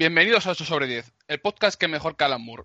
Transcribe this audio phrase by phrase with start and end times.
[0.00, 2.62] Bienvenidos a 8 sobre 10, el podcast que mejor que Alan Moore.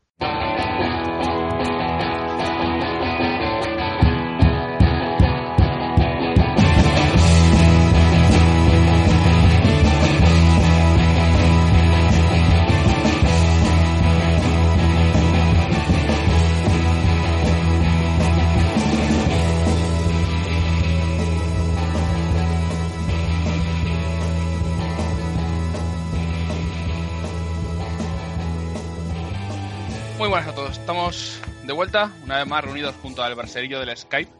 [30.23, 30.77] Muy buenas a todos.
[30.77, 34.31] Estamos de vuelta, una vez más reunidos junto al barcerillo del Skype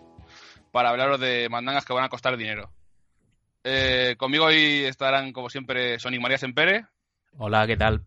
[0.72, 2.72] para hablaros de mandangas que van a costar dinero.
[3.66, 6.86] Eh, conmigo hoy estarán, como siempre, Sonic María Sempere.
[7.38, 8.02] Hola, ¿qué tal?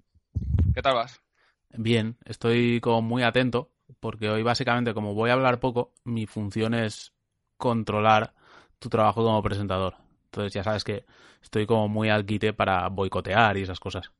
[0.72, 1.20] ¿Qué tal vas?
[1.68, 3.70] Bien, estoy como muy atento
[4.00, 7.12] porque hoy básicamente como voy a hablar poco, mi función es
[7.58, 8.32] controlar
[8.78, 9.96] tu trabajo como presentador.
[10.24, 11.04] Entonces ya sabes que
[11.42, 14.12] estoy como muy al quite para boicotear y esas cosas.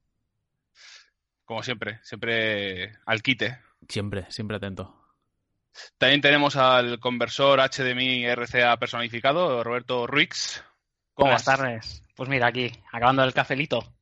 [1.47, 3.59] Como siempre, siempre al quite.
[3.89, 4.95] Siempre, siempre atento.
[5.97, 10.63] También tenemos al conversor HDMI RCA personificado, Roberto Ruiz.
[11.15, 11.59] ¿Cómo Buenas vas?
[11.59, 12.03] tardes.
[12.17, 13.95] Pues mira, aquí, acabando el cafelito.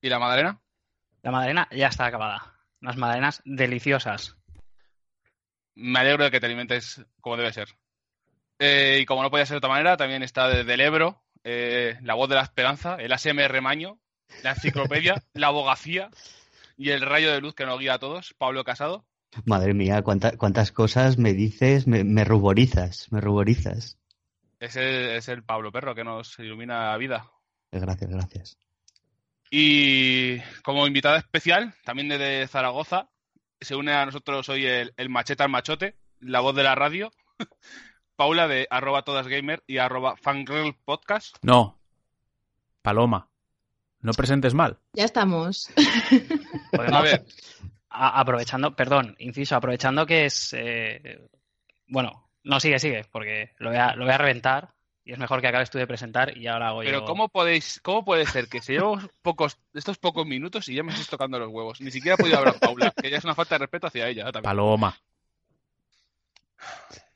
[0.00, 0.60] ¿Y la Madalena?
[1.22, 2.54] La madalena ya está acabada.
[2.80, 4.36] Unas madalenas deliciosas.
[5.74, 7.68] Me alegro de que te alimentes como debe ser.
[8.58, 11.98] Eh, y como no podía ser de otra manera, también está desde el Ebro, eh,
[12.02, 13.98] la voz de la esperanza, el ASMR Maño,
[14.42, 16.10] la enciclopedia, la abogacía
[16.76, 19.06] y el rayo de luz que nos guía a todos, Pablo Casado.
[19.44, 23.98] Madre mía, cuánta- cuántas cosas me dices, me, me ruborizas, me ruborizas.
[24.60, 27.30] Es el, es el Pablo Perro que nos ilumina la vida.
[27.70, 28.58] Gracias, gracias.
[29.50, 33.10] Y como invitada especial, también desde Zaragoza,
[33.60, 37.10] se une a nosotros hoy el, el machete al machote, la voz de la radio,
[38.16, 41.36] Paula de arroba todasgamer y arroba fangirl podcast.
[41.42, 41.78] No,
[42.82, 43.28] Paloma,
[44.00, 44.78] no presentes mal.
[44.92, 45.70] Ya estamos.
[46.70, 47.24] Podemos, A ver,
[47.90, 50.52] a- aprovechando, perdón, inciso, aprovechando que es.
[50.56, 51.20] eh,
[51.88, 55.40] bueno, no, sigue, sigue, porque lo voy, a, lo voy a reventar y es mejor
[55.40, 57.04] que acabes tú de presentar y ahora hago pero yo.
[57.04, 60.90] ¿cómo podéis, cómo puede ser que se llevamos pocos, estos pocos minutos y ya me
[60.90, 61.80] estáis tocando los huevos?
[61.80, 64.24] Ni siquiera he podido hablar Paula, que ya es una falta de respeto hacia ella
[64.24, 64.42] también.
[64.42, 64.96] Paloma.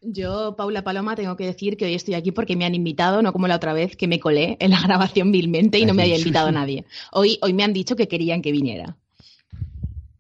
[0.03, 3.33] Yo, Paula Paloma, tengo que decir que hoy estoy aquí porque me han invitado, no
[3.33, 6.17] como la otra vez que me colé en la grabación vilmente y no me había
[6.17, 6.85] invitado nadie.
[7.13, 8.97] Hoy, hoy me han dicho que querían que viniera.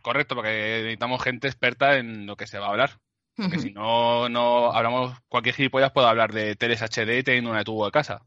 [0.02, 0.50] Correcto, porque
[0.82, 2.98] necesitamos gente experta en lo que se va a hablar.
[3.36, 7.64] Porque si no, no hablamos, cualquier gilipollas puede hablar de teles HD teniendo una de
[7.64, 8.20] tubo de casa.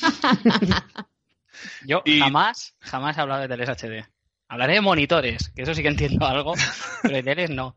[1.86, 4.04] Yo y- jamás, jamás he hablado de teles HD.
[4.48, 6.54] Hablaré de monitores, que eso sí que entiendo algo,
[7.02, 7.74] pero de teles no.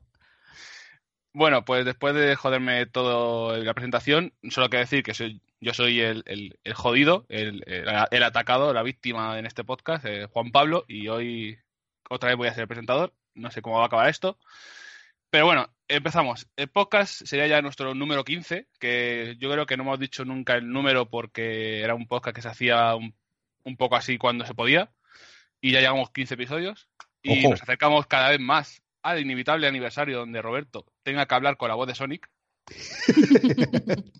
[1.33, 6.01] Bueno, pues después de joderme todo la presentación, solo quiero decir que soy, yo soy
[6.01, 10.51] el, el- el jodido, el, el- el atacado, la víctima en este podcast, eh, Juan
[10.51, 11.59] Pablo, y hoy
[12.09, 13.13] otra vez voy a ser el presentador.
[13.35, 14.39] No sé cómo va a acabar esto.
[15.29, 16.47] Pero bueno, empezamos.
[16.55, 20.55] El podcast sería ya nuestro número 15, que yo creo que no hemos dicho nunca
[20.55, 23.13] el número porque era un podcast que se hacía un,
[23.63, 24.89] un poco así cuando se podía.
[25.61, 26.87] Y ya llevamos 15 episodios.
[27.21, 27.51] Y Ojo.
[27.51, 31.75] nos acercamos cada vez más al inevitable aniversario donde Roberto tenga que hablar con la
[31.75, 32.29] voz de Sonic.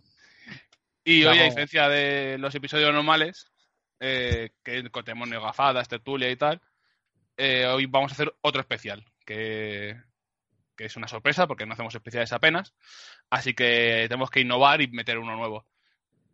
[1.03, 3.52] y hoy, a diferencia de los episodios normales,
[4.00, 6.62] eh, que tenemos negafadas, tertulia y tal,
[7.36, 10.02] eh, hoy vamos a hacer otro especial, que,
[10.78, 12.74] que es una sorpresa porque no hacemos especiales apenas.
[13.30, 15.68] Así que tenemos que innovar y meter uno nuevo.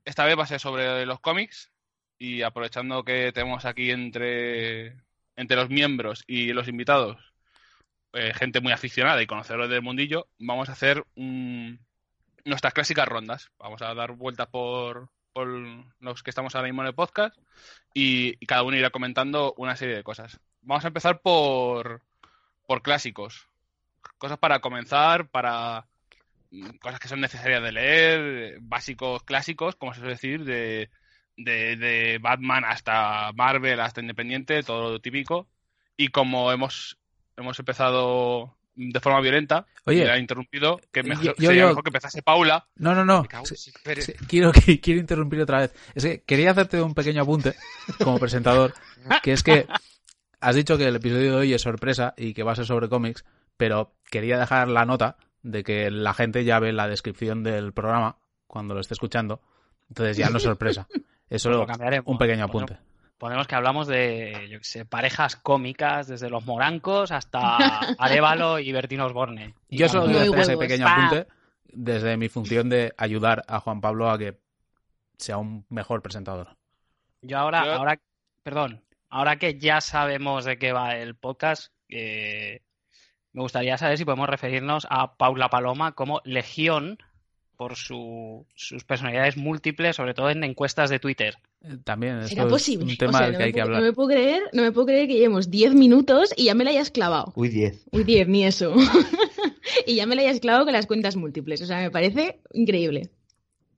[0.05, 1.71] Esta vez va a ser sobre los cómics
[2.19, 5.01] y aprovechando que tenemos aquí entre,
[5.35, 7.32] entre los miembros y los invitados
[8.13, 13.51] eh, gente muy aficionada y conocedores del mundillo, vamos a hacer nuestras clásicas rondas.
[13.57, 15.47] Vamos a dar vueltas por, por
[15.99, 17.35] los que estamos ahora mismo en el podcast
[17.93, 20.39] y, y cada uno irá comentando una serie de cosas.
[20.61, 22.01] Vamos a empezar por,
[22.67, 23.47] por clásicos.
[24.17, 25.87] Cosas para comenzar, para
[26.51, 30.89] mm, cosas que son necesarias de leer, básicos clásicos, como se suele decir, de,
[31.35, 35.47] de, de Batman hasta Marvel, hasta Independiente, todo lo típico.
[35.97, 36.97] Y como hemos,
[37.37, 41.67] hemos empezado de forma violenta, Oye, y la he interrumpido, que mejor, yo- sería yo-
[41.69, 42.65] mejor que empezase Paula.
[42.75, 43.23] No, no, no.
[43.25, 43.71] Cago Sí,
[44.27, 44.51] quiero,
[44.81, 45.73] quiero interrumpir otra vez.
[45.93, 47.53] Es que quería hacerte un pequeño apunte
[48.03, 48.73] como presentador,
[49.21, 49.67] que es que
[50.39, 52.89] has dicho que el episodio de hoy es sorpresa y que va a ser sobre
[52.89, 53.23] cómics,
[53.57, 58.17] pero quería dejar la nota de que la gente ya ve la descripción del programa
[58.47, 59.41] cuando lo esté escuchando,
[59.89, 60.87] entonces ya no es sorpresa.
[61.29, 62.77] Es Pues solo lo un pequeño apunte.
[63.23, 67.39] Ponemos que hablamos de, yo qué sé, parejas cómicas, desde los morancos hasta
[67.97, 69.53] Arevalo y Bertino Osborne.
[69.69, 71.27] Y Yo solo quiero hacer ese pequeño apunte
[71.71, 74.37] desde mi función de ayudar a Juan Pablo a que
[75.17, 76.57] sea un mejor presentador.
[77.21, 77.97] Yo ahora, Yo- ahora,
[78.43, 82.59] perdón, ahora que ya sabemos de qué va el podcast, eh,
[83.31, 86.97] me gustaría saber si podemos referirnos a Paula Paloma como Legión
[87.55, 91.37] por su- sus personalidades múltiples, sobre todo en encuestas de Twitter.
[91.63, 92.91] Eh, También, esto ¿Será es posible?
[92.91, 93.81] un tema O sea, del no que me hay que puedo- hablar.
[93.81, 96.63] No me puedo creer, no me puedo creer que llevemos 10 minutos y ya me
[96.63, 97.31] la hayas clavado.
[97.35, 97.85] Uy, 10.
[97.91, 98.73] Uy, 10, ni eso.
[99.87, 101.61] y ya me la hayas clavado con las cuentas múltiples.
[101.61, 103.09] O sea, me parece increíble.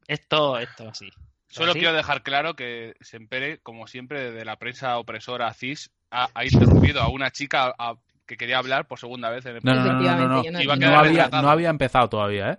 [0.08, 1.10] Esto, esto sí.
[1.48, 1.80] Solo ¿Sí?
[1.80, 7.02] quiero dejar claro que Sempere, como siempre, de la prensa opresora cis, ha, ha interrumpido
[7.02, 7.96] a una chica a-
[8.26, 10.62] que quería hablar por segunda vez en el No, no, no, no, no, no.
[10.62, 12.58] Iba a No había, no había empezado todavía, ¿eh?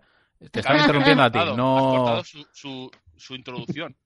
[0.50, 1.38] Te están Claro, interrumpiendo a ti.
[1.56, 1.76] No...
[1.76, 3.96] has cortado su, su, su introducción.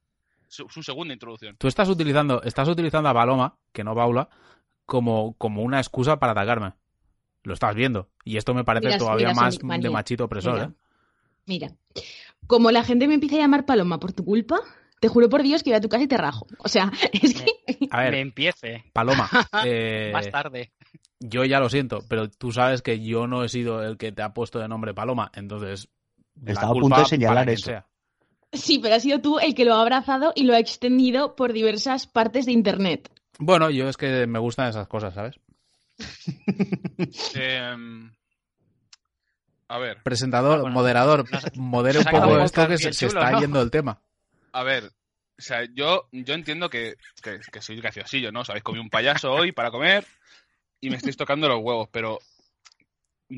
[0.51, 1.57] Su, su segunda introducción.
[1.59, 4.29] Tú estás utilizando, estás utilizando a Paloma, que no Paula,
[4.85, 6.75] como, como una excusa para atacarme.
[7.45, 8.11] Lo estás viendo.
[8.25, 10.65] Y esto me parece Mira, todavía mira, más Sonic de machito opresor, Mira.
[10.67, 10.73] ¿eh?
[11.47, 11.73] Mira,
[12.49, 14.59] como la gente me empieza a llamar Paloma por tu culpa,
[14.99, 16.49] te juro por Dios que voy a tu casa y te rajo.
[16.59, 17.89] O sea, es que...
[17.93, 19.31] A ver, Me empiece Paloma,
[19.65, 20.73] eh, más tarde.
[21.21, 24.23] yo ya lo siento, pero tú sabes que yo no he sido el que te
[24.23, 25.89] ha puesto de nombre Paloma, entonces...
[26.45, 27.67] Estaba a punto de señalar eso.
[27.67, 27.87] sea.
[28.53, 31.53] Sí, pero has sido tú el que lo ha abrazado y lo ha extendido por
[31.53, 33.11] diversas partes de Internet.
[33.39, 35.37] Bueno, yo es que me gustan esas cosas, ¿sabes?
[37.35, 38.11] Em,
[39.69, 40.75] a ver, Presentador, Ah, bueno.
[40.75, 41.25] moderador,
[41.57, 43.41] modere un poco esto que se, está ¿no?
[43.41, 44.01] yendo el tema.
[44.53, 44.85] a ver.
[45.39, 48.41] O sea, yo, yo entiendo que, que, que soy graciosillo, ¿no?
[48.41, 50.05] Os habéis comido un payaso hoy para comer
[50.83, 52.19] y me estáis tocando los huevos, pero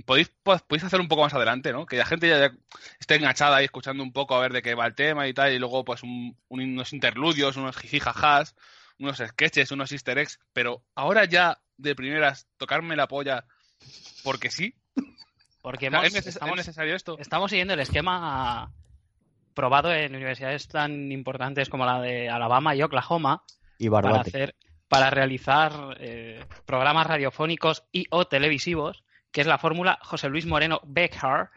[0.06, 1.84] podéis, po- podéis hacer un poco más adelante, ¿no?
[1.86, 2.52] Que la gente ya, ya
[2.98, 5.52] esté enganchada ahí escuchando un poco a ver de qué va el tema y tal,
[5.52, 8.54] y luego pues un- un- unos interludios, unos jijijajas,
[8.98, 13.44] unos sketches, unos easter eggs, pero ahora ya de primeras tocarme la polla
[14.24, 14.74] porque sí,
[15.60, 17.16] Porque O sea, hemos- ¿es, neces- es estamos, necesario esto?
[17.20, 18.72] estamos siguiendo el esquema
[19.54, 23.42] probado en universidades tan importantes como la de Alabama y Oklahoma
[23.78, 24.54] Y para hacer
[24.88, 30.80] para realizar eh, programas radiofónicos y o televisivos, que es la fórmula José Luis Moreno
[30.84, 31.48] Becker,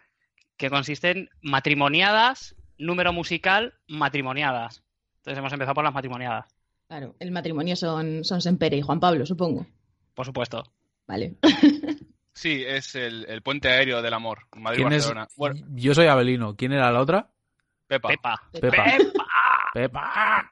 [0.58, 4.84] que consiste en matrimoniadas, número musical, matrimoniadas.
[5.18, 6.46] Entonces hemos empezado por las matrimoniadas,
[6.88, 9.66] Claro, el matrimonio son, son Sempere y Juan Pablo, supongo.
[10.14, 10.64] por supuesto.
[11.08, 11.36] Vale.
[12.38, 14.40] Sí, es el, el puente aéreo del amor.
[14.58, 15.26] Madrid-Barcelona.
[15.38, 16.54] Bueno, Yo soy Abelino.
[16.58, 17.32] ¿Quién era la otra?
[17.88, 18.10] Pepa.
[18.10, 18.42] Pepa.
[18.52, 18.84] Pepa.
[18.84, 19.72] Pepa.
[19.74, 20.52] Pepa.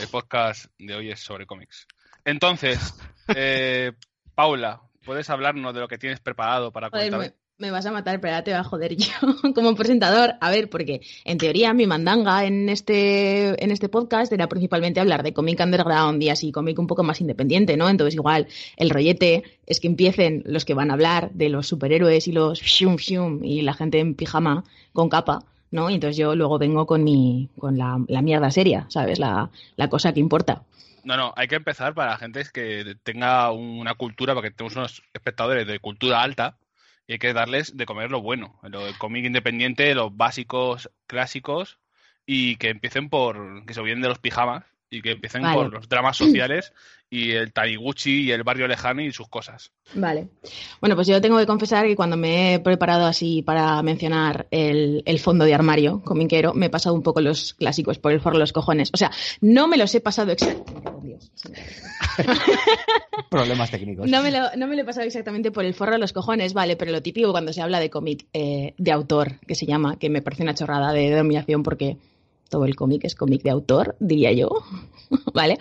[0.00, 1.86] El podcast de hoy es sobre cómics.
[2.26, 2.92] Entonces,
[3.34, 3.92] eh,
[4.34, 7.32] Paula, ¿puedes hablarnos de lo que tienes preparado para contar?
[7.58, 9.12] me, vas a matar, pero ahora te voy a joder yo
[9.54, 10.34] como presentador.
[10.40, 15.22] A ver, porque en teoría mi mandanga en este, en este podcast era principalmente hablar
[15.22, 17.88] de cómic underground y así, cómic un poco más independiente, ¿no?
[17.88, 22.26] Entonces igual el rollete es que empiecen los que van a hablar de los superhéroes
[22.26, 25.44] y los shum shum y la gente en pijama con capa.
[25.70, 25.90] ¿no?
[25.90, 29.18] Y entonces yo luego vengo con mi, con la, la mierda seria, ¿sabes?
[29.18, 30.62] La, la cosa que importa.
[31.06, 35.02] No, no, hay que empezar para la gente que tenga una cultura, porque tenemos unos
[35.14, 36.58] espectadores de cultura alta
[37.06, 41.78] y hay que darles de comer lo bueno, lo del cómic independiente, los básicos clásicos
[42.26, 45.56] y que empiecen por, que se olviden de los pijamas y que empiecen Vale.
[45.56, 46.72] por los dramas sociales
[47.08, 49.70] y el Taniguchi y el barrio lejano y sus cosas.
[49.94, 50.28] Vale.
[50.80, 55.02] Bueno, pues yo tengo que confesar que cuando me he preparado así para mencionar el,
[55.06, 58.36] el fondo de armario comiquero, me he pasado un poco los clásicos por el forro
[58.36, 58.90] de los cojones.
[58.92, 59.10] O sea,
[59.40, 60.90] no me los he pasado exactamente.
[60.90, 61.30] por Dios.
[63.30, 64.08] Problemas técnicos.
[64.08, 66.54] No me, lo, no me lo he pasado exactamente por el forro de los cojones,
[66.54, 69.96] vale, pero lo típico cuando se habla de cómic eh, de autor, que se llama,
[69.98, 71.98] que me parece una chorrada de denominación porque
[72.48, 74.50] todo el cómic es cómic de autor, diría yo,
[75.34, 75.58] ¿vale?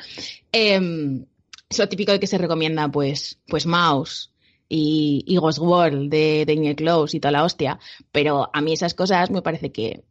[0.52, 1.26] Em,
[1.70, 4.32] es lo típico de que se recomienda, pues, pues Mouse
[4.70, 7.80] y, y Ghost World de Daniel Close y toda la hostia,
[8.12, 10.04] pero a mí esas cosas me parece que,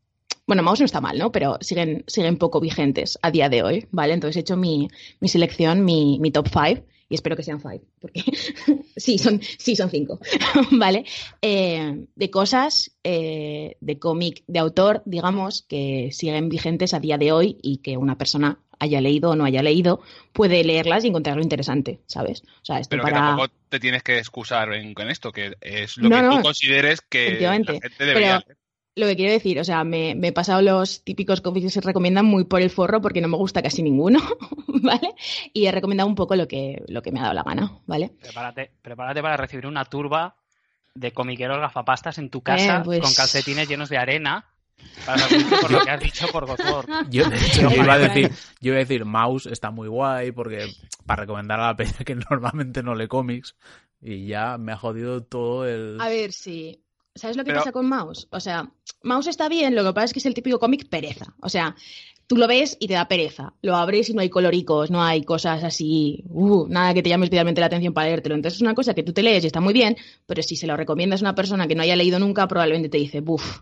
[0.46, 1.32] bueno, Mouse no está mal, ¿no?
[1.32, 4.14] Pero siguen, siguen poco vigentes a día de hoy, ¿vale?
[4.14, 4.88] Entonces he hecho mi,
[5.20, 8.22] mi selección, mi, mi top 5, y espero que sean 5, porque
[8.96, 10.18] sí, son, sí, son 5,
[10.72, 11.04] ¿vale?
[11.42, 17.32] Eh, de cosas eh, de cómic de autor, digamos, que siguen vigentes a día de
[17.32, 20.00] hoy y que una persona haya leído o no haya leído,
[20.32, 22.42] puede leerlas y encontrarlo interesante, ¿sabes?
[22.60, 23.26] O sea, esto Pero que para...
[23.28, 26.42] tampoco te tienes que excusar en- con esto, que es lo No, que no, tú
[26.42, 28.58] consideres que la gente debería Pero-
[28.96, 31.80] Lo que quiero decir, o sea, me, me he pasado los típicos cómics que se
[31.80, 34.20] recomiendan muy por el forro porque no me gusta casi ninguno,
[34.68, 35.14] ¿vale?
[35.52, 38.12] Y he recomendado un poco lo que, lo que me ha dado la gana, ¿vale?
[38.20, 40.36] Prepárate, prepárate para recibir una turba
[40.94, 44.44] de comiqueros gafapastas en tu casa Eh, pues- con calcetines llenos de arena
[45.06, 45.26] para
[45.60, 46.86] por lo que has dicho por Gotor.
[47.10, 47.24] Yo,
[47.74, 50.68] iba a decir, yo iba a decir, Mouse está muy guay porque
[51.04, 53.56] para recomendar a la peña que normalmente no lee cómics
[54.00, 55.98] y ya me ha jodido todo el...
[56.00, 56.83] A ver, sí.
[57.14, 58.26] ¿Sabes lo que Pero- pasa con Mouse?
[58.30, 58.70] O sea,
[59.02, 61.34] Mouse está bien, lo que pasa es que es el típico cómic pereza.
[61.40, 61.76] O sea,
[62.26, 63.52] tú lo ves y te da pereza.
[63.62, 67.26] Lo abres y no hay coloricos, no hay cosas así, uh, nada que te llame
[67.26, 68.34] especialmente la atención para leértelo.
[68.34, 70.66] Entonces es una cosa que tú te lees y está muy bien, pero si se
[70.66, 73.60] lo recomiendas a una persona que no haya leído nunca, probablemente te dice, buf,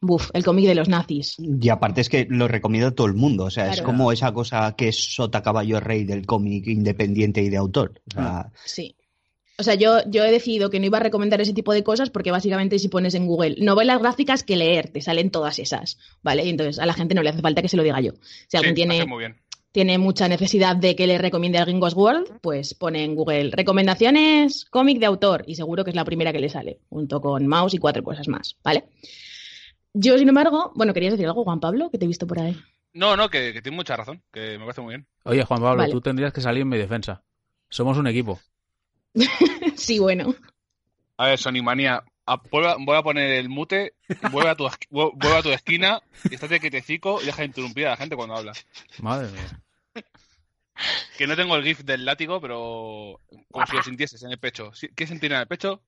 [0.00, 1.36] buf, el cómic de los nazis.
[1.38, 3.44] Y aparte es que lo recomiendo a todo el mundo.
[3.46, 7.48] O sea, es como esa cosa que es sota caballo rey del cómic independiente y
[7.48, 8.00] de autor.
[8.10, 8.94] O sea, Sí.
[9.60, 12.08] O sea, yo, yo he decidido que no iba a recomendar ese tipo de cosas
[12.08, 16.46] porque básicamente si pones en Google novelas gráficas que leer, te salen todas esas, ¿vale?
[16.46, 18.12] Y entonces a la gente no le hace falta que se lo diga yo.
[18.48, 19.36] Si alguien Sí, tiene, hace muy bien.
[19.70, 24.64] tiene mucha necesidad de que le recomiende a alguien World, pues pone en Google recomendaciones
[24.64, 27.74] cómic de autor y seguro que es la primera que le sale, junto con mouse
[27.74, 28.84] y cuatro cosas más, ¿vale?
[29.92, 31.90] Yo, sin embargo, bueno, ¿querías decir algo, Juan Pablo?
[31.90, 32.56] Que te he visto por ahí.
[32.94, 35.06] No, no, que, que tiene mucha razón, que me parece muy bien.
[35.24, 35.92] Oye, Juan Pablo, Vale.
[35.92, 37.22] tú tendrías que salir en mi defensa.
[37.68, 38.40] Somos un equipo.
[39.76, 40.34] sí, bueno.
[41.16, 43.94] A ver, Sony Manía, a- vuelve a- voy a poner el mute,
[44.32, 46.00] vuelve a tu, vuelve a tu esquina,
[46.30, 48.52] y estate quietecico y deja de interrumpir a la gente cuando habla.
[49.00, 49.60] Madre mía.
[51.18, 54.72] Que no tengo el gif del látigo, pero como si lo sintieses en el pecho.
[54.74, 55.82] ¿Sí- ¿Qué sentir en el pecho?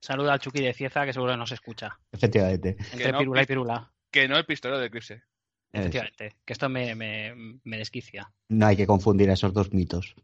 [0.00, 1.98] Saluda al Chucky de Cieza, que seguro que nos escucha.
[2.12, 2.76] efectivamente.
[2.92, 3.92] Entre no, pirula y pirula.
[4.10, 5.14] Que no el pistolero de Eclipse.
[5.14, 6.36] Es- Efectivamente.
[6.44, 8.30] Que esto me, me, me desquicia.
[8.48, 10.14] no hay que confundir esos dos mitos.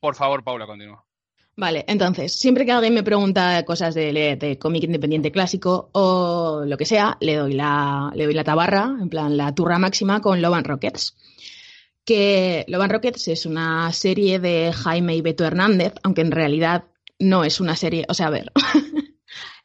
[0.00, 1.04] Por favor, Paula, continúa.
[1.56, 6.86] Vale, entonces, siempre que alguien me pregunta cosas de, cómic independiente clásico o lo que
[6.86, 10.54] sea, le doy la, le doy la tabarra, en plan la turra máxima con Love
[10.54, 11.16] and Rockets.
[12.04, 16.84] Que Love and Rockets es una serie de Jaime y Beto Hernández, aunque en realidad
[17.18, 18.04] no es una serie.
[18.08, 18.52] O sea, a ver.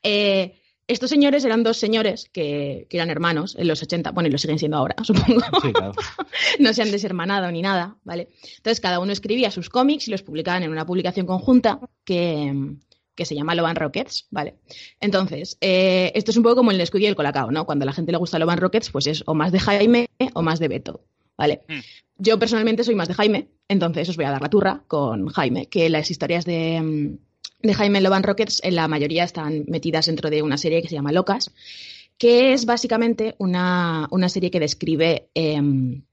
[0.05, 4.31] Eh, estos señores eran dos señores que, que eran hermanos en los 80, bueno, y
[4.31, 5.93] lo siguen siendo ahora, supongo Sí, claro.
[6.59, 8.29] no se han deshermanado ni nada, ¿vale?
[8.57, 12.75] Entonces cada uno escribía sus cómics y los publicaban en una publicación conjunta que,
[13.15, 14.55] que se llama Loban Rockets, ¿vale?
[14.99, 17.65] Entonces, eh, esto es un poco como el Nesquik y el Colacao, ¿no?
[17.65, 20.41] Cuando a la gente le gusta Loban Rockets, pues es o más de Jaime o
[20.41, 21.05] más de Beto,
[21.37, 21.61] ¿vale?
[21.67, 21.79] Mm.
[22.17, 25.67] Yo personalmente soy más de Jaime, entonces os voy a dar la turra con Jaime,
[25.67, 27.17] que las historias de,
[27.63, 30.96] de Jaime Loban Rockets en la mayoría están metidas dentro de una serie que se
[30.96, 31.51] llama Locas,
[32.17, 36.03] que es básicamente una, una serie que describe em,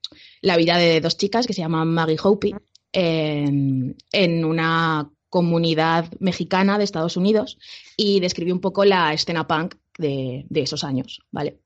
[0.41, 2.55] la vida de dos chicas que se llaman Maggie Hopi
[2.93, 7.57] en, en una comunidad mexicana de Estados Unidos
[7.97, 11.59] y describe un poco la escena punk de, de esos años, ¿vale?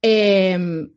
[0.00, 0.92] Em,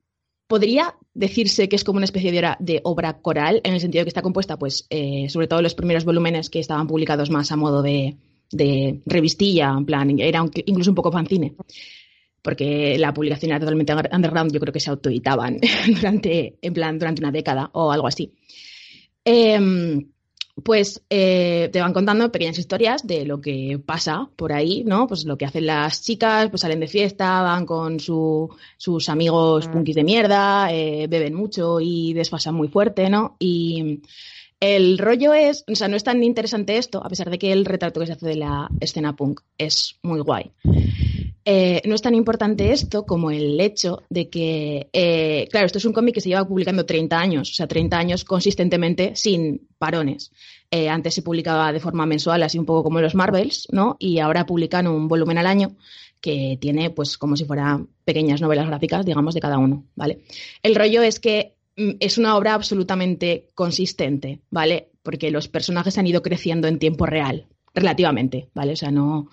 [0.47, 4.21] podría decirse que es como una especie de obra, coral, en el sentido que está
[4.21, 8.17] compuesta, pues, eh, sobre todo los primeros volúmenes que estaban publicados más a modo de,
[9.05, 11.55] revistilla, en plan, era incluso un poco fanzine
[12.41, 15.57] porque la publicación era totalmente under- underground, yo creo que se autoeditaban
[15.95, 18.33] durante, en plan, durante una década o algo así.
[19.23, 20.11] Em,
[20.63, 25.05] pues eh, te van contando pequeñas historias de lo que pasa por ahí, ¿no?
[25.05, 29.67] Pues lo que hacen las chicas, pues salen de fiesta, van con su- sus amigos
[29.67, 33.35] punkis de mierda, eh, beben mucho y desfasan muy fuerte, ¿no?
[33.37, 33.99] Y
[34.61, 37.65] el rollo es, o sea, no es tan interesante esto, a pesar de que el
[37.65, 40.51] retrato que se hace de la escena punk es muy guay.
[41.47, 45.85] Eh, no es tan importante esto como el hecho de que, eh, claro, esto es
[45.85, 50.31] un cómic que se lleva publicando 30 años, o sea, 30 años consistentemente sin parones.
[50.71, 53.95] Eh, antes se publicaba de forma mensual, así un poco como los Marvels, ¿no?
[53.99, 55.75] Y ahora publican un volumen al año
[56.19, 60.21] que tiene, pues, como si fueran pequeñas novelas gráficas, digamos, de cada uno, ¿vale?
[60.63, 64.89] El rollo es que mm, es una obra absolutamente consistente, ¿vale?
[65.03, 68.73] Porque los personajes han ido creciendo en tiempo real, relativamente, ¿vale?
[68.73, 69.29] O sea, no,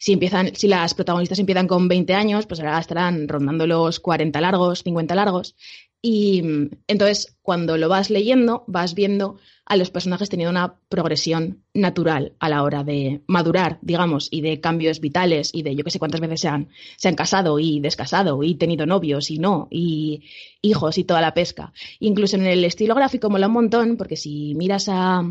[0.00, 4.40] si empiezan, si las protagonistas empiezan con 20 años, pues ahora estarán rondando los 40
[4.40, 5.54] largos, 50 largos.
[6.00, 6.42] Y
[6.88, 12.48] entonces, cuando lo vas leyendo, vas viendo a los personajes teniendo una progresión natural a
[12.48, 16.22] la hora de madurar, digamos, y de cambios vitales y de yo que sé cuántas
[16.22, 20.22] veces se han, se han casado y descasado y tenido novios y no, y
[20.62, 21.74] hijos y toda la pesca.
[21.98, 25.30] Incluso en el estilo gráfico mola un montón, porque si miras a,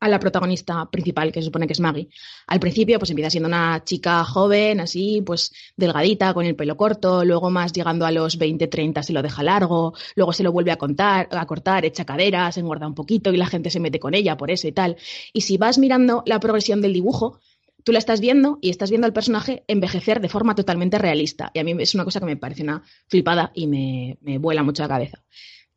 [0.00, 2.08] a la protagonista principal, que se supone que es Maggie.
[2.46, 7.24] Al principio, pues empieza siendo una chica joven, así, pues delgadita, con el pelo corto,
[7.24, 10.70] luego más llegando a los 20, 30 se lo deja largo, luego se lo vuelve
[10.70, 14.14] a, contar, a cortar, echa caderas, engorda un poquito y la gente se mete con
[14.14, 14.96] ella por eso y tal.
[15.32, 17.40] Y si vas mirando la progresión del dibujo,
[17.82, 21.50] tú la estás viendo y estás viendo al personaje envejecer de forma totalmente realista.
[21.54, 24.62] Y a mí es una cosa que me parece una flipada y me, me vuela
[24.62, 25.22] mucho la cabeza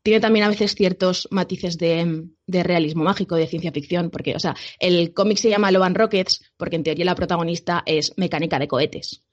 [0.03, 4.39] tiene también a veces ciertos matices de, de, realismo mágico, de ciencia ficción, porque, o
[4.39, 8.59] sea, el cómic se llama Love and Rockets porque en teoría la protagonista es mecánica
[8.59, 9.23] de cohetes.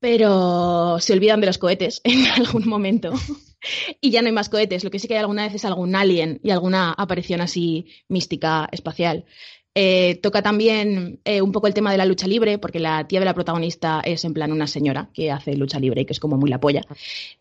[0.00, 3.12] Pero se olvidan de los cohetes en algún momento
[4.00, 4.84] y ya no hay más cohetes.
[4.84, 8.68] Lo que sí que hay alguna vez es algún alien y alguna aparición así mística
[8.72, 9.24] espacial.
[9.74, 13.18] Eh, toca también eh, un poco el tema de la lucha libre, porque la tía
[13.18, 16.20] de la protagonista es en plan una señora que hace lucha libre y que es
[16.20, 16.82] como muy la polla.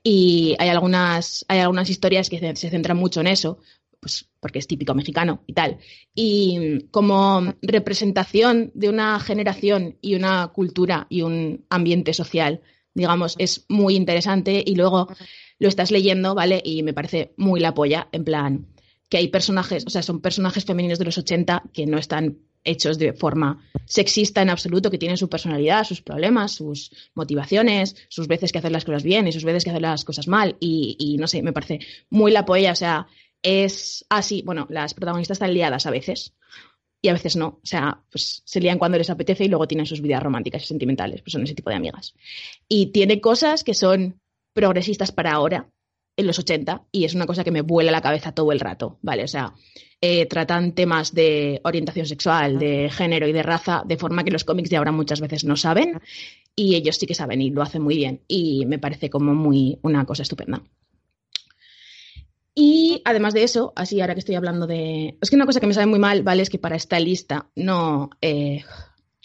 [0.02, 3.60] Y hay algunas, hay algunas historias que se, se centran mucho en eso,
[4.00, 5.78] pues porque es típico mexicano y tal.
[6.16, 12.62] Y como representación de una generación y una cultura y un ambiente social,
[12.96, 15.08] digamos, es muy interesante y luego
[15.60, 16.62] lo estás leyendo, ¿vale?
[16.64, 18.68] Y me parece muy la polla, en plan,
[19.14, 22.98] que hay personajes, o sea, son personajes femeninos de los 80 que no están hechos
[22.98, 28.52] de forma sexista en absoluto, que tienen su personalidad, sus problemas, sus motivaciones, sus veces
[28.52, 30.58] que hacer las cosas bien y sus veces que hacer las cosas mal.
[30.60, 33.06] Y, no sé, me parece muy la polla, o sea,
[33.44, 36.34] es así, bueno, las protagonistas están liadas a veces
[37.00, 37.60] y a veces no.
[37.62, 40.66] O sea, pues se lían cuando les apetece y luego tienen sus vidas románticas y
[40.66, 42.16] sentimentales, pues son ese tipo de amigas.
[42.68, 44.20] Y tiene cosas que son
[44.56, 45.70] progresistas para ahora,
[46.16, 49.00] en los 80, y es una cosa que me vuela la cabeza todo el rato,
[49.02, 49.24] ¿vale?
[49.24, 49.54] O sea,
[50.02, 54.44] eh, tratan temas de orientación sexual, de género y de raza de forma que los
[54.44, 56.00] cómics de ahora muchas veces no saben,
[56.56, 59.80] y ellos sí que saben y lo hacen muy bien, y me parece como muy
[59.82, 60.62] una cosa estupenda.
[62.56, 65.18] Y además de eso, así ahora que estoy hablando de...
[65.20, 66.44] Es que una cosa que me sabe muy mal, ¿vale?
[66.44, 68.64] Es que para esta lista no, eh,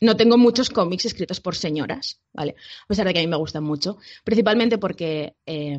[0.00, 2.54] no tengo muchos cómics escritos por señoras, ¿vale?
[2.84, 3.98] A pesar de que a mí me gustan mucho.
[4.24, 5.78] Principalmente porque eh,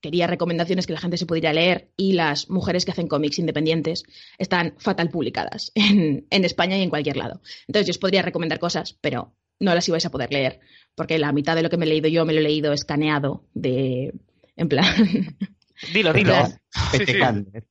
[0.00, 4.04] quería recomendaciones que la gente se pudiera leer y las mujeres que hacen cómics independientes
[4.38, 7.40] están fatal publicadas en, en España y en cualquier lado.
[7.68, 10.60] Entonces yo os podría recomendar cosas, pero no las ibais a poder leer
[10.94, 13.44] porque la mitad de lo que me he leído yo me lo he leído escaneado
[13.54, 14.12] de...
[14.56, 14.84] En plan...
[15.94, 16.34] Dilo, dilo.
[16.92, 17.18] Sí, sí.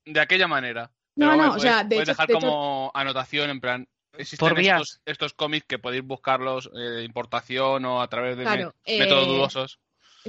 [0.06, 0.92] De aquella manera.
[1.16, 3.50] No, Pero no, bueno, o sea, puedes- de puedes hecho- dejar de hecho- como anotación,
[3.52, 8.08] en plan, existen Por estos, estos cómics que podéis buscarlos eh, de importación o a
[8.10, 9.80] través de Claro, me- eh, métodos dudosos.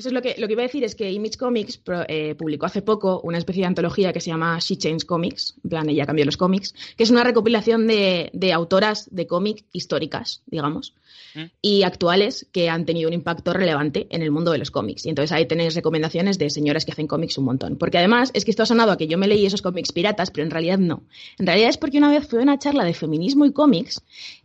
[0.00, 2.34] Eso es lo que, lo que iba a decir, es que Image Comics pro- eh,
[2.34, 5.88] publicó hace poco una especie de antología que se llama She Changed Comics, en plan,
[5.90, 10.94] ella cambió los cómics, que es una recopilación de, de autoras de cómic históricas, digamos,
[11.34, 11.40] ¿Mm?
[11.60, 15.04] y actuales que han tenido un impacto relevante en el mundo de los cómics.
[15.04, 17.76] Y entonces ahí tenéis recomendaciones de señoras que hacen cómics un montón.
[17.76, 20.30] Porque además es que esto ha sonado a que yo me leí esos cómics piratas,
[20.30, 21.02] pero en realidad no.
[21.38, 24.00] En realidad es porque una vez fui a una charla de feminismo y cómics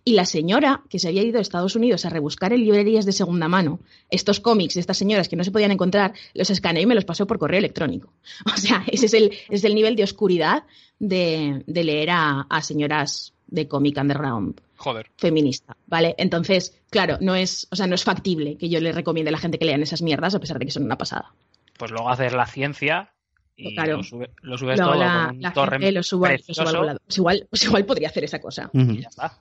[0.08, 3.12] y la señora que se había ido a Estados Unidos a rebuscar en librerías de
[3.12, 3.80] segunda mano
[4.12, 7.06] estos cómics de estas señoras que no se podían encontrar, los escaneó y me los
[7.06, 8.14] pasó por correo electrónico.
[8.54, 10.64] O sea, ese es el, es el nivel de oscuridad
[11.00, 15.10] de, de leer a, a señoras de cómic underground Joder.
[15.18, 16.14] feminista, ¿vale?
[16.18, 19.38] Entonces, claro, no es, o sea, no es factible que yo le recomiende a la
[19.40, 21.34] gente que lean esas mierdas a pesar de que son una pasada.
[21.78, 23.12] Pues luego haces la ciencia
[23.58, 23.98] y Claro.
[23.98, 26.26] lo, sube- lo subes Luego todo la, con un la gente lo lo
[26.70, 27.02] al volador.
[27.06, 28.70] Pues igual, pues igual podría hacer esa cosa.
[28.74, 29.38] Y ya está.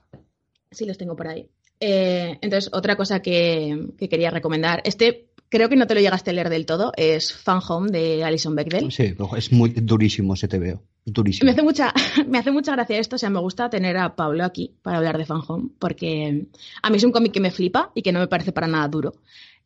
[0.71, 1.47] Sí, los tengo por ahí.
[1.79, 4.81] Eh, entonces, otra cosa que, que quería recomendar.
[4.85, 6.91] Este creo que no te lo llegaste a leer del todo.
[6.97, 8.91] Es Fan Home de Alison Bechdel.
[8.91, 10.83] Sí, es muy durísimo ese te veo.
[11.05, 11.45] Durísimo.
[11.45, 11.93] Me hace, mucha,
[12.27, 15.17] me hace mucha gracia esto, o sea, me gusta tener a Pablo aquí para hablar
[15.17, 16.47] de Fan Home, porque
[16.81, 18.87] a mí es un cómic que me flipa y que no me parece para nada
[18.87, 19.15] duro.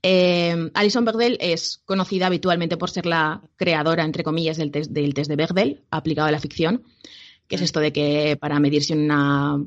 [0.02, 5.14] Eh, Alison Bechdel es conocida habitualmente por ser la creadora, entre comillas, del test, del
[5.14, 6.84] test de Bechdel aplicado a la ficción,
[7.48, 9.62] que es esto de que para medir si una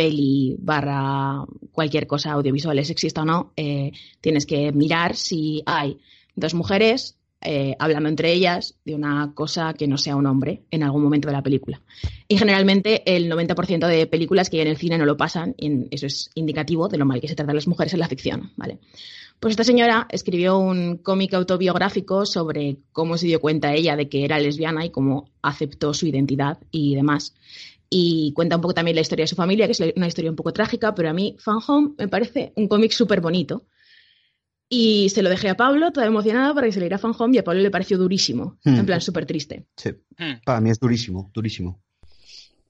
[0.00, 5.98] peli barra cualquier cosa audiovisual es sexista o no, eh, tienes que mirar si hay
[6.34, 10.84] dos mujeres eh, hablando entre ellas de una cosa que no sea un hombre en
[10.84, 11.82] algún momento de la película.
[12.28, 15.94] Y generalmente el 90% de películas que hay en el cine no lo pasan, y
[15.94, 18.78] eso es indicativo de lo mal que se tratan las mujeres en la ficción, ¿vale?
[19.38, 24.24] Pues esta señora escribió un cómic autobiográfico sobre cómo se dio cuenta ella de que
[24.24, 27.34] era lesbiana y cómo aceptó su identidad y demás.
[27.92, 30.36] Y cuenta un poco también la historia de su familia, que es una historia un
[30.36, 33.66] poco trágica, pero a mí Fan Home me parece un cómic súper bonito.
[34.68, 37.34] Y se lo dejé a Pablo, toda emocionada, para que se le diera Fan Home
[37.34, 39.66] y a Pablo le pareció durísimo, en plan súper triste.
[39.76, 39.90] Sí.
[40.16, 40.34] Hmm.
[40.44, 41.82] Para mí es durísimo, durísimo.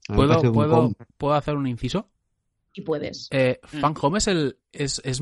[0.09, 2.09] ¿Puedo, puedo, ¿Puedo hacer un inciso?
[2.73, 3.29] Y puedes.
[3.31, 3.79] Eh, Mm.
[3.81, 5.21] Fan Home es, el, es, es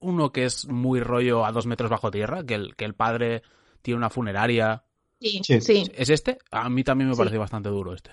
[0.00, 3.42] uno que es muy rollo a dos metros bajo tierra, que el, que el padre
[3.82, 4.82] tiene una funeraria.
[5.20, 5.60] Sí, Sí.
[5.60, 5.84] sí.
[5.94, 6.38] ¿Es este?
[6.50, 7.18] A mí también me Sí.
[7.18, 8.10] parece bastante duro este.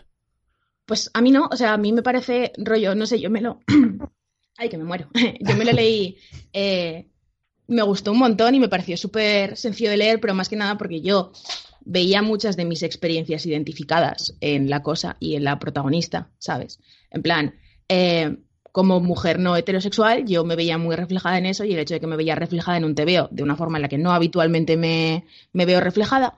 [0.85, 3.41] Pues a mí no, o sea, a mí me parece rollo, no sé, yo me
[3.41, 3.59] lo...
[4.57, 5.09] Ay, que me muero.
[5.39, 6.17] yo me lo leí,
[6.51, 7.09] eh,
[7.67, 10.77] me gustó un montón y me pareció súper sencillo de leer, pero más que nada
[10.77, 11.31] porque yo
[11.85, 16.79] veía muchas de mis experiencias identificadas en la cosa y en la protagonista, ¿sabes?
[17.09, 17.55] En plan,
[17.89, 18.37] eh,
[18.71, 21.99] como mujer no heterosexual, yo me veía muy reflejada en eso y el hecho de
[21.99, 24.77] que me veía reflejada en un TVO de una forma en la que no habitualmente
[24.77, 26.37] me, me veo reflejada,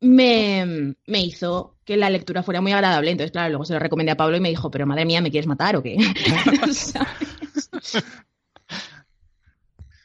[0.00, 3.10] me, me hizo que la lectura fuera muy agradable.
[3.10, 5.30] Entonces, claro, luego se lo recomendé a Pablo y me dijo, pero madre mía, ¿me
[5.30, 5.96] quieres matar o qué?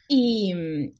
[0.08, 0.54] Y,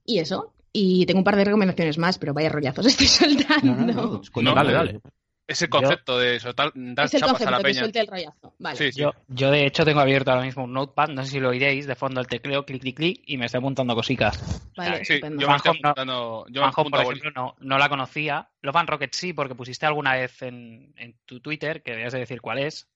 [0.05, 0.55] y eso.
[0.73, 3.75] Y tengo un par de recomendaciones más, pero vaya rollazos estoy soltando.
[3.75, 5.01] No, no, No, dale,
[5.47, 5.53] dale.
[5.55, 7.81] ese concepto de soltar, dar Es el chapas a la concepto que peña.
[7.81, 8.55] suelte el rollazo.
[8.59, 8.77] Vale.
[8.79, 9.01] Sí, sí.
[9.01, 11.87] Yo, yo, de hecho, tengo abierto ahora mismo un notepad, no sé si lo oiréis,
[11.87, 14.39] de fondo el tecleo, clic, clic, clic, y me estoy apuntando cositas.
[14.77, 15.41] Vale, Sí, estupendo.
[15.43, 16.47] yo me estoy Fanhome no- apuntando.
[16.51, 18.49] Yo apunto por ejemplo, no, no la conocía.
[18.63, 22.21] Los Van Rocket sí, porque pusiste alguna vez en, en tu Twitter, que debías de
[22.21, 22.89] decir cuál es.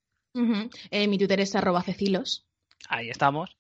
[0.91, 2.47] Eh, mi Twitter es arroba cecilos.
[2.89, 3.57] Ahí estamos.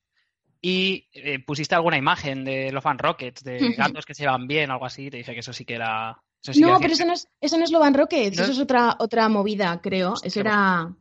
[0.60, 4.70] Y eh, pusiste alguna imagen de los Fan Rockets, de gatos que se llevan bien,
[4.70, 5.10] algo así.
[5.10, 6.20] Te dije que eso sí que era.
[6.42, 8.42] Eso sí que No, pero eso no es, eso no es Loban Rockets, ¿No?
[8.44, 10.12] eso es otra, otra movida, creo.
[10.12, 10.94] Hostia, Eso era,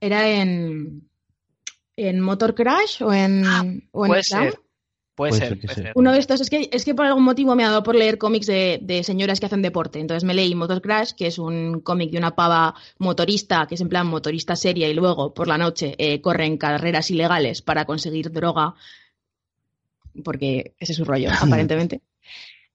[0.00, 1.08] era en,
[1.96, 4.44] en Motor Crash o en, Ah, o en Puede Slam.
[4.44, 4.60] ser.
[5.16, 5.82] Puede, Puede ser, ser que puede sí.
[5.82, 5.92] ser.
[5.94, 8.18] Uno de estos, es que, es que por algún motivo me ha dado por leer
[8.18, 10.00] cómics de, de señoras que hacen deporte.
[10.00, 13.80] Entonces me leí Motor Crash, que es un cómic de una pava motorista, que es
[13.80, 17.84] en plan motorista seria, y luego por la noche eh, corre en carreras ilegales para
[17.84, 18.74] conseguir droga,
[20.24, 22.00] porque ese es su rollo, aparentemente.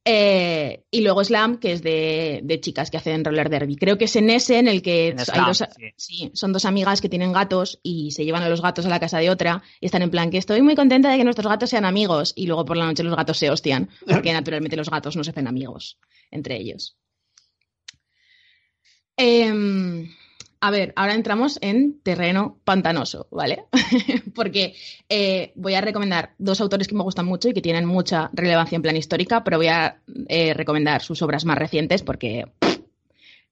[0.05, 3.75] Eh, y luego Slam, que es de, de chicas que hacen roller derby.
[3.75, 5.93] Creo que es en ese en el que En hay Slam, dos, sí.
[5.97, 8.99] Sí, son dos amigas que tienen gatos y se llevan a los gatos a la
[8.99, 11.69] casa de otra y están en plan que estoy muy contenta de que nuestros gatos
[11.69, 15.15] sean amigos y luego por la noche los gatos se hostian porque naturalmente los gatos
[15.15, 15.99] no se hacen amigos
[16.31, 16.97] entre ellos.
[19.17, 20.09] Em,
[20.62, 23.65] a ver, ahora entramos en terreno pantanoso, ¿vale?
[24.36, 24.76] porque
[25.08, 28.76] eh, voy a recomendar dos autores que me gustan mucho y que tienen mucha relevancia
[28.76, 32.45] en plan histórica, pero voy a eh, recomendar sus obras más recientes porque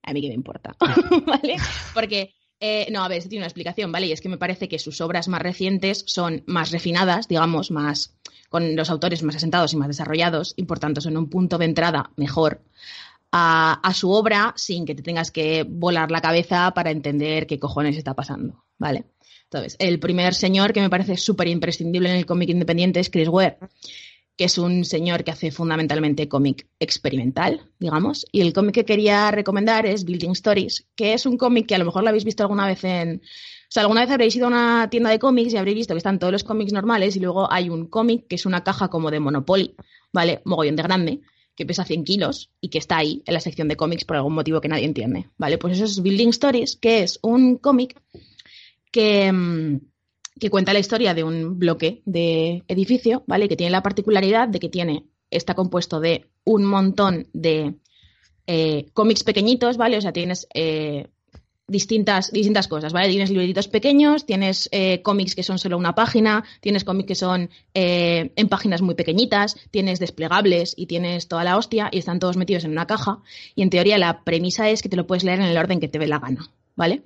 [0.03, 0.75] a mí que me importa,
[1.25, 1.55] ¿vale?
[1.93, 4.07] Porque, eh, no, a ver, esto tiene una explicación, ¿vale?
[4.07, 8.15] Y es que me parece que sus obras más recientes son más refinadas, digamos, más
[8.49, 11.65] con los autores más asentados y más desarrollados, y por tanto son un punto de
[11.65, 12.61] entrada mejor
[13.31, 17.97] a, su obra sin que te tengas que volar la cabeza para entender qué cojones
[17.97, 19.05] está pasando, ¿vale?
[19.43, 23.29] Entonces, el primer señor que me parece súper imprescindible en el cómic independiente es Chris
[23.29, 23.57] Ware,
[24.35, 28.25] que es un señor que hace fundamentalmente cómic experimental, digamos.
[28.31, 31.79] Y el cómic que quería recomendar es Building Stories, que es un cómic que a
[31.79, 33.21] lo mejor lo habéis visto alguna vez en...
[33.23, 35.97] O sea, alguna vez habréis ido a una tienda de cómics y habréis visto que
[35.97, 39.11] están todos los cómics normales y luego hay un cómic que es una caja como
[39.11, 39.75] de Monopoly,
[40.13, 40.41] ¿vale?
[40.45, 41.21] Mogollón de grande,
[41.57, 44.35] que pesa 100 kilos y que está ahí en la sección de cómics por algún
[44.35, 45.57] motivo que nadie entiende, ¿vale?
[45.57, 47.99] Pues eso es Building Stories, que es un cómic
[48.91, 49.79] que, mm,
[50.39, 53.49] que cuenta la historia de un bloque de edificio, ¿vale?
[53.49, 57.73] Que tiene la particularidad de que tiene, está compuesto de un montón de
[58.45, 59.97] eh, cómics pequeñitos, ¿vale?
[59.97, 61.07] O sea, tienes eh,
[61.67, 63.09] distintas, distintas cosas, ¿vale?
[63.09, 67.49] Tienes libretitos pequeños, tienes eh, cómics que son solo una página, tienes cómics que son
[67.73, 72.37] eh, en páginas muy pequeñitas, tienes desplegables y tienes toda la hostia y están todos
[72.37, 73.19] metidos en una caja
[73.53, 75.89] y en teoría la premisa es que te lo puedes leer en el orden que
[75.89, 77.03] te dé la gana, ¿vale?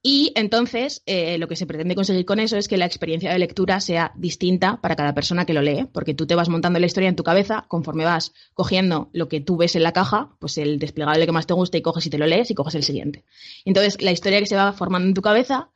[0.00, 3.38] Y entonces eh, lo que se pretende conseguir con eso es que la experiencia de
[3.38, 6.86] lectura sea distinta para cada persona que lo lee, porque tú te vas montando la
[6.86, 10.56] historia en tu cabeza conforme vas cogiendo lo que tú ves en la caja, pues
[10.58, 12.84] el desplegable que más te gusta y coges y te lo lees y coges el
[12.84, 13.24] siguiente.
[13.64, 15.70] Entonces la historia que se va formando en tu cabeza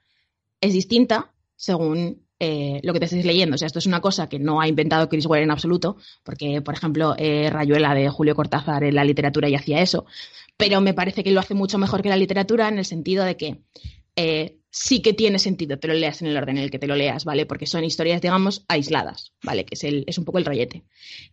[0.61, 3.57] es distinta según eh, lo que te estés leyendo.
[3.57, 6.61] O sea, esto es una cosa que no ha inventado Chris Ware en absoluto, porque,
[6.61, 10.07] por ejemplo, eh, Rayuela de Julio Cortázar en la literatura ya hacía eso,
[10.57, 13.37] pero me parece que lo hace mucho mejor que la literatura en el sentido de
[13.37, 13.61] que
[14.17, 16.87] eh, sí que tiene sentido te lo leas en el orden en el que te
[16.87, 17.47] lo leas, ¿vale?
[17.47, 19.65] Porque son historias, digamos, aisladas, ¿vale?
[19.65, 20.85] Que es, el, es un poco el rollete.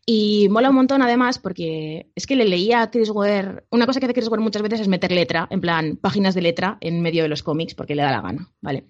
[0.05, 3.63] Y mola un montón, además, porque es que le leía a Chris Ware.
[3.71, 6.41] Una cosa que hace Chris Ware muchas veces es meter letra, en plan, páginas de
[6.41, 8.85] letra en medio de los cómics, porque le da la gana, ¿vale?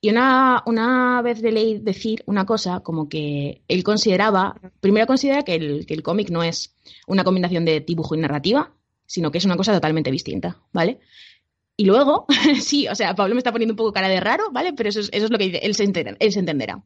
[0.00, 5.42] Y una, una vez le leí decir una cosa como que él consideraba, primero considera
[5.42, 6.74] que el, que el cómic no es
[7.06, 8.72] una combinación de dibujo y narrativa,
[9.04, 11.00] sino que es una cosa totalmente distinta, ¿vale?
[11.80, 12.26] Y luego,
[12.60, 14.74] sí, o sea, Pablo me está poniendo un poco cara de raro, ¿vale?
[14.74, 16.84] Pero eso es, eso es lo que dice, él se, él se entenderá.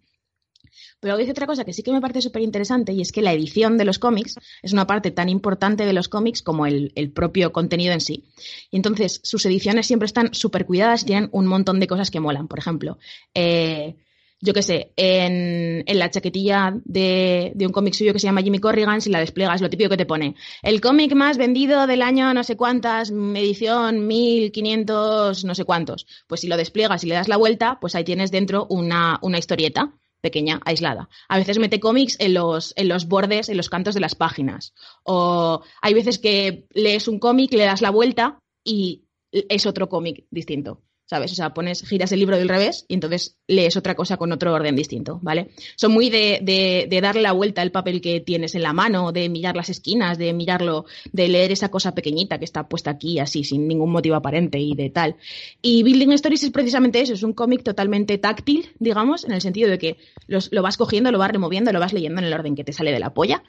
[1.00, 3.32] Pero dice otra cosa que sí que me parece súper interesante y es que la
[3.32, 7.10] edición de los cómics es una parte tan importante de los cómics como el, el
[7.10, 8.22] propio contenido en sí.
[8.70, 12.20] Y entonces sus ediciones siempre están súper cuidadas y tienen un montón de cosas que
[12.20, 12.46] molan.
[12.46, 12.96] Por ejemplo,
[13.34, 13.96] eh,
[14.44, 18.58] yo qué sé, en, la chaquetilla de, de un cómic suyo que se llama Jimmy
[18.58, 20.34] Corrigan, si la desplegas, lo típico que te pone.
[20.62, 26.06] El cómic más vendido del año no sé cuántas, edición 1500 no sé cuántos.
[26.26, 29.38] Pues si lo despliegas y le das la vuelta, pues ahí tienes dentro una, una
[29.38, 31.08] historieta pequeña, aislada.
[31.28, 34.74] A veces mete cómics en los, en los bordes, en los cantos de las páginas.
[35.04, 40.26] O hay veces que lees un cómic, le das la vuelta y es otro cómic
[40.30, 40.82] distinto.
[41.06, 41.32] ¿Sabes?
[41.32, 44.54] O sea, pones, giras el libro del revés y entonces lees otra cosa con otro
[44.54, 45.50] orden distinto, ¿vale?
[45.76, 49.28] Son muy de, de, darle la vuelta al papel que tienes en la mano, de
[49.28, 53.44] mirar las esquinas, de mirarlo, de leer esa cosa pequeñita que está puesta aquí así,
[53.44, 55.16] sin ningún motivo aparente y de tal.
[55.60, 59.68] Y Building Stories es precisamente eso, es un cómic totalmente táctil, digamos, en el sentido
[59.68, 62.54] de que los, lo vas cogiendo, lo vas removiendo, lo vas leyendo en el orden
[62.54, 63.42] que te sale de la polla.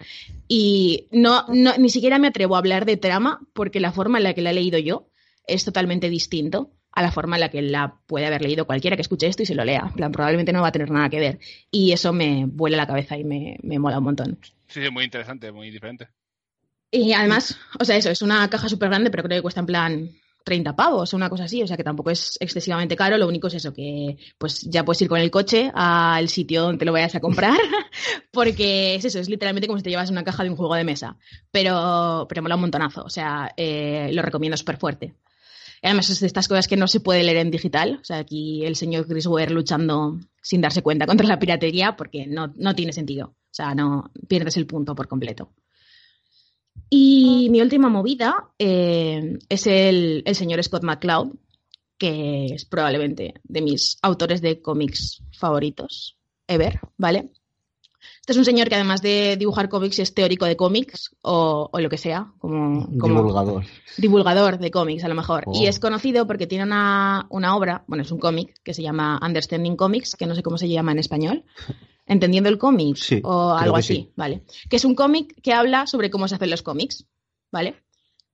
[0.50, 4.26] Y no, no, ni siquiera me atrevo a hablar de trama, porque la forma en
[4.26, 5.08] la que la he leído yo
[5.48, 9.02] es totalmente distinto a la forma en la que la puede haber leído cualquiera que
[9.02, 9.84] escuche esto y se lo lea.
[9.86, 11.40] En plan, probablemente no va a tener nada que ver.
[11.70, 14.40] Y eso me vuela la cabeza y me, me mola un montón.
[14.68, 16.08] Sí, sí, muy interesante, muy diferente.
[16.90, 19.66] Y además, o sea, eso, es una caja súper grande, pero creo que cuesta en
[19.66, 20.10] plan
[20.46, 23.48] 30 pavos o una cosa así, o sea que tampoco es excesivamente caro, lo único
[23.48, 26.94] es eso, que pues ya puedes ir con el coche al sitio donde te lo
[26.94, 27.58] vayas a comprar,
[28.32, 30.84] porque es eso, es literalmente como si te llevas una caja de un juego de
[30.84, 31.18] mesa,
[31.52, 35.16] pero, pero mola un montonazo, o sea, eh, lo recomiendo súper fuerte.
[35.82, 38.66] Además es de estas cosas que no se puede leer en digital, o sea, aquí
[38.66, 43.28] el señor Chris luchando sin darse cuenta contra la piratería porque no, no tiene sentido,
[43.28, 45.52] o sea, no pierdes el punto por completo.
[46.90, 51.34] Y mi última movida eh, es el, el, señor Scott McCloud,
[51.98, 57.32] que es probablemente de mis autores de cómics favoritos ever, ¿vale?
[58.26, 61.80] Este es un señor que además de dibujar cómics es teórico de cómics o, o
[61.80, 63.66] lo que sea, como, como, Divulgador.
[63.98, 65.44] Divulgador de cómics, a lo mejor.
[65.46, 65.54] Oh.
[65.54, 69.20] Y es conocido porque tiene una, una obra, bueno, es un cómic que se llama
[69.22, 71.44] Understanding Comics, que no sé cómo se llama en español.
[72.08, 74.12] Entendiendo el cómic Sí, o algo así, sí.
[74.16, 74.42] ¿vale?
[74.72, 77.06] Que es un cómic que habla sobre cómo se hacen los cómics,
[77.52, 77.76] ¿vale?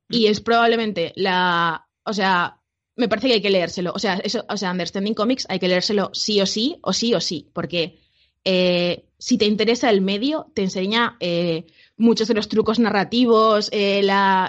[0.08, 2.62] Y es probablemente la, o sea,
[2.96, 5.68] me parece que hay que leérselo, o sea, eso, o sea, Understanding Comics hay que
[5.68, 8.00] leérselo sí o sí, o sí o sí, porque
[8.46, 14.02] eh, si te interesa el medio, te enseña eh, muchos de los trucos narrativos, eh,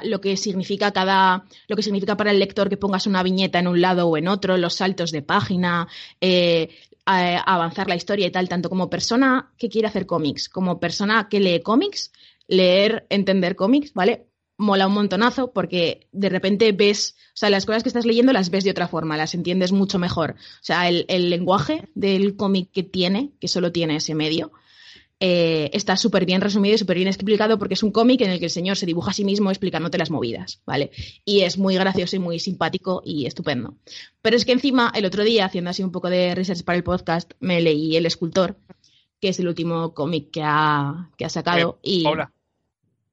[0.04, 3.68] lo que significa cada, lo que significa para el lector que pongas una viñeta en
[3.68, 5.88] un lado o en otro, los saltos de página,
[6.22, 6.70] eh,
[7.04, 11.40] avanzar la historia y tal, tanto como persona que quiere hacer cómics, como persona que
[11.40, 12.10] lee cómics,
[12.48, 14.28] leer, entender cómics, ¿vale?
[14.56, 18.48] Mola un montonazo porque de repente ves, o sea, las cosas que estás leyendo las
[18.48, 20.30] ves de otra forma, las entiendes mucho mejor.
[20.30, 24.52] O sea, el lenguaje del cómic que tiene, que solo tiene ese medio,
[25.24, 28.40] eh, está súper bien resumido y súper bien explicado porque es un cómic en el
[28.40, 30.90] que el señor se dibuja a sí mismo explicándote las movidas, ¿vale?
[31.24, 33.76] Y es muy gracioso y muy simpático y estupendo.
[34.20, 36.82] Pero es que encima, el otro día, haciendo así un poco de research para el
[36.82, 38.56] podcast, me leí El Escultor,
[39.20, 41.78] que es el último cómic que ha, que ha sacado.
[41.84, 42.32] Eh, y Paula,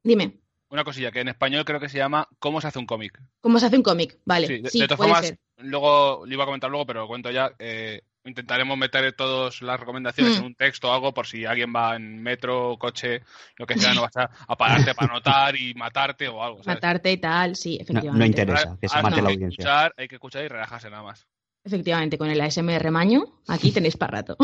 [0.03, 0.39] Dime,
[0.71, 3.21] una cosilla, que en español creo que se llama ¿Cómo se hace un cómic?
[3.39, 4.17] ¿cómo se hace un cómic?
[4.25, 7.07] Vale, Sí, de, sí, de todas formas, luego lo iba a comentar luego, pero lo
[7.07, 7.53] cuento ya.
[7.59, 10.39] eh, intentaremos meter todas las recomendaciones Mm.
[10.39, 13.21] en un texto o algo por si alguien va en metro, coche,
[13.57, 16.57] lo que sea, no vas a, a pararte para anotar y matarte o algo.
[16.63, 16.75] ¿sabes?
[16.77, 18.19] Matarte y tal, sí, efectivamente.
[18.19, 19.47] no interesa, que se mate la que audiencia.
[19.63, 21.25] escuchar, hay que escuchar y relajarse nada más.
[21.63, 24.37] Efectivamente, con el ASMR maño, aquí tenéis para rato.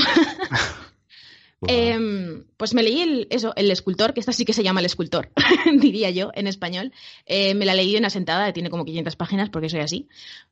[1.67, 4.85] Em, pues me leí el, eso, el escultor, que esta sí que se llama el
[4.85, 5.31] escultor,
[5.79, 6.91] diría yo, en español.
[7.25, 10.07] Eh, me la leí de una sentada, tiene como 500 páginas, porque soy así,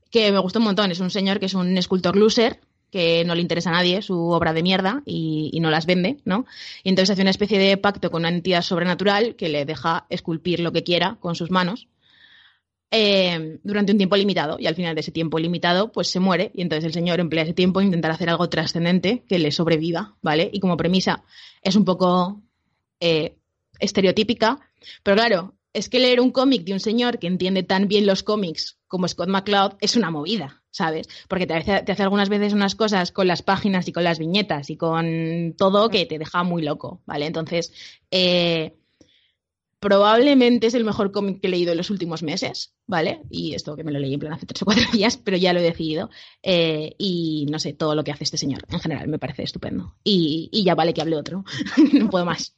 [0.10, 0.92] que me gustó un montón.
[0.92, 2.62] Es un señor que es un escultor loser,
[2.94, 6.46] que no le interesa a nadie su obra de mierda y, no las vende, ¿no?
[6.84, 10.60] Y entonces hace una especie de pacto con una entidad sobrenatural que le deja esculpir
[10.60, 11.88] lo que quiera con sus manos
[12.92, 16.52] eh, durante un tiempo limitado y al final de ese tiempo limitado pues se muere
[16.54, 20.16] y entonces el señor emplea ese tiempo en intentar hacer algo trascendente que le sobreviva,
[20.22, 20.52] ¿vale?
[20.54, 21.24] Y como premisa
[21.64, 22.44] es un poco
[23.00, 23.38] eh,
[23.80, 24.60] estereotípica,
[25.02, 28.22] pero claro, es que leer un cómic de un señor que entiende tan bien los
[28.22, 31.08] cómics como Scott McCloud es una movida, ¿sabes?
[31.30, 34.20] Porque te hace, te hace algunas veces unas cosas con las páginas y con las
[34.20, 37.28] viñetas y con todo que te deja muy loco, ¿vale?
[37.28, 37.72] Entonces,
[38.12, 38.76] eh,
[39.80, 43.22] probablemente es el mejor cómic que he leído en los últimos meses, ¿vale?
[43.30, 45.54] Y esto que me lo leí en plan hace tres o cuatro días, pero ya
[45.54, 46.10] lo he decidido.
[46.42, 49.96] Eh, y no sé, todo lo que hace este señor en general me parece estupendo.
[50.04, 51.46] Y, y ya vale que hable otro,
[51.94, 52.56] no puedo más.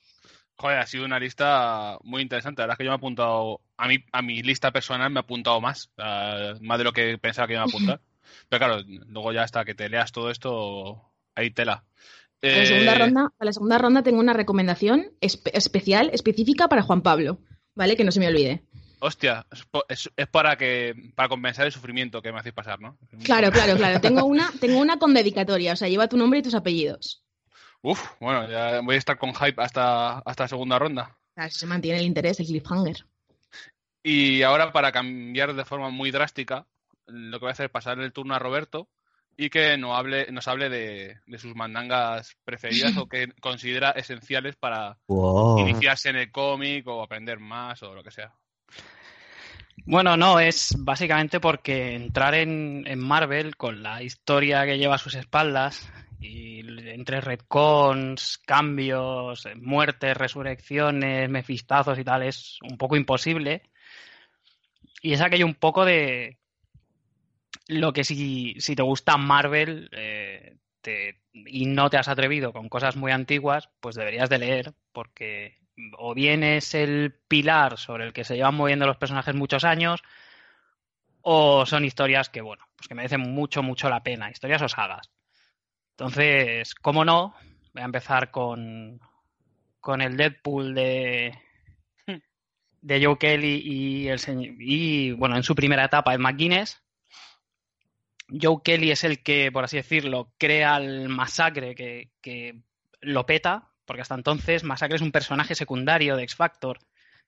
[0.57, 2.61] Joder, ha sido una lista muy interesante.
[2.61, 5.19] La verdad es que yo me he apuntado, a mi, a mi lista personal me
[5.19, 7.99] he apuntado más, eh, más de lo que pensaba que iba a apuntar.
[8.49, 11.83] Pero claro, luego ya hasta que te leas todo esto, hay tela.
[12.41, 16.83] Para la, segunda Eh, ronda, la segunda ronda tengo una recomendación espe- especial, específica para
[16.83, 17.39] Juan Pablo,
[17.75, 17.97] ¿vale?
[17.97, 18.63] Que no se me olvide.
[18.99, 19.45] Hostia,
[19.89, 22.97] es- es para que para compensar el sufrimiento que me hacéis pasar, ¿no?
[23.23, 23.99] Claro, claro, claro.
[23.99, 27.24] Tengo una, tengo una con dedicatoria, o sea, lleva tu nombre y tus apellidos.
[27.87, 31.15] Uf, bueno, ya voy a estar con hype hasta, hasta la segunda ronda.
[31.49, 33.05] Se mantiene el interés, el cliffhanger.
[34.01, 36.65] Y ahora, para cambiar de forma muy drástica,
[37.05, 38.89] lo que voy a hacer es pasar el turno a Roberto
[39.37, 44.55] y que nos hable, nos hable de, de sus mandangas preferidas o que considera esenciales
[44.55, 45.59] para Wow.
[45.59, 48.33] iniciarse en el cómic o aprender más o lo que sea.
[49.85, 54.97] Bueno, no, es básicamente porque entrar en, en Marvel con la historia que lleva a
[54.97, 55.87] sus espaldas
[56.25, 56.59] y
[56.89, 63.63] entre retcons, cambios, muertes, resurrecciones, mefistazos y tal es un poco imposible.
[65.01, 66.39] Y es aquello un poco de
[67.67, 70.57] lo que si, si te gusta Marvel eh,
[71.33, 75.57] y no te has atrevido con cosas muy antiguas, pues deberías de leer porque
[75.97, 80.01] o bien es el pilar sobre el que se llevan moviendo los personajes muchos años,
[81.21, 85.09] o son historias que, bueno, pues que merecen mucho, mucho la pena, historias o sagas.
[85.97, 87.33] Entonces, ¿cómo no?
[87.73, 88.99] Voy a empezar con,
[89.79, 91.37] con el Deadpool de,
[92.81, 96.83] de Joe Kelly y, el, señor- y, bueno, en su primera etapa, el McGuinness.
[98.27, 102.61] Joe Kelly es el que, por así decirlo, crea el masacre que, que
[102.99, 106.79] lo peta, porque hasta entonces Masacre es un personaje secundario de X Factor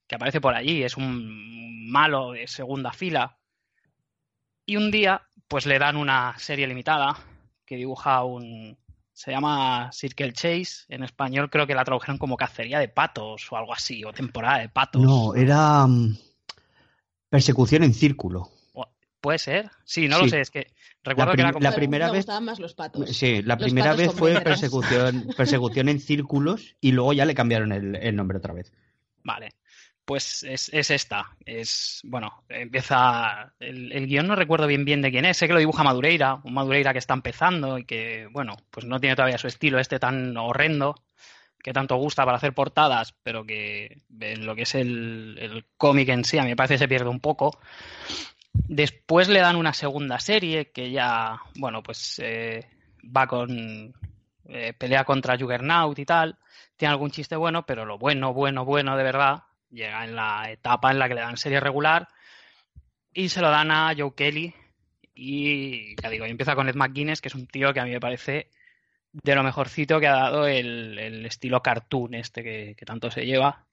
[0.08, 3.38] que aparece por allí, es un malo de segunda fila.
[4.66, 7.16] Y un día, pues le dan una serie limitada
[7.68, 8.76] que dibuja un.
[9.14, 10.86] Se llama Circle Chase.
[10.90, 14.60] En español creo que la tradujeron como cacería de patos o algo así, o temporada
[14.60, 15.02] de patos.
[15.02, 16.16] No, era mm,
[17.30, 18.50] persecución en círculo.
[19.20, 19.72] ¿Puede ser?
[19.84, 20.68] Sí, no lo sé, es que
[21.04, 21.64] recuerdo La que era como.
[21.64, 23.10] la Me primera vez- gustaban más los patos.
[23.10, 27.34] Sí, la Los primera patos vez fue persecución, persecución en círculos y luego ya le
[27.34, 28.72] cambiaron el, el nombre otra vez.
[29.24, 29.50] Vale.
[30.08, 31.36] Pues es, es esta.
[31.46, 33.54] Es, bueno, empieza.
[33.60, 35.36] El, el guion no recuerdo bien bien de quién es.
[35.36, 39.02] Sé que lo dibuja Madureira, un Madureira que está empezando y que, bueno, pues no
[39.02, 40.96] tiene todavía su estilo este tan horrendo,
[41.62, 46.08] que tanto gusta para hacer portadas, pero que en lo que es el, el cómic
[46.10, 47.60] en sí, a mí me parece que se pierde un poco.
[48.54, 52.66] Después le dan una segunda serie que ya, bueno, pues eh,
[53.04, 53.94] va con.
[54.46, 56.38] eh, pelea contra Juggernaut y tal
[56.78, 60.92] tiene algún chiste bueno, pero lo bueno, bueno, bueno de verdad llega en la etapa
[60.92, 62.08] en la que le dan serie regular
[63.14, 64.54] y se lo dan a Joe Kelly
[65.16, 67.92] y ya digo, y empieza con Ed McGuinness, que es un tío que a mí
[67.92, 68.52] me parece
[69.12, 73.66] de lo mejorcito que ha dado el, el estilo cartoon este que, tanto se lleva.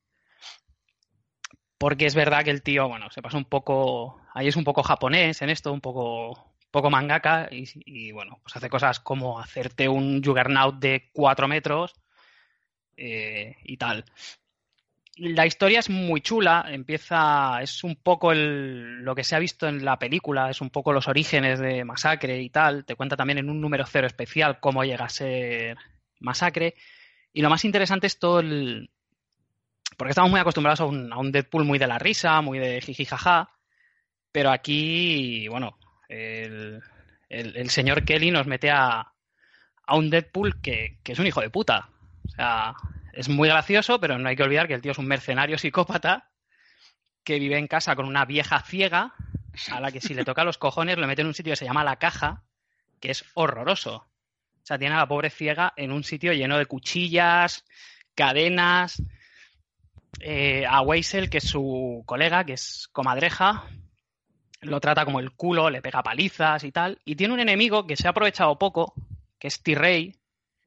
[1.76, 4.82] Porque es verdad que el tío, bueno, se pasa un poco, ahí es un poco
[4.82, 9.88] japonés en esto, un poco, poco mangaka y, y, bueno, pues hace cosas como hacerte
[9.88, 11.94] un Juggernaut de 4 metros
[12.96, 14.04] eh, y tal.
[15.16, 19.68] La historia es muy chula, empieza, es un poco el- lo que se ha visto
[19.68, 23.38] en la película, es un poco los orígenes de Masacre y tal, te cuenta también
[23.38, 25.76] en un número cero especial cómo llega a ser
[26.18, 26.74] Masacre,
[27.32, 28.90] y lo más interesante es todo el...
[29.96, 32.80] porque estamos muy acostumbrados a un, a un Deadpool muy de la risa, muy de
[32.80, 33.50] jiji jaja,
[34.32, 36.82] pero aquí, bueno, el,
[37.28, 39.12] el- el señor Kelly nos mete a,
[39.86, 41.88] a un Deadpool que, que es un hijo de puta.
[42.26, 42.74] O sea,
[43.16, 46.30] es muy gracioso, pero no hay que olvidar que el tío es un mercenario psicópata
[47.22, 49.14] que vive en casa con una vieja ciega
[49.70, 51.64] a la que si le toca los cojones lo mete en un sitio que se
[51.64, 52.42] llama La Caja,
[53.00, 53.96] que es horroroso.
[53.96, 57.64] O sea, tiene a la pobre ciega en un sitio lleno de cuchillas,
[58.14, 59.02] cadenas.
[60.20, 63.64] Eh, a Weisel, que es su colega, que es comadreja,
[64.60, 67.00] lo trata como el culo, le pega palizas y tal.
[67.04, 68.94] Y tiene un enemigo que se ha aprovechado poco,
[69.38, 70.16] que es T-Ray,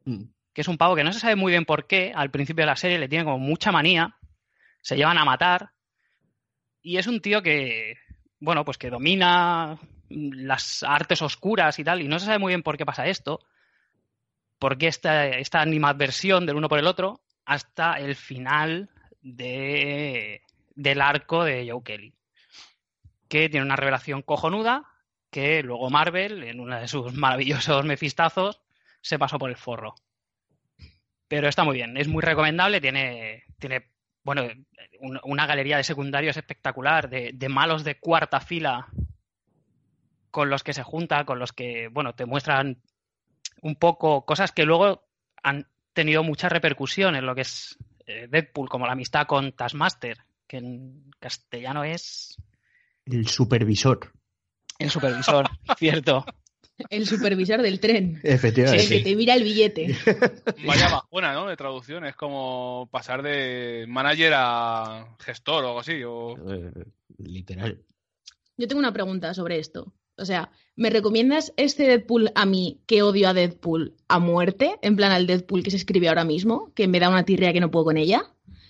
[0.08, 0.24] Mm.
[0.58, 2.72] Que es un pavo que no se sabe muy bien por qué, al principio de
[2.72, 4.18] la serie le tiene como mucha manía,
[4.82, 5.70] se llevan a matar,
[6.82, 7.94] y es un tío que,
[8.40, 9.78] bueno, pues que domina
[10.10, 13.40] las artes oscuras y tal, y no se sabe muy bien por qué pasa esto,
[14.58, 18.90] por qué esta, esta animadversión del uno por el otro, hasta el final
[19.22, 20.42] de,
[20.74, 22.16] del arco de Joe Kelly,
[23.30, 24.90] que tiene una revelación cojonuda,
[25.30, 28.60] que luego Marvel, en uno de sus maravillosos mefistazos,
[29.02, 29.94] se pasó por el forro.
[31.28, 33.92] Pero está muy bien, es muy recomendable, tiene, tiene
[34.24, 34.44] bueno,
[35.00, 38.88] un- una galería de secundarios espectacular, de, de malos de cuarta fila
[40.32, 42.82] con los que se junta, con los que, bueno, te muestran
[43.62, 45.04] un poco cosas que luego
[45.42, 50.18] han tenido mucha repercusión en lo que es eh, Deadpool, como la amistad con Taskmaster,
[50.48, 52.38] que en castellano es
[53.06, 54.12] El supervisor.
[54.80, 55.46] el supervisor,
[55.78, 56.24] cierto.
[56.90, 58.20] El supervisor del tren.
[58.24, 58.84] Efectivamente.
[58.84, 59.96] El que te mira el billete.
[60.66, 61.48] Vaya bajona, ¿no?
[61.48, 62.06] De traducción.
[62.06, 66.04] Es como pasar de manager a gestor o algo así.
[66.04, 66.36] O...
[66.52, 66.72] Eh,
[67.18, 67.82] literal.
[68.58, 69.94] Yo tengo una pregunta sobre esto.
[70.18, 74.78] O sea, ¿me recomiendas este Deadpool a mí que odio a Deadpool a muerte?
[74.82, 77.60] En plan al Deadpool que se escribe ahora mismo, que me da una tirrea que
[77.60, 78.24] no puedo con ella.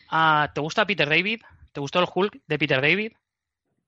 [0.09, 1.41] Ah, ¿Te gusta Peter David?
[1.71, 3.13] ¿Te gustó el Hulk de Peter David?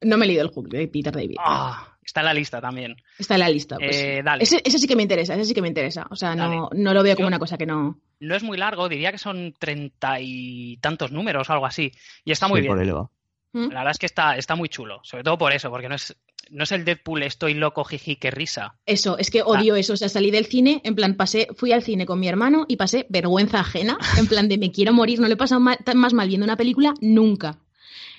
[0.01, 1.36] No me he leído el Hulk de Peter David.
[1.39, 2.95] Ah, está en la lista también.
[3.17, 3.77] Está en la lista.
[3.77, 3.95] Pues.
[3.95, 4.43] Eh, dale.
[4.43, 6.07] Ese, ese sí que me interesa, ese sí que me interesa.
[6.09, 7.99] O sea, no, no lo veo como Yo- una cosa que no.
[8.19, 11.91] No es muy largo, diría que son treinta y tantos números o algo así.
[12.25, 12.73] Y está muy Sí, bien.
[12.75, 13.10] por ahí va.
[13.54, 13.69] ¿Mm?
[13.71, 15.00] La verdad es que está, está muy chulo.
[15.04, 16.15] Sobre todo por eso, porque no es,
[16.52, 18.75] no es el Deadpool estoy loco, jiji, qué risa.
[18.85, 19.93] Eso, es que odio eso.
[19.93, 22.75] O sea, salí del cine, en plan, pasé, fui al cine con mi hermano y
[22.75, 23.97] pasé vergüenza ajena.
[24.17, 26.93] En plan de me quiero morir, no le he pasado más mal viendo una película
[27.02, 27.58] nunca.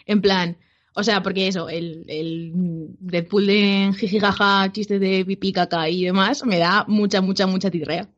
[0.07, 0.57] En plan,
[1.01, 2.53] o sea, porque eso, el, el
[3.01, 8.09] Deadpool de jijijaja, chistes de pipí, caca y demás, me da mucha, mucha, mucha tirrea.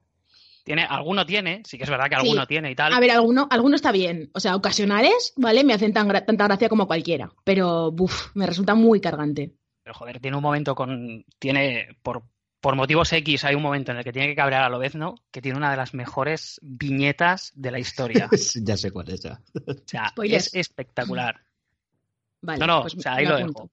[0.64, 2.20] Tiene, alguno tiene, sí que es verdad que Sí.
[2.22, 2.92] alguno tiene y tal.
[2.92, 4.30] A ver, alguno, alguno está bien.
[4.32, 5.64] O sea, ocasionales, ¿vale?
[5.64, 7.32] Me hacen tan gra- tanta gracia como cualquiera.
[7.42, 9.54] Pero, buf, me resulta muy cargante.
[9.82, 11.24] Pero joder, tiene un momento con.
[11.40, 11.88] Tiene.
[12.04, 12.22] Por,
[12.60, 15.42] por motivos X hay un momento en el que tiene que cabrear a Lobezno, que
[15.42, 18.28] tiene una de las mejores viñetas de la historia.
[18.62, 19.40] ya sé cuál es ya.
[19.66, 20.46] O sea, Spoilers.
[20.46, 21.40] es espectacular.
[22.43, 23.62] Vale, no, no, pues o sea, ahí lo apunto.
[23.62, 23.70] dejo.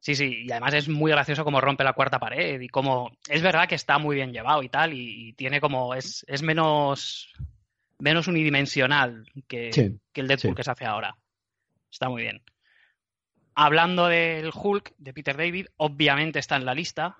[0.00, 3.42] Sí, sí, y además es muy gracioso como rompe la cuarta pared y como es
[3.42, 7.32] verdad que está muy bien llevado y tal y, y tiene como es, es menos
[7.98, 10.56] menos unidimensional que, Sí, que el Deadpool sí.
[10.56, 11.16] que se hace ahora.
[11.90, 12.42] Está muy bien.
[13.54, 17.16] Hablando del Hulk de Peter David, obviamente está en la lista.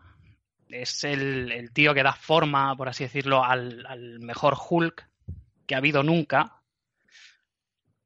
[0.68, 5.08] Es el, el tío que da forma, por así decirlo, al, al mejor Hulk
[5.66, 6.62] que ha habido nunca.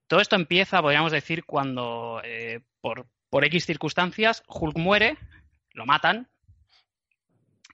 [0.08, 5.18] Todo esto empieza, podríamos decir, cuando eh, por, por X circunstancias Hulk muere,
[5.72, 6.28] lo matan,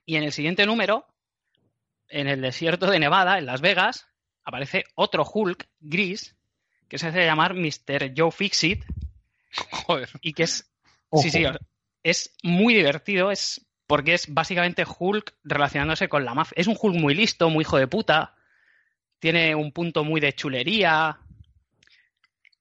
[0.07, 1.05] y en el siguiente número,
[2.09, 4.07] en el desierto de Nevada, en Las Vegas,
[4.43, 6.35] aparece otro Hulk gris
[6.87, 8.11] que se hace llamar Mr.
[8.17, 8.83] Joe Fixit
[9.85, 10.09] Joder.
[10.21, 10.73] y que es
[11.09, 11.21] Ojo.
[11.21, 11.45] Sí, sí,
[12.01, 16.55] es muy divertido, es porque es básicamente Hulk relacionándose con la mafia.
[16.57, 18.33] Es un Hulk muy listo, muy hijo de puta,
[19.19, 21.19] tiene un punto muy de chulería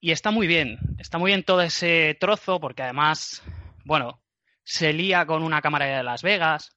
[0.03, 3.41] y está muy bien, está muy bien todo ese trozo porque además,
[3.85, 4.21] bueno,
[4.65, 6.77] se lía con una cámara de Las Vegas,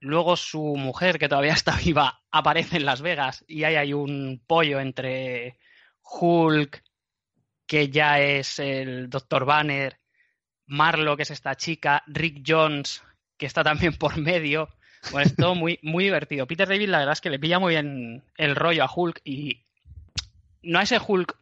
[0.00, 4.42] luego su mujer, que todavía está viva, aparece en Las Vegas y ahí hay un
[4.46, 5.58] pollo entre
[6.02, 6.82] Hulk,
[7.66, 9.44] que ya es el Dr.
[9.44, 10.00] Banner,
[10.64, 13.02] Marlo, que es esta chica, Rick Jones,
[13.36, 14.70] que está también por medio.
[15.10, 16.46] Bueno, es todo muy, muy divertido.
[16.46, 19.66] Peter David, la verdad es que le pilla muy bien el rollo a Hulk y
[20.62, 21.41] no a ese Hulk,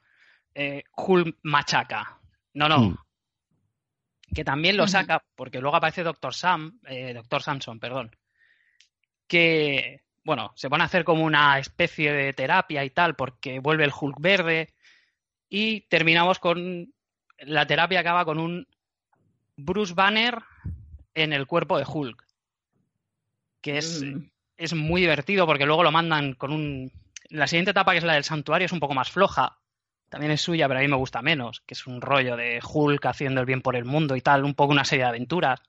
[0.54, 2.18] eh, Hulk machaca.
[2.54, 2.78] No, no.
[2.80, 2.98] Mm.
[4.34, 4.92] Que también lo Ujú.
[4.92, 8.14] saca, porque luego aparece Doctor Sam, eh, Doctor Samson, perdón,
[9.26, 13.84] que, bueno, se pone a hacer como una especie de terapia y tal, porque vuelve
[13.84, 14.72] el Hulk verde
[15.48, 16.92] y terminamos con
[17.38, 18.66] la terapia acaba con un
[19.56, 20.38] Bruce Banner
[21.14, 22.24] en el cuerpo de Hulk,
[23.60, 24.30] que es, Mm.
[24.56, 26.92] es muy divertido porque luego lo mandan con un...
[27.30, 29.58] La siguiente etapa, que es la del santuario, es un poco más floja.
[30.10, 33.06] También es suya, pero a mí me gusta menos, que es un rollo de Hulk
[33.06, 35.60] haciendo el bien por el mundo y tal, un poco una serie de aventuras.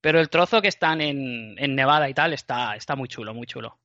[0.00, 3.46] Pero el trozo que están en, en Nevada y tal está, está muy chulo, muy
[3.46, 3.78] chulo.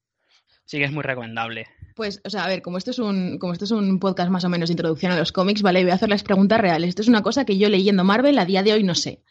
[0.66, 1.68] Sí que es muy recomendable.
[1.96, 4.44] Pues, o sea, a ver, como esto es un, como esto es un podcast más
[4.44, 6.90] o menos de introducción a los cómics, vale, voy a hacer las preguntas reales.
[6.90, 9.22] Esto es una cosa que yo leyendo Marvel a día de hoy no sé.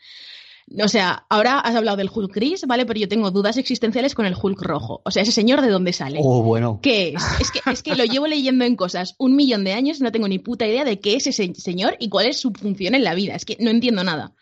[0.82, 2.84] O sea, ahora has hablado del Hulk gris, ¿vale?
[2.84, 5.00] Pero yo tengo dudas existenciales con el Hulk rojo.
[5.04, 6.20] O sea, ese señor de dónde sale.
[6.22, 6.80] Oh, bueno.
[6.82, 7.22] ¿Qué es?
[7.40, 10.12] Es que, es que lo llevo leyendo en cosas un millón de años y no
[10.12, 13.04] tengo ni puta idea de qué es ese señor y cuál es su función en
[13.04, 13.34] la vida.
[13.34, 14.34] Es que no entiendo nada.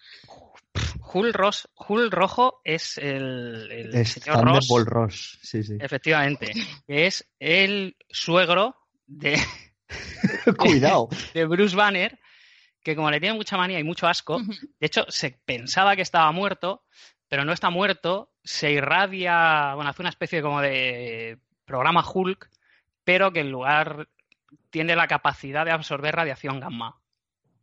[1.12, 5.38] Hulk, Ross, Hulk rojo es el, el Es señor Ross, Thunderbolt Ross.
[5.42, 5.78] Sí, sí.
[5.80, 6.52] efectivamente,
[6.86, 9.38] es el suegro de,
[10.58, 11.08] Cuidado.
[11.34, 12.18] de Bruce Banner,
[12.86, 16.30] que como le tiene mucha manía y mucho asco, de hecho se pensaba que estaba
[16.30, 16.84] muerto,
[17.28, 22.48] pero no está muerto, se irradia, bueno, hace una especie como de programa Hulk,
[23.02, 24.06] pero que en lugar
[24.70, 27.00] tiene la capacidad de absorber radiación gamma,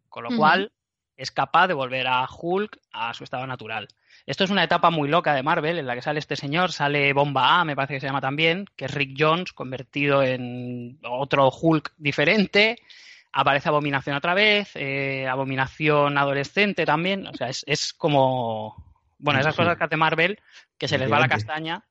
[0.09, 0.73] con lo cual
[1.15, 3.87] es capaz de volver a Hulk a su estado natural.
[4.25, 7.13] Esto es una etapa muy loca de Marvel en la que sale este señor, sale
[7.13, 11.49] Bomba A, me parece que se llama también, que es Rick Jones convertido en otro
[11.49, 12.75] Hulk diferente.
[13.33, 17.27] Aparece Abominación otra vez, eh, Abominación adolescente también.
[17.27, 18.75] O sea, es, es como.
[19.17, 19.61] Bueno, esas Sí.
[19.61, 20.39] cosas que hace Marvel
[20.77, 21.83] que se les va la castaña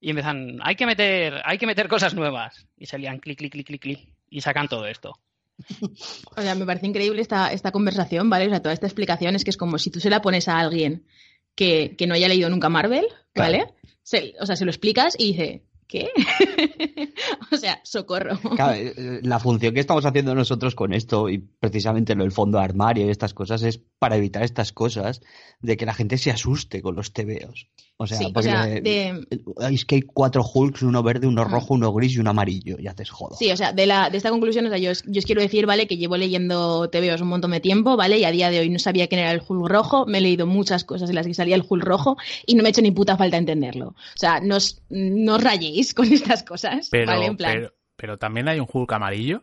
[0.00, 0.58] y empiezan.
[0.62, 2.66] Hay que meter, hay que meter cosas nuevas.
[2.76, 4.08] Y se lían clic, clic, clic, clic, clic.
[4.30, 5.18] Y sacan todo esto.
[6.36, 8.46] O sea, me parece increíble esta, esta conversación, ¿vale?
[8.46, 10.58] O sea, toda esta explicación es que es como si tú se la pones a
[10.58, 11.06] alguien
[11.54, 13.66] que, que no haya leído nunca Marvel, ¿vale?
[14.02, 16.08] Se- o sea, se lo explicas y dice, ¿qué?
[17.52, 18.38] o sea, socorro.
[18.56, 22.32] Claro, eh, eh, la función que estamos haciendo nosotros con esto y precisamente lo del
[22.32, 25.20] fondo armario y estas cosas es para evitar estas cosas
[25.60, 27.68] de que la gente se asuste con los tebeos.
[27.98, 29.26] O sea, sí, o porque sea, de,
[29.70, 31.50] es que hay cuatro Hulks, uno verde, uno Mm.
[31.50, 32.76] rojo, uno gris y uno amarillo.
[32.78, 33.34] Y haces jodo.
[33.36, 35.40] sí, o sea, de, la, de esta conclusión, o sea, yo, os- yo os quiero
[35.40, 35.86] decir, ¿vale?
[35.86, 38.18] Que llevo leyendo TVOs un montón de tiempo, ¿vale?
[38.18, 40.46] Y a día de hoy no sabía quién era el Hulk rojo, me he leído
[40.46, 42.90] muchas cosas en las que salía el Hulk rojo y no me ha hecho ni
[42.90, 43.88] puta falta entenderlo.
[43.88, 47.24] O sea, no os, no os rayéis con estas cosas, Pero, ¿vale?
[47.26, 49.42] En plan, pero, pero también hay un Hulk amarillo.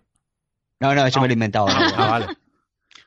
[0.80, 1.66] No, no, eso me lo he inventado.
[1.70, 2.28] Ah, vale.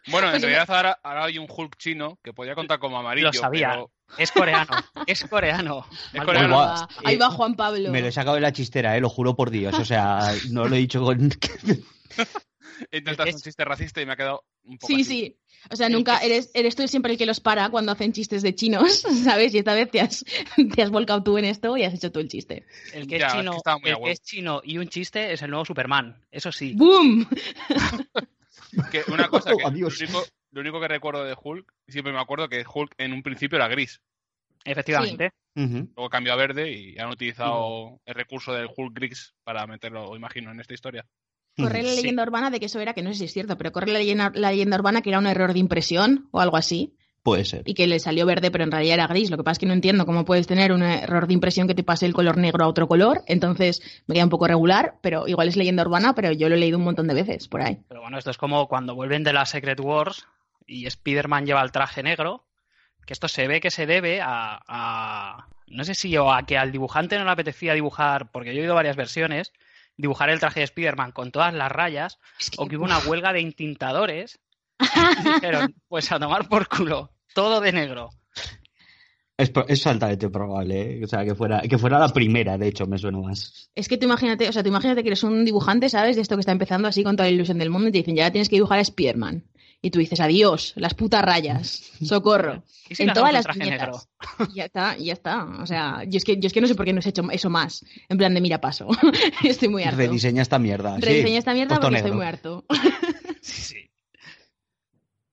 [0.09, 3.27] Bueno, en Pues realidad ahora, ahora hay un Hulk chino que podría contar como amarillo.
[3.29, 3.71] Lo sabía.
[3.71, 4.71] pero- Es coreano.
[5.07, 5.85] es coreano.
[6.13, 6.61] Es coreano.
[6.61, 6.87] ahí pensado.
[6.87, 7.91] va, ahí va Juan Pablo.
[7.91, 9.77] Me lo he sacado de la chistera, eh, lo juro por Dios.
[9.79, 11.31] O sea, no lo he dicho con.
[12.91, 15.05] Es- un chiste racista y me ha quedado un poco Sí, así.
[15.05, 15.39] sí.
[15.71, 18.55] O sea, nunca eres, eres tú siempre el que los para cuando hacen chistes de
[18.55, 19.55] chinos, ¿sabes?
[19.55, 20.25] Y esta vez te has,
[20.75, 22.67] te has volcado tú en esto y has hecho tú el chiste.
[22.93, 23.53] El que, Ya, es es chino,
[23.83, 26.23] que el que es chino y un chiste es el nuevo Superman.
[26.31, 26.75] Eso sí.
[26.77, 27.27] ¡Boom!
[28.91, 30.01] Que una cosa que Adiós.
[30.01, 33.23] lo, único, lo único que recuerdo de Hulk, siempre me acuerdo que Hulk en un
[33.23, 34.01] principio era gris.
[34.65, 35.31] Efectivamente.
[35.55, 40.51] Luego cambió a verde y han utilizado el recurso del Hulk Griggs para meterlo, imagino,
[40.51, 41.07] en esta historia.
[41.57, 41.97] Corre la Sí.
[41.97, 43.99] leyenda urbana de que eso era, que no sé si es cierto, pero corre la
[43.99, 46.96] leyenda, la leyenda urbana que era un error de impresión o algo así,
[47.27, 47.63] Puede ser.
[47.67, 49.31] y que le salió verde, pero en realidad era gris.
[49.31, 51.75] Lo que pasa es que no entiendo cómo puedes tener un error de impresión que
[51.75, 55.27] te pase el color negro a otro color, entonces me queda un poco regular, pero
[55.27, 57.81] igual es leyenda urbana, pero yo lo he leído un montón de veces por ahí.
[57.89, 60.27] Pero bueno, esto es como cuando vuelven de la Secret Wars
[60.67, 62.47] y Spider-Man lleva el traje negro,
[63.05, 66.57] que esto se ve que se debe a, a- No sé si o a que
[66.57, 69.53] al dibujante no le apetecía dibujar, porque yo he oído varias versiones,
[69.97, 72.19] dibujar el traje de Spider-Man con todas las rayas,
[72.57, 74.39] o que hubo una huelga de intintadores
[74.81, 78.09] y dijeron, pues a tomar por culo, todo de negro.
[79.37, 81.05] Es, altamente probable, ¿eh?
[81.05, 83.71] O sea, que fuera, que fuera la primera, de hecho, me suena más.
[83.75, 86.17] Es que tú imagínate, o sea, tú imagínate que eres un dibujante, ¿sabes?
[86.17, 88.17] De esto que está empezando así con toda la ilusión del mundo y te dicen,
[88.17, 89.45] ya tienes que dibujar a Spider-Man.
[89.83, 92.65] Y tú dices, adiós, las putas rayas, socorro.
[92.89, 94.09] ¿Y si en todas las viñetas.
[94.55, 95.45] Ya está, y ya está.
[95.45, 97.23] O sea, yo es, que, yo es que no sé por qué no has hecho
[97.31, 97.85] eso más.
[98.09, 98.89] En plan de mira paso.
[99.45, 99.99] estoy muy harto.
[99.99, 100.97] Rediseña esta mierda.
[100.97, 101.03] sí.
[101.03, 102.65] Rediseña esta mierda porque estoy muy harto.
[103.43, 103.91] Sí, sí.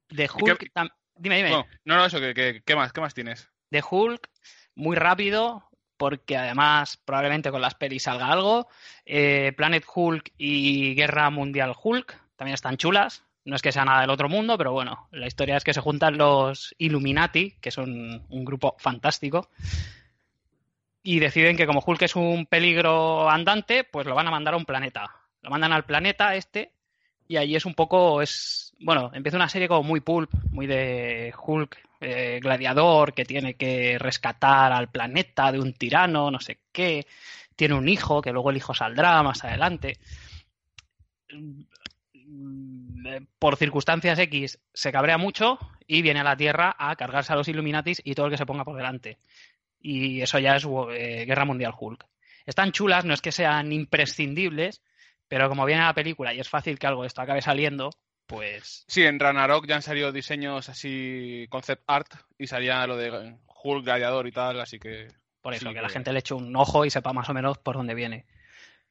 [0.10, 0.70] De Hulk...
[1.16, 1.50] qué- Dime, dime.
[1.50, 2.92] Bueno, no, no, eso, que, que- ¿qué más?
[2.94, 3.50] ¿Qué más tienes?
[3.72, 4.30] de Hulk
[4.76, 5.64] muy rápido,
[5.98, 8.68] porque además probablemente con las pelis salga algo.
[9.06, 13.24] Eh, Planet Hulk y Guerra Mundial Hulk también están chulas.
[13.46, 15.82] No es que sea nada del otro mundo, pero bueno, la historia es que se
[15.82, 19.50] juntan los Illuminati, que son un grupo fantástico,
[21.02, 24.58] y deciden que como Hulk es un peligro andante, pues lo van a mandar a
[24.58, 25.12] un planeta.
[25.42, 26.72] Lo mandan al planeta este
[27.28, 31.34] y allí es un poco, es, bueno, empieza una serie como muy pulp, muy de
[31.38, 37.08] Hulk, eh, gladiador, que tiene que rescatar al planeta de un tirano, no sé qué.
[37.56, 39.98] Tiene un hijo, que luego el hijo saldrá más adelante.
[43.40, 45.58] Por circunstancias X se cabrea mucho
[45.88, 48.46] y viene a la Tierra a cargarse a los Illuminatis y todo el que se
[48.46, 49.18] ponga por delante.
[49.80, 52.06] Y eso ya es eh, Guerra Mundial Hulk.
[52.46, 54.82] Están chulas, no es que sean imprescindibles,
[55.28, 57.92] pero como viene la película y es fácil que algo de esto acabe saliendo,
[58.34, 63.36] pues Sí, en Ranarok ya han salido diseños así, concept art, y salía lo de
[63.64, 65.08] Hulk, Gladiador y tal, así que...
[65.42, 67.58] por eso, Sí, que la gente le eche un ojo y sepa más o menos
[67.58, 68.26] por dónde viene.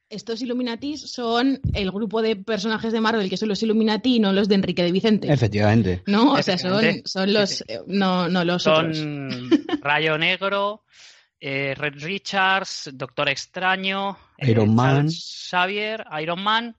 [0.09, 4.31] Estos Illuminatis son el grupo de personajes de Marvel que son los Illuminati y no
[4.31, 5.31] los de Enrique de Vicente.
[5.31, 6.03] Efectivamente.
[6.05, 6.33] ¿No?
[6.33, 7.49] O sea, son, son los.
[7.49, 8.97] Sí, eh, No, no los otros.
[8.97, 9.49] Son
[9.81, 10.83] Rayo Negro,
[11.39, 15.07] eh, Red Richards, Doctor Extraño, eh, Iron Man.
[15.07, 16.77] Charles Xavier, Iron Man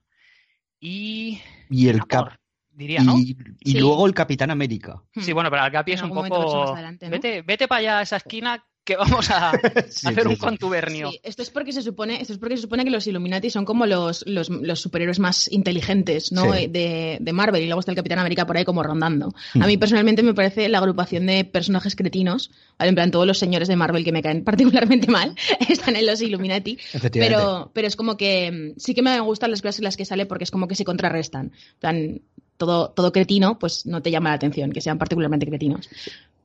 [0.79, 1.41] y...
[1.69, 2.33] Y el Namor, cap
[2.75, 3.17] diría, ¿no?
[3.17, 3.79] y, y Sí.
[3.79, 5.01] luego el Capitán América.
[5.13, 6.73] Sí, bueno, pero el Capi En es un poco...
[6.73, 7.11] adelante, ¿no?
[7.11, 9.51] Vete, vete para allá a esa esquina que vamos a
[9.89, 10.39] Sí, hacer sí, un sí.
[10.39, 11.09] contubernio.
[11.09, 13.65] Sí, esto es porque se supone, esto es porque se supone que los Illuminati son
[13.65, 16.53] como los, los, los superhéroes más inteligentes, ¿no?
[16.53, 16.67] Sí.
[16.67, 19.33] De, de Marvel, y luego está el Capitán América por ahí como rondando.
[19.53, 19.63] Hmm.
[19.63, 22.89] A mí personalmente me parece la agrupación de personajes cretinos, ¿vale?
[22.89, 25.35] En plan, todos los señores de Marvel que me caen particularmente mal
[25.69, 26.77] están en los Illuminati.
[26.93, 27.35] Efectivamente.
[27.35, 30.05] Pero, pero es como que mm, sí que me gustan las clases en las que
[30.05, 31.45] sale porque es como que se contrarrestan.
[31.45, 32.21] En plan,
[32.57, 35.89] todo, todo cretino, pues no te llama la atención, que sean particularmente cretinos.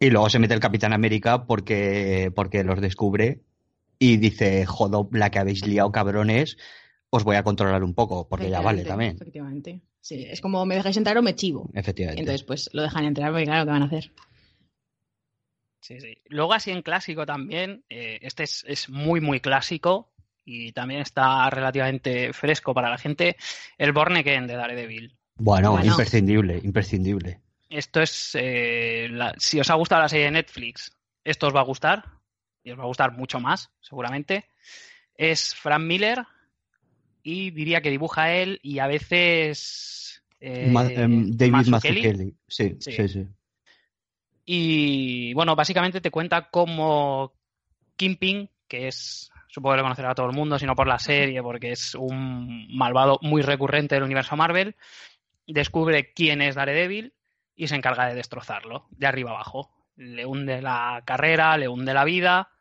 [0.02, 3.42] Y luego se mete el Capitán América porque, porque los descubre
[3.98, 6.56] y dice, jodo, la que habéis liado, cabrones,
[7.10, 9.16] os voy a controlar un poco, porque ya vale también.
[9.16, 9.82] Efectivamente.
[10.00, 11.68] Sí, es como me dejáis entrar o me chivo.
[11.74, 12.22] Efectivamente.
[12.22, 14.10] Entonces, pues lo dejan entrar porque claro, ¿qué van a hacer?
[15.82, 16.16] Sí, sí.
[16.28, 20.10] Luego así en clásico también, eh, este es, es muy, muy clásico
[20.46, 23.36] y también está relativamente fresco para la gente,
[23.76, 25.16] el Born Again de Daredevil.
[25.36, 25.86] bueno, Bueno.
[25.86, 27.40] imprescindible, imprescindible.
[27.70, 30.90] Esto es, eh, la- si os ha gustado la serie de Netflix,
[31.24, 32.04] esto os va a gustar
[32.64, 34.46] y os va a gustar mucho más, seguramente.
[35.14, 36.18] Es Frank Miller
[37.22, 42.34] y diría que dibuja él y a veces eh, Ma- em, David Mazzucchelli.
[42.48, 42.92] Sí, Sí.
[42.92, 43.26] sí, sí.
[44.44, 47.34] Y bueno, básicamente te cuenta cómo
[47.96, 51.42] Kingpin, que es, supongo que lo conocerá todo el mundo, si no por la serie,
[51.42, 54.74] porque es un malvado muy recurrente del universo Marvel,
[55.46, 57.12] descubre quién es Daredevil
[57.60, 59.70] y se encarga de destrozarlo, de arriba abajo.
[59.96, 62.52] Le hunde la carrera, le hunde la vida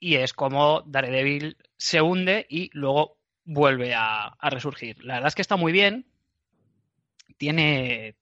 [0.00, 5.04] y es como Daredevil se hunde y luego vuelve a, resurgir.
[5.04, 6.06] La verdad es que está muy bien.
[7.36, 8.16] Tiene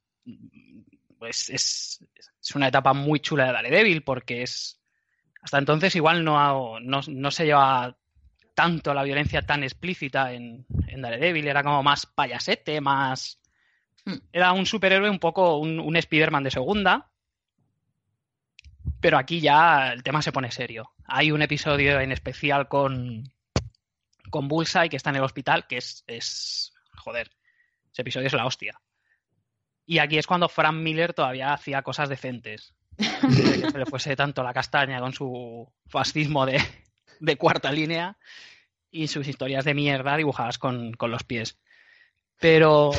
[1.20, 4.80] pues es, es una etapa muy chula de Daredevil porque es
[5.40, 7.96] hasta entonces igual no, no, no se lleva
[8.54, 13.38] tanto la violencia tan explícita en, en Daredevil, era como más payasete, más...
[14.04, 14.18] Hmm.
[14.32, 17.10] Era un superhéroe un poco un, un Spider-Man de segunda,
[19.00, 20.92] pero aquí ya el tema se pone serio.
[21.04, 23.24] Hay un episodio en especial con,
[24.30, 26.72] con Bullseye que está en el hospital, que es, es...
[26.96, 27.30] Joder,
[27.90, 28.80] ese episodio es la hostia.
[29.86, 32.74] Y aquí es cuando Frank Miller todavía hacía cosas decentes.
[32.96, 36.60] de que se le fuese tanto la castaña con su fascismo de,
[37.20, 38.16] de cuarta línea
[38.90, 41.58] y sus historias de mierda dibujadas con, con los pies.
[42.42, 42.90] Pero,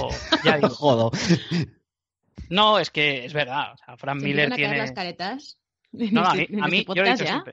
[0.43, 1.11] ya digo, Jodo.
[2.49, 3.73] no, es que es verdad.
[3.73, 4.77] O sea, Frank ¿Se Miller tiene.
[4.77, 5.59] las caretas?
[5.91, 7.43] No, no, a mí, a este mí yo lo he podcast dicho.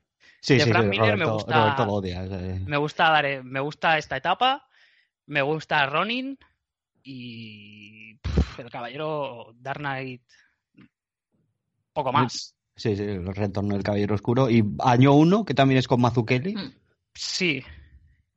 [0.40, 2.22] Sí, De sí, Frank sí, Miller me gusta- Roberto lo odia.
[2.66, 4.66] Me gusta, dar- me gusta esta etapa,
[5.26, 6.38] me gusta Ronin
[7.02, 10.22] y pff, el caballero Dark Knight
[11.92, 12.54] poco más.
[12.76, 14.48] Sí, sí, el retorno del Caballero Oscuro.
[14.48, 16.54] Y año 1, que también es con Mazukeli.
[16.54, 16.72] Mm.
[17.14, 17.62] Sí.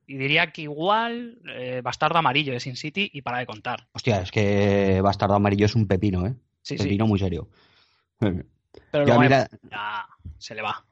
[0.07, 3.87] Y diría que igual eh, Bastardo Amarillo de Sin City y para de contar.
[3.93, 6.33] Hostia, es que Bastardo Amarillo es un pepino, ¿eh?
[6.61, 6.83] Sí, sí.
[6.83, 7.47] pepino muy serio.
[8.19, 10.05] Pero a luego mí la, ya
[10.37, 10.83] se le va.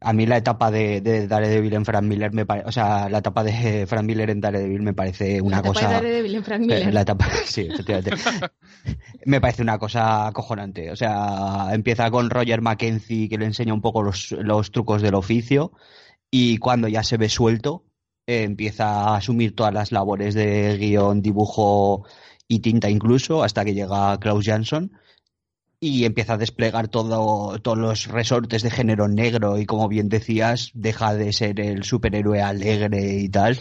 [0.00, 3.18] a mí la etapa de, de Daredevil en Frank Miller me parece, o sea, la
[3.18, 5.92] etapa de Frank Miller en Daredevil me parece una La tapa de cosa.
[5.92, 6.94] Daredevil en Frank Eh, Miller.
[6.94, 8.10] La etapa, sí, efectivamente.
[9.26, 10.90] Me parece una cosa acojonante.
[10.90, 15.14] O sea, empieza con Roger Mackenzie que le enseña un poco los, los trucos del
[15.14, 15.72] oficio
[16.30, 17.84] y cuando ya se ve suelto,
[18.28, 22.04] empieza a asumir todas las labores de guion, dibujo
[22.46, 24.92] y tinta incluso, hasta que llega Klaus Jansson
[25.80, 30.72] y empieza a desplegar todo, todos los resortes de género negro y como bien decías,
[30.74, 33.58] deja de ser el superhéroe alegre y tal,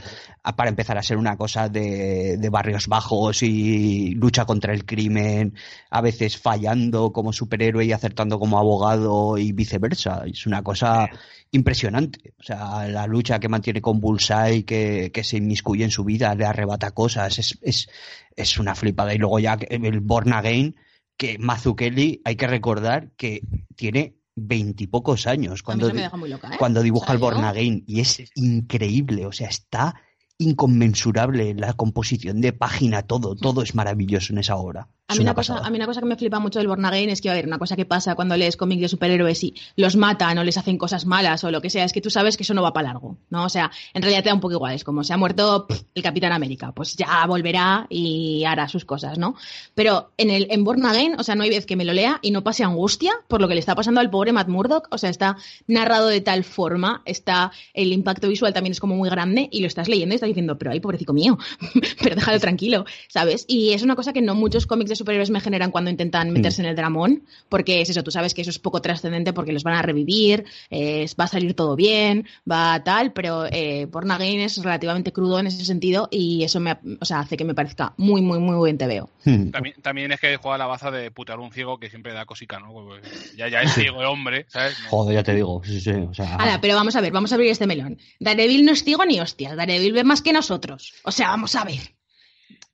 [0.55, 5.53] para empezar a ser una cosa de, de barrios bajos y lucha contra el crimen,
[5.91, 10.23] a veces fallando como superhéroe y acertando como abogado y viceversa.
[10.25, 11.09] Es una cosa
[11.51, 12.33] impresionante.
[12.39, 16.33] O sea, la lucha que mantiene con Bullseye, que, que se inmiscuye en su vida,
[16.33, 17.89] le arrebata cosas, es, es,
[18.35, 19.13] es una flipada.
[19.13, 20.75] Y luego ya el Born Again,
[21.17, 23.41] que Mazukeli, hay que recordar que
[23.75, 26.57] tiene veintipocos años cuando, loca, ¿eh?
[26.59, 29.95] cuando dibuja O sea, el Born Again y es increíble, o sea, está
[30.37, 34.89] inconmensurable la composición de página, todo, todo es maravilloso en esa obra.
[35.09, 37.09] A mí, una cosa, a mí una cosa que me flipa mucho del Born Again
[37.09, 39.95] es que, a ver, una cosa que pasa cuando lees cómics de superhéroes y los
[39.95, 42.43] matan o les hacen cosas malas o lo que sea, es que tú sabes que
[42.43, 43.45] eso no va para largo, ¿no?
[43.45, 45.81] O sea, en realidad te da un poco igual, es como se ha muerto pff,
[45.95, 49.35] el Capitán América, pues ya volverá y hará sus cosas, ¿no?
[49.75, 52.19] Pero en el en Born Again, o sea, no hay vez que me lo lea
[52.21, 54.97] y no pase angustia por lo que le está pasando al pobre Matt Murdock, o
[54.97, 55.37] sea, está
[55.67, 59.67] narrado de tal forma, está el impacto visual también es como muy grande y lo
[59.67, 61.37] estás leyendo y estás diciendo, pero ay, pobrecito mío,
[62.03, 63.45] pero déjalo tranquilo, ¿sabes?
[63.47, 66.61] Y es una cosa que no muchos cómics de superhéroes me generan cuando intentan meterse
[66.61, 69.63] en el dramón, porque es eso, tú sabes que eso es poco trascendente porque los
[69.63, 74.41] van a revivir, eh, va a salir todo bien, va tal, pero eh, Born Again
[74.41, 77.93] es relativamente crudo en ese sentido y eso me, o sea, hace que me parezca
[77.97, 79.09] muy, muy, muy buen TVO.
[79.25, 79.51] Hmm.
[79.51, 82.25] También, también es que juega la baza de putear a un ciego que siempre da
[82.25, 82.73] cosica, ¿no?
[82.73, 84.77] Pues ya, ya es ciego el hombre, ¿sabes?
[84.83, 84.89] No.
[84.89, 87.35] Joder, ya te digo, sí, sí, o sea, Ahora, pero vamos a ver, vamos a
[87.35, 87.97] abrir este melón.
[88.19, 90.93] Daredevil no es ciego ni hostias, Daredevil ve más que nosotros.
[91.03, 91.96] O sea, vamos a ver.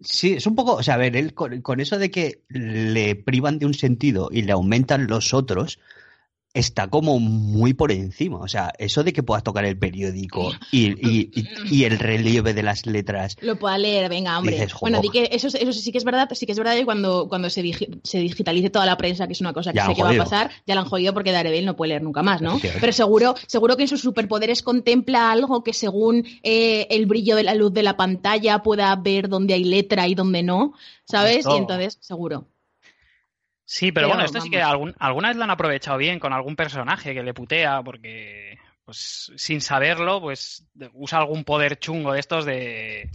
[0.04, 3.16] Sí, es un poco, o sea, a ver, él con, con eso de que le
[3.16, 5.80] privan de un sentido y le aumentan los otros,
[6.54, 8.38] está como muy por encima.
[8.38, 12.54] O sea, eso de que puedas tocar el periódico y, y- y- y el relieve
[12.54, 13.38] de las letras.
[13.42, 14.56] Lo pueda leer, venga, hombre.
[14.58, 16.86] Dices, bueno, di que eso, eso sí que es verdad, sí que es verdad que
[16.86, 19.88] cuando, cuando se, digi- se digitalice toda la prensa, que es una cosa que Ya
[19.88, 22.22] sé que va a pasar, ya la han jodido porque Daredevil no puede leer nunca
[22.22, 22.60] más, ¿no?
[22.80, 27.44] Pero seguro, seguro que en sus superpoderes contempla algo que según eh, el brillo de
[27.44, 30.74] la luz de la pantalla pueda ver dónde hay letra y dónde no,
[31.06, 31.38] ¿sabes?
[31.38, 32.48] Esto- Y entonces, seguro.
[33.76, 34.72] Sí, pero, Pero, bueno, esto sí que vamos.
[34.72, 39.32] algún, alguna vez lo han aprovechado bien con algún personaje que le putea porque, pues,
[39.36, 43.10] sin saberlo, pues, usa algún poder chungo de estos de,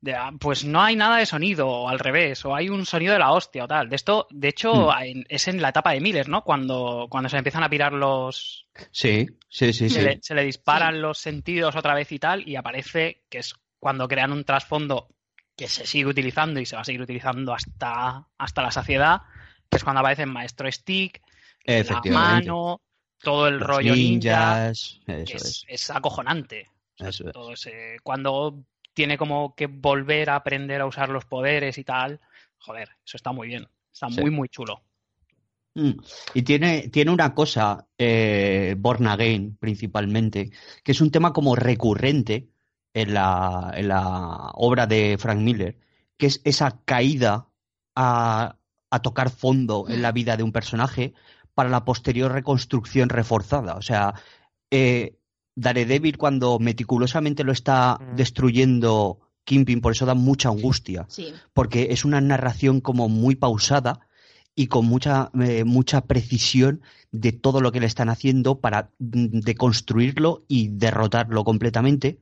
[0.00, 3.12] de, ah, pues no hay nada de sonido, o al revés, o hay un sonido
[3.12, 3.90] de la hostia o tal.
[3.90, 5.24] De esto, de hecho, Hmm.
[5.28, 6.42] es en la etapa de Miller, ¿no?
[6.42, 8.66] Cuando, cuando se empiezan a pirar los...
[8.90, 10.00] Sí, sí, sí, Se, sí.
[10.06, 14.08] le, se le disparan los sentidos otra vez y tal, y aparece que es cuando
[14.08, 15.08] crean un trasfondo
[15.54, 19.20] que se sigue utilizando y se va a seguir utilizando hasta, hasta la saciedad,
[19.70, 21.22] que es cuando aparece el Maestro Stick,
[21.64, 22.80] la mano,
[23.20, 25.64] todo el Los rollo ninja, ninjas, eso es, es.
[25.68, 26.66] es acojonante.
[26.94, 27.32] O sea, Eso es.
[27.32, 28.64] todo ese- cuando
[28.94, 32.20] tiene como que volver a aprender a usar los poderes y tal,
[32.58, 34.20] joder, eso está muy bien, está Sí.
[34.20, 34.82] muy, muy chulo.
[35.74, 35.92] Mm.
[36.34, 40.50] Y tiene, tiene una cosa, eh, Born Again principalmente,
[40.82, 42.48] que es un tema como recurrente
[42.94, 45.78] en la, en la obra de Frank Miller,
[46.16, 47.46] que es esa caída
[47.94, 48.56] a,
[48.90, 51.12] a tocar fondo en la vida de un personaje
[51.54, 53.74] para la posterior reconstrucción reforzada.
[53.74, 54.14] O sea,
[54.70, 55.14] eh,
[55.56, 58.16] Daredevil cuando meticulosamente lo está Mm.
[58.16, 61.32] destruyendo Kingpin, por eso da mucha angustia Sí.
[61.52, 64.00] porque es una narración como muy pausada
[64.54, 66.82] y con mucha, eh, mucha precisión
[67.12, 72.18] de todo lo que le están haciendo para mm, deconstruirlo y derrotarlo completamente.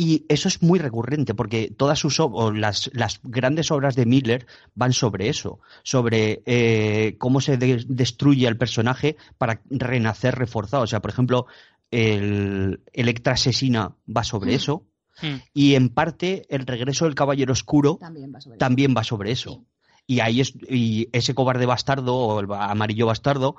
[0.00, 4.06] Y eso es muy recurrente, porque todas sus ob- o las, las grandes obras de
[4.06, 4.46] Miller
[4.76, 10.84] van sobre eso, sobre eh, cómo se de- destruye al personaje para renacer reforzado.
[10.84, 11.46] O sea, por ejemplo,
[11.90, 14.54] el Electra Asesina va sobre Mm.
[14.54, 14.84] eso,
[15.20, 15.36] Hmm.
[15.52, 18.58] y en parte el regreso del Caballero Oscuro También va sobre eso.
[18.60, 19.50] también va sobre eso.
[19.50, 19.66] Sí.
[20.06, 23.56] Y ahí es, y ese cobarde bastardo o el amarillo bastardo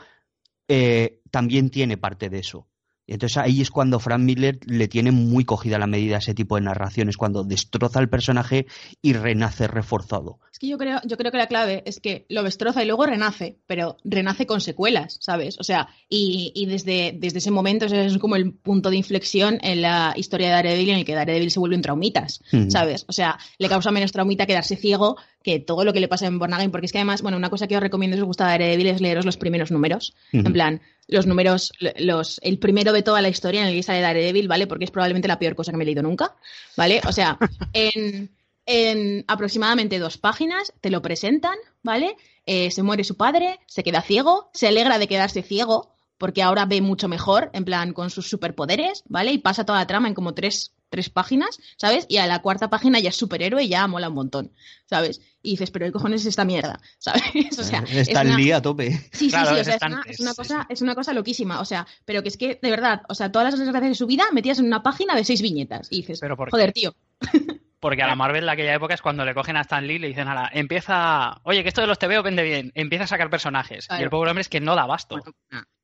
[0.69, 2.65] eh, también tiene parte de eso.
[3.13, 6.55] Entonces ahí es cuando Frank Miller le tiene muy cogida la medida a ese tipo
[6.55, 8.67] de narraciones, cuando destroza al personaje
[9.01, 10.39] y renace reforzado.
[10.51, 13.05] Es que yo creo, yo creo que la clave es que lo destroza y luego
[13.05, 15.59] renace, pero renace con secuelas, ¿sabes?
[15.59, 19.59] O sea, y, y desde, desde ese momento ese es como el punto de inflexión
[19.61, 22.41] en la historia de Daredevil en el que Daredevil se vuelve un traumitas.
[22.69, 23.05] ¿sabes?
[23.07, 26.37] O sea, le causa menos traumita quedarse ciego que todo lo que le pasa en
[26.37, 28.87] Born porque es que además, bueno, una cosa que os recomiendo si os gusta Daredevil
[28.87, 33.29] es leeros los primeros números, en plan, los números, los, el primero de toda la
[33.29, 34.67] historia en el que sale Daredevil, ¿vale?
[34.67, 36.35] Porque es probablemente la peor cosa que me he leído nunca,
[36.75, 37.01] ¿vale?
[37.07, 37.37] O sea,
[37.73, 38.29] en,
[38.65, 42.15] en aproximadamente dos páginas te lo presentan, ¿vale?
[42.45, 46.65] Eh, se muere su padre, se queda ciego, se alegra de quedarse ciego porque ahora
[46.65, 49.31] ve mucho mejor, en plan, con sus superpoderes, ¿vale?
[49.31, 52.05] Y pasa toda la trama en como tres, tres páginas, ¿sabes?
[52.09, 54.51] Y a la cuarta página ya es superhéroe y ya mola un montón,
[54.85, 55.21] ¿sabes?
[55.41, 56.79] Y dices, pero ¿qué cojones es esta mierda?
[56.97, 57.21] ¿Sabes?
[57.57, 58.91] O sea, es Está una- al día a tope.
[59.11, 60.81] Sí, Claro, sí, sí, o es sea, es estan- una, es una es- cosa, es
[60.81, 63.59] una cosa loquísima, o sea, pero que es que, de verdad, o sea, todas las
[63.59, 66.49] desgracias de su vida metidas en una página de seis viñetas, y dices, Pero ¿por
[66.51, 66.93] joder, tío,
[67.79, 69.99] Porque a la Marvel de aquella época es cuando le cogen a Stan Lee y
[69.99, 73.29] le dicen, la empieza, oye, que esto de los TVO vende bien, empieza a sacar
[73.29, 73.87] personajes.
[73.87, 74.01] Claro.
[74.01, 75.15] Y el pobre hombre es que no da abasto.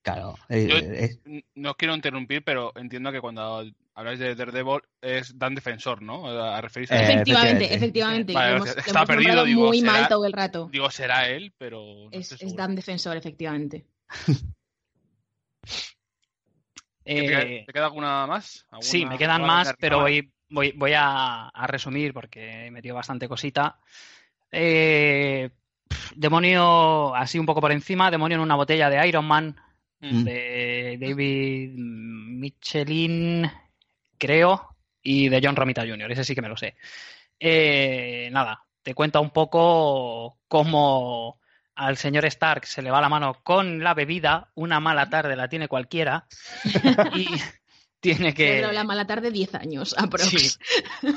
[0.01, 0.35] Claro.
[0.49, 3.63] eh, Yo- eh, N- No os quiero interrumpir, pero entiendo que cuando
[3.95, 6.27] habláis de Daredevil es Dan Defensor, ¿no?
[6.27, 8.33] A referirse a Eh, efectivamente, efectivamente.
[8.33, 10.69] Vale, hemos, hemos perdido, digo, muy mal será- todo el rato.
[10.71, 12.55] Digo, será él, pero no Es, es.
[12.55, 13.85] Dan Defensor, efectivamente.
[17.03, 18.65] ¿Te Eh, queda- ¿Te queda alguna más?
[18.81, 22.95] Sí, ¿Alguna- me quedan más, pero voy, voy, voy a, a resumir porque he metido
[22.95, 23.79] bastante cosita.
[24.51, 25.49] Eh,
[26.15, 29.55] demonio, así un poco por encima, demonio en una botella de Iron Man
[30.01, 30.23] Mm.
[30.25, 33.49] de David Michelin,
[34.17, 36.75] creo, y de John Romita Jr., ese sí que me lo sé.
[37.39, 41.39] Eh, nada, te cuenta un poco cómo
[41.73, 45.49] al señor Stark se le va la mano con la bebida, una mala tarde la
[45.49, 46.27] tiene cualquiera,
[47.15, 47.25] y
[47.99, 48.59] tiene que...
[48.61, 50.29] Pedro, la mala tarde, 10 años, aprox.
[50.29, 50.59] Sí.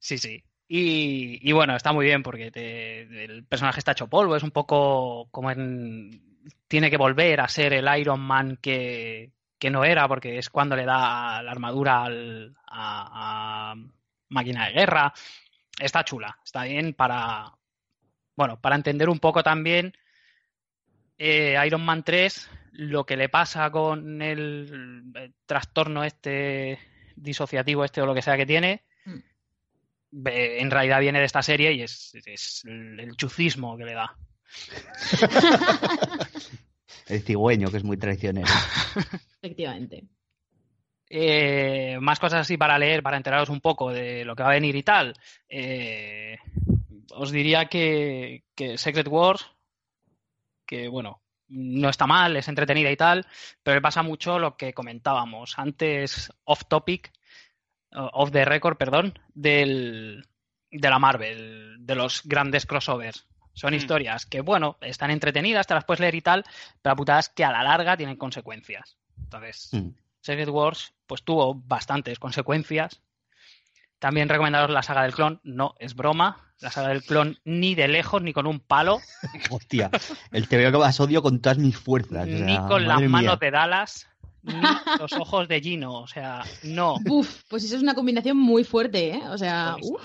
[0.00, 0.44] Sí, sí.
[0.68, 4.52] Y, y bueno, está muy bien porque te- el personaje está hecho polvo, es un
[4.52, 6.22] poco como en...
[6.68, 10.76] Tiene que volver a ser el Iron Man que, que no era, porque es cuando
[10.76, 13.74] le da la armadura al- a, a
[14.28, 15.12] Máquina de Guerra.
[15.78, 17.52] Está chula, está bien para...
[18.36, 19.92] Bueno, para entender un poco también
[21.18, 26.78] eh, Iron Man 3, lo que le pasa con el, el trastorno este
[27.16, 29.18] disociativo este o lo que sea que tiene, Mm.
[30.10, 33.94] ve- en realidad viene de esta serie y es, es el, el chucismo que le
[33.94, 34.16] da.
[37.06, 38.48] el cigüeño, que es muy traicionero.
[39.42, 40.04] efectivamente.
[41.10, 44.54] Eh, más cosas así para leer, para enteraros un poco de lo que va a
[44.54, 45.14] venir y tal.
[45.48, 46.36] Eh,
[47.14, 49.46] os diría que, que Secret Wars,
[50.66, 53.26] que bueno, no está mal, es entretenida y tal,
[53.62, 57.10] pero le pasa mucho lo que comentábamos antes, off topic,
[57.90, 60.26] off the record, perdón, del,
[60.70, 63.26] de la Marvel, de los grandes crossovers.
[63.54, 63.76] Son Mm.
[63.76, 66.44] historias que, bueno, están entretenidas, te las puedes leer y tal,
[66.82, 68.98] pero la putada es que a la larga tienen consecuencias.
[69.18, 69.88] Entonces, Mm.
[70.28, 73.00] Secret Wars, pues tuvo bastantes consecuencias.
[73.98, 76.52] También recomendaros la saga del clon, no es broma.
[76.60, 79.00] La saga del clon ni de lejos ni con un palo,
[79.50, 79.90] Hostia,
[80.30, 82.28] el te veo que vas odio con todas mis fuerzas.
[82.28, 84.08] o sea, ni con las manos de Dallas,
[84.42, 84.60] ni
[84.98, 85.94] los ojos de Gino.
[85.94, 86.96] O sea, no.
[87.08, 89.22] Uf, pues eso es una combinación muy fuerte, ¿eh?
[89.30, 90.02] O sea, uf.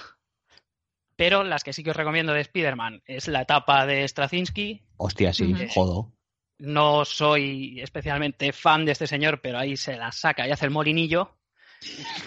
[1.18, 4.84] Pero las que sí que os recomiendo de Spider-Man es la etapa de Straczynski.
[4.98, 5.64] Hostia, sí, Ujú.
[5.70, 6.14] jodo.
[6.66, 10.72] No soy especialmente fan de este señor, pero ahí se la saca y hace el
[10.72, 11.36] molinillo.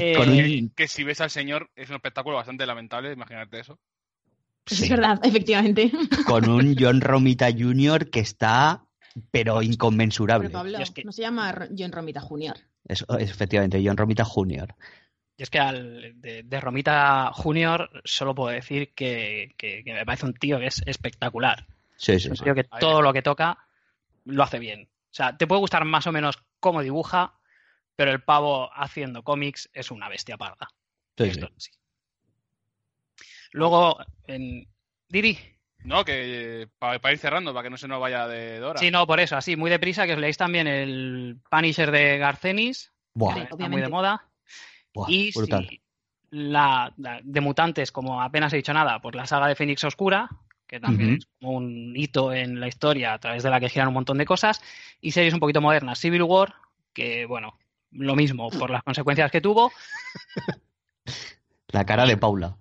[0.00, 3.78] Eh, Con un- Que si ves al señor es un espectáculo bastante lamentable, imagínate eso.
[4.64, 4.84] Sí.
[4.84, 5.90] es verdad, efectivamente.
[6.26, 8.08] con un John Romita Jr.
[8.10, 8.84] que está,
[9.30, 10.48] pero inconmensurable.
[10.48, 12.56] Pero Pablo, Y es que- no se llama John Romita Jr.
[12.88, 14.74] Es, es efectivamente, John Romita Jr.
[15.36, 20.06] Y es que al, de, de Romita Junior solo puedo decir que, que- que me
[20.06, 21.66] parece un tío que es espectacular.
[21.96, 23.58] Sí, sí, tío que todo lo que toca
[24.24, 24.88] lo hace bien.
[25.10, 27.38] O sea, te puede gustar más o menos cómo dibuja,
[27.94, 30.68] pero el pavo haciendo cómics es una bestia parda.
[31.16, 31.70] Sí, Esto sí.
[31.70, 31.70] sí.
[33.52, 34.68] Luego, en
[35.08, 35.38] Diri.
[35.84, 38.78] No, que para ir cerrando, para que no se nos vaya de, hora.
[38.78, 42.92] Sí, no, por eso, así, muy deprisa, que os leéis también el Punisher de Garcenis,
[43.14, 44.26] Buah, que está muy de moda.
[44.92, 45.68] Buah, y brutal.
[45.68, 45.80] si
[46.30, 50.28] la, la de mutantes, como apenas he dicho nada, pues la saga de Fénix Oscura,
[50.66, 53.88] que también es como un hito en la historia a través de la que giran
[53.88, 54.60] un montón de cosas,
[55.00, 56.54] y series un poquito modernas, Civil War,
[56.92, 57.58] que bueno,
[57.92, 59.70] lo mismo por las consecuencias que tuvo.
[61.68, 62.56] La cara de Paula.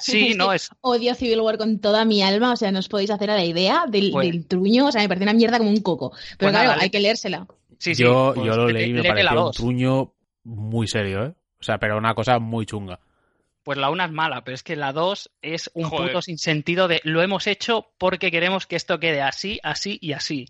[0.00, 0.70] Sí, Es no es.
[0.80, 3.44] Odio Civil War con toda mi alma, o sea, no os podéis hacer a la
[3.44, 6.10] idea del, Pues- del truño, o sea, me parece una mierda como un coco.
[6.10, 7.46] Pero Pues claro, nada, hay que leérsela.
[7.78, 11.34] Sí, sí, yo, pues yo lo leí y me pareció un truño muy serio, ¿eh?
[11.60, 13.00] O sea, pero una cosa muy chunga.
[13.64, 16.08] Pues la una es mala, pero es que la dos es un Joder.
[16.10, 20.46] puto sinsentido de lo hemos hecho porque queremos que esto quede así, así y así.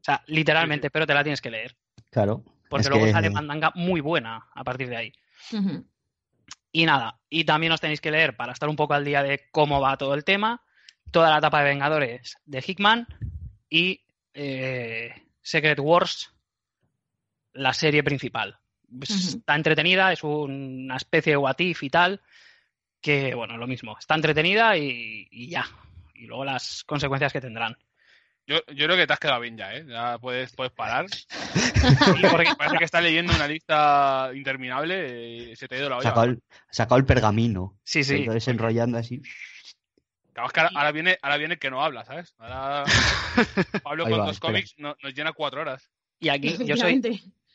[0.00, 1.74] O sea, literalmente, Sí, pero te la tienes que leer.
[2.10, 2.44] Claro.
[2.68, 5.12] Porque Es luego que- sale mandanga muy buena a partir de ahí.
[6.72, 9.48] Y nada, y también os tenéis que leer para estar un poco al día de
[9.50, 10.62] cómo va todo el tema,
[11.10, 13.08] toda la etapa de Vengadores de Hickman
[13.68, 14.02] y
[14.34, 16.32] eh, Secret Wars,
[17.54, 18.58] la serie principal.
[18.96, 19.10] Pues.
[19.10, 22.20] Está entretenida, es una especie de what if y tal,
[23.00, 25.66] que bueno, lo mismo, está entretenida y, y ya.
[26.14, 27.76] Y luego las consecuencias que tendrán.
[28.46, 29.84] Yo, yo creo que te has quedado bien ya, ¿eh?
[29.88, 31.06] Ya puedes, puedes parar.
[32.30, 36.08] Porque- Parece que estás leyendo una lista interminable y se te ha ido la olla.
[36.08, 37.78] sacado el, ha sacado el pergamino.
[37.84, 38.16] sí, sí.
[38.16, 39.22] Entonces enrollando así.
[40.32, 42.34] Claro, es que ahora, ahora viene, ahora viene el que no habla, ¿sabes?
[42.38, 42.84] Ahora
[43.82, 44.52] Pablo Ahí con va, dos espera.
[44.52, 45.88] cómics no- nos llena cuatro horas.
[46.18, 47.00] Y aquí yo soy.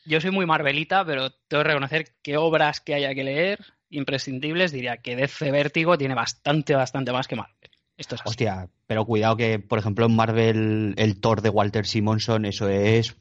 [0.04, 3.58] Yo soy muy Marvelita, pero tengo que reconocer que obras que haya que leer,
[3.90, 7.54] imprescindibles, diría que DC Vértigo tiene bastante, bastante más que Marvel.
[7.96, 8.28] Esto es así.
[8.30, 13.16] Hostia, pero cuidado que, por ejemplo, en Marvel, el Thor de Walter Simonson, eso es.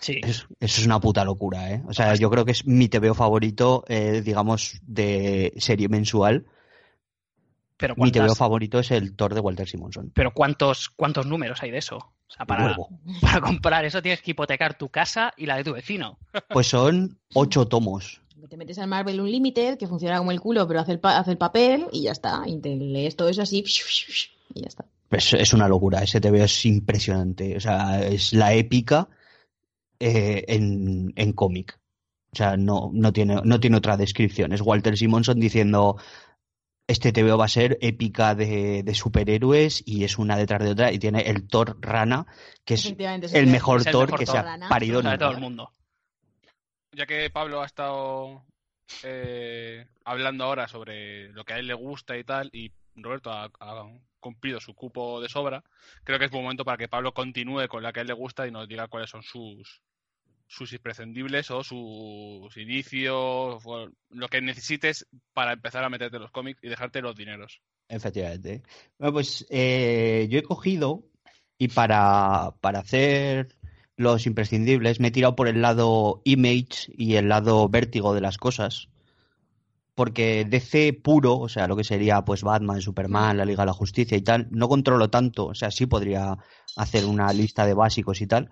[0.00, 1.82] Sí, es- eso es una puta locura, ¿eh?
[1.86, 6.46] O sea, yo creo que es mi TVO favorito, eh, digamos, de serie mensual.
[7.76, 10.10] pero, Mi TVO ¿cuántas- favorito es el Thor de Walter Simonson.
[10.14, 11.96] pero ¿cuántos, ¿cuántos números hay de eso?
[11.96, 12.76] O sea, para,
[13.20, 16.18] para comprar eso tienes que hipotecar tu casa y la de tu vecino.
[16.48, 18.20] Pues son ocho tomos.
[18.64, 21.30] Te metes al Marvel Unlimited, que funciona como el culo, pero hace el, pa- hace
[21.32, 22.44] el papel y ya está.
[22.46, 23.62] Y te lees todo eso así
[24.54, 24.86] y ya está.
[25.10, 27.58] Pues es una locura, ese TVO es impresionante.
[27.58, 29.08] O sea, es la épica
[30.00, 31.78] eh, en, en cómic.
[32.32, 34.52] O sea, no, no, tiene, no tiene otra descripción.
[34.54, 35.98] Es Walter Simonson diciendo,
[36.86, 40.90] este TVO va a ser épica de, de superhéroes y es una detrás de otra.
[40.90, 42.26] Y tiene el Thor Rana,
[42.64, 44.34] que es el mejor es el Thor mejor que Thor.
[44.36, 45.70] se ha parido todo el mundo.
[46.96, 48.42] Ya que Pablo ha estado
[49.02, 53.50] eh, hablando ahora sobre lo que a él le gusta y tal, y Roberto ha,
[54.20, 55.62] cumplido su cupo de sobra,
[56.02, 58.14] creo que es buen momento para que Pablo continúe con la que a él le
[58.14, 59.82] gusta y nos diga cuáles son sus
[60.46, 66.60] sus imprescindibles o sus inicios, o lo que necesites para empezar a meterte los cómics
[66.62, 67.60] y dejarte los dineros.
[67.88, 68.62] Efectivamente.
[68.98, 71.04] Bueno, pues eh, yo he cogido
[71.58, 73.48] y para, para hacer
[73.96, 75.00] los imprescindibles.
[75.00, 78.88] Me he tirado por el lado image y el lado vértigo de las cosas.
[79.94, 83.72] Porque DC puro, o sea, lo que sería pues Batman, Superman, la Liga de la
[83.72, 86.36] Justicia y tal, no controlo tanto, o sea, sí podría
[86.74, 88.50] hacer una lista de básicos y tal,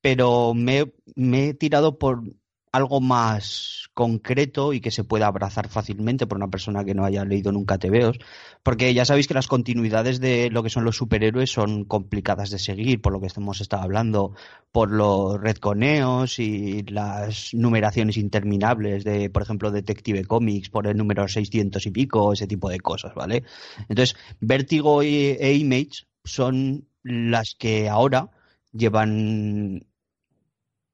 [0.00, 2.22] pero me, me he tirado por
[2.70, 7.24] algo más concreto y que se pueda abrazar fácilmente por una persona que no haya
[7.24, 8.18] leído nunca TVOs,
[8.62, 12.58] porque ya sabéis que las continuidades de lo que son los superhéroes son complicadas de
[12.58, 14.34] seguir, por lo que hemos estado hablando,
[14.70, 21.26] por los redconeos y las numeraciones interminables de, por ejemplo, Detective Comics por el número
[21.26, 23.44] 600 y pico, ese tipo de cosas, ¿vale?
[23.88, 28.28] Entonces, Vértigo y- e Image son las que ahora
[28.72, 29.86] llevan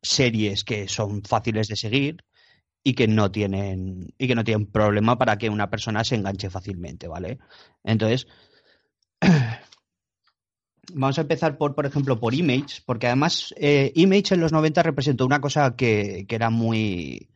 [0.02, 2.24] series que son fáciles de seguir
[2.84, 6.50] y que no tienen y que no tienen problema para que una persona se enganche
[6.50, 7.38] fácilmente, ¿vale?
[7.84, 8.26] Entonces,
[10.94, 14.82] vamos a empezar por, por ejemplo, por Image, porque además eh, Image en los 90
[14.82, 17.28] representó una cosa que, que era muy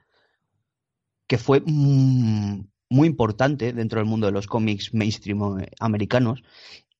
[1.26, 6.42] que fue mm, muy importante dentro del mundo de los cómics mainstream eh, americanos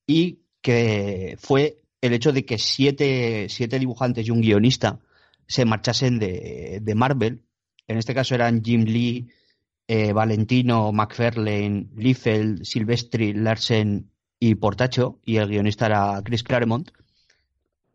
[0.05, 4.99] y que fue el hecho de que siete, siete dibujantes y un guionista
[5.47, 7.41] se marchasen de, de Marvel.
[7.87, 9.27] En este caso eran Jim Lee,
[9.87, 16.91] eh, Valentino, McFarlane, Liefeld, Silvestri, Larsen y Portacho, y el guionista era Chris Claremont.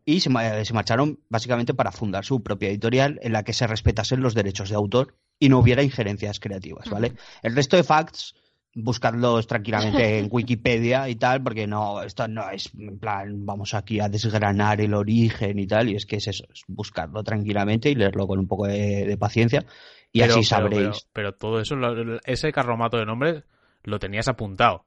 [0.05, 3.67] Y se, ma- se marcharon básicamente para fundar su propia editorial en la que se
[3.67, 7.13] respetasen los derechos de autor y no hubiera injerencias creativas, ¿vale?
[7.41, 8.35] El resto de facts,
[8.75, 13.99] buscarlos tranquilamente en Wikipedia y tal, porque no, esto no es en plan, vamos aquí
[13.99, 17.95] a desgranar el origen y tal, y es que es eso, es buscarlo tranquilamente y
[17.95, 19.63] leerlo con un poco de, de paciencia
[20.11, 21.07] y Pero- así sabréis.
[21.13, 23.43] Pero, pero todo eso, lo- ese carromato de nombres,
[23.83, 24.85] lo tenías apuntado.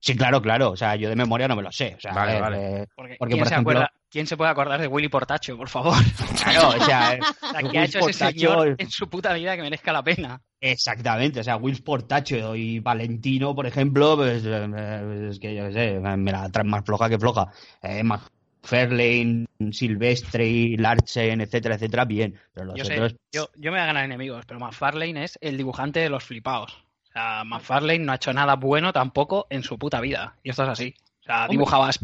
[0.00, 2.40] Sí, claro, claro, o sea, yo de memoria no me lo sé, o sea, Vale,
[2.40, 2.56] vale.
[2.82, 5.56] eh, Porque, Porque, ¿quién, por se ejemplo- acuerda, ¿Quién se puede acordar de Willy Portacho,
[5.56, 5.94] por favor?
[6.44, 7.18] Claro, o sea,
[7.70, 10.38] ¿Qué ha hecho ese Portacho- señor en su puta vida que merezca la pena?
[10.60, 15.72] Exactamente, o sea, Will Portacho y Valentino, por ejemplo, pues eh, es que yo qué
[15.72, 17.46] sé, me la traen más floja que floja.
[17.82, 22.38] Eh, McFarlane, Silvestre, Larsen, etcétera, etcétera, bien.
[22.52, 25.38] Pero los Yo, sé, otros, yo, yo me voy a ganar enemigos, pero McFarlane es
[25.40, 26.72] el dibujante de los flipaos.
[27.08, 30.36] O sea, McFarlane no ha hecho nada bueno tampoco en su puta vida.
[30.42, 30.94] Y esto es así.
[31.20, 31.98] O sea, dibujabas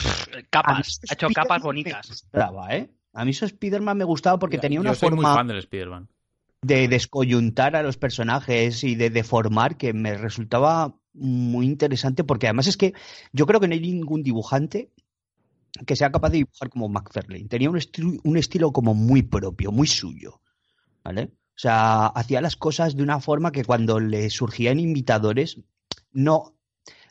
[0.00, 2.08] pff, capas, ha hecho Spiderman capas bonitas.
[2.08, 2.90] gustaba, ¿eh?
[3.12, 5.46] A mí eso Spider-Man me gustaba porque Yo- tenía yo una soy muy forma fan
[5.48, 6.08] del Spider-Man.
[6.62, 12.66] de descoyuntar a los personajes y de deformar que me resultaba muy interesante porque además
[12.68, 12.92] es que
[13.32, 14.90] yo creo que no hay ningún dibujante
[15.86, 17.48] que sea capaz de dibujar como McFarlane.
[17.48, 20.40] Tenía un, esti- un estilo como muy propio, muy suyo,
[21.02, 21.30] ¿vale?
[21.56, 25.58] O sea, hacía las cosas de una forma que cuando le surgían invitadores
[26.12, 26.54] no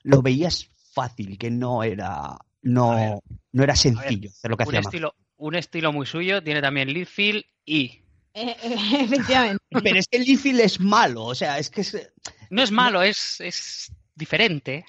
[0.04, 4.70] lo veías fácil, que no era Ver, no, no era sencillo hacer lo que Un
[4.70, 8.02] hacía estilo, un estilo muy suyo tiene también Liefeld y
[8.34, 9.64] Eh, eh, efectivamente.
[9.84, 12.12] Pero es que Liefeld es malo, o sea, es que es,
[12.50, 14.86] no es malo, es, es diferente.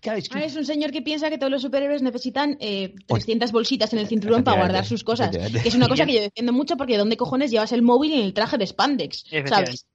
[0.00, 2.94] claro, es que- Ah, es un señor que piensa que todos los superhéroes necesitan eh,
[3.06, 5.36] 300 bolsitas en el cinturón para guardar sus cosas.
[5.36, 8.20] Que es una cosa que yo defiendo mucho porque ¿dónde cojones llevas el móvil en
[8.20, 9.24] el traje de spandex?
[9.46, 9.86] ¿Sabes?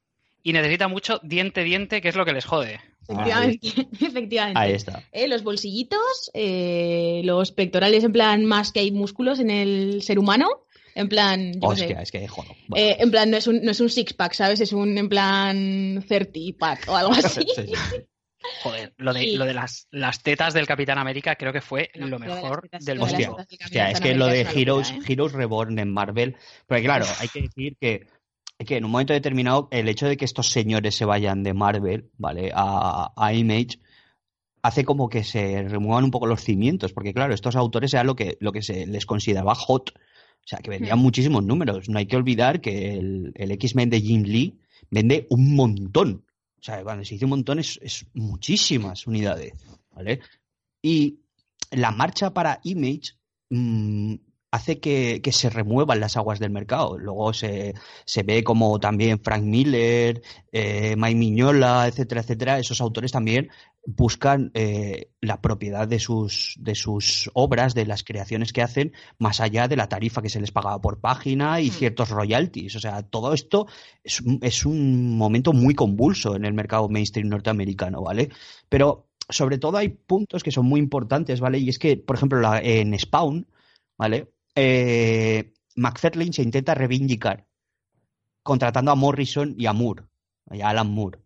[0.43, 2.79] Y necesita mucho diente-diente, que es lo que les jode.
[3.07, 3.59] Efectivamente.
[4.01, 4.59] Efectivamente.
[4.59, 5.03] Ahí está.
[5.11, 10.17] Eh, los bolsillitos, eh, los pectorales en plan más que hay músculos en el ser
[10.19, 10.47] humano.
[10.93, 11.95] En plan, yo sé.
[12.01, 12.51] Es que joder.
[12.67, 12.85] Bueno.
[12.85, 14.59] Eh, en plan, no es un, no es un six pack, ¿sabes?
[14.59, 17.41] Es un en plan 30 pack o algo así.
[17.41, 17.97] Sí, sí, sí.
[18.63, 22.07] Joder, lo de, lo de las, las tetas del Capitán América creo que fue No,
[22.07, 23.35] lo mejor tetas- del lo de las mundo.
[23.39, 25.13] Hostia, tetas del hostia, es que lo de Heroes, locura, ¿eh?
[25.13, 26.35] Heroes Reborn en Marvel,
[26.65, 28.07] porque claro, hay que decir que,
[28.65, 32.09] que en un momento determinado el hecho de que estos señores se vayan de Marvel,
[32.17, 32.51] ¿vale?
[32.53, 33.79] A, a Image
[34.63, 38.15] hace como que se remuevan un poco los cimientos, porque claro, estos autores era lo
[38.15, 41.01] que, lo que se les consideraba hot, o sea, que vendían Hmm.
[41.01, 41.89] muchísimos números.
[41.89, 44.59] No hay que olvidar que el, el X-Men de Jim Lee
[44.89, 46.25] vende un montón.
[46.59, 49.53] O sea, cuando se dice un montón es, es muchísimas unidades,
[49.91, 50.19] ¿vale?
[50.81, 51.19] Y
[51.71, 53.13] la marcha para Image
[53.49, 54.15] mm,
[54.53, 56.97] hace que, que se remuevan las aguas del mercado.
[56.97, 57.73] Luego se,
[58.05, 60.21] se ve como también Frank Miller,
[60.51, 63.49] eh, Mike Miñola, etcétera, etcétera, esos autores también
[63.85, 69.39] buscan eh, la propiedad de sus, de sus obras, de las creaciones que hacen, más
[69.39, 71.73] allá de la tarifa que se les pagaba por página y Mm.
[71.73, 72.75] ciertos royalties.
[72.75, 73.67] O sea, todo esto
[74.03, 78.29] es, un- es un momento muy convulso en el mercado mainstream norteamericano, ¿vale?
[78.67, 81.57] Pero sobre todo hay puntos que son muy importantes, ¿vale?
[81.57, 83.47] Y es que, por ejemplo, la- en Spawn,
[83.97, 84.27] ¿vale?
[84.55, 87.45] Eh, McFarlane se intenta reivindicar
[88.43, 90.03] contratando a Morrison y a Moore,
[90.51, 91.19] y a Alan Moore,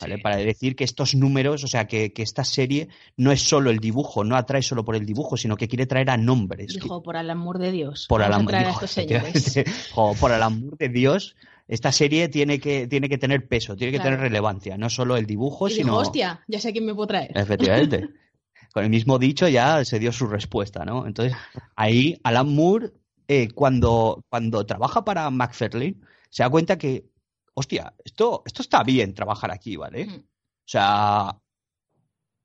[0.00, 0.16] ¿vale?
[0.16, 0.22] Sí.
[0.22, 3.78] Para decir que estos números, o sea, que, que esta serie no es solo el
[3.78, 6.72] dibujo, no atrae solo por el dibujo, sino que quiere traer a nombres.
[6.72, 8.06] que- Dijo, por el amor de Dios.
[8.08, 9.54] por vamos a el traer a amor, estos señores.
[10.20, 11.36] por el amor de Dios,
[11.68, 14.16] esta serie tiene que, tiene que tener peso, tiene que Claro.
[14.16, 15.84] tener relevancia, no solo el dibujo, Y sino.
[15.92, 17.30] dijo, hostia, ya sé quién me puedo traer.
[17.36, 18.08] Efectivamente.
[18.72, 21.06] Con el mismo dicho ya se dio su respuesta, ¿no?
[21.06, 21.36] Entonces,
[21.76, 22.90] ahí Alan Moore,
[23.28, 25.96] eh, cuando, cuando trabaja para McFarlane,
[26.30, 27.04] se da cuenta que,
[27.54, 30.06] hostia, esto, esto está bien trabajar aquí, ¿vale?
[30.06, 30.14] Mm.
[30.20, 30.24] O
[30.66, 31.38] sea,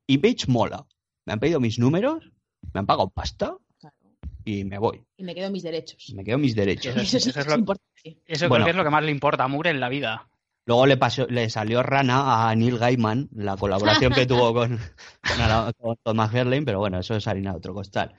[0.08, 0.86] Image mola.
[1.26, 2.32] Me han pedido mis números,
[2.74, 3.56] me han pagado pasta
[4.46, 5.04] y me voy.
[5.18, 6.14] Y me quedo mis derechos.
[6.16, 6.96] Me quedo mis derechos.
[6.96, 8.22] Eso es- Eso, eso lo- importante.
[8.26, 8.64] Eso Bueno.
[8.64, 10.30] creo que es lo que más le importa a Moore en la vida.
[10.68, 16.14] Luego le salió rana a Neil Gaiman, la colaboración que tuvo con, con, con Todd
[16.14, 18.14] McFarlane, pero bueno, eso es harina de otro costal.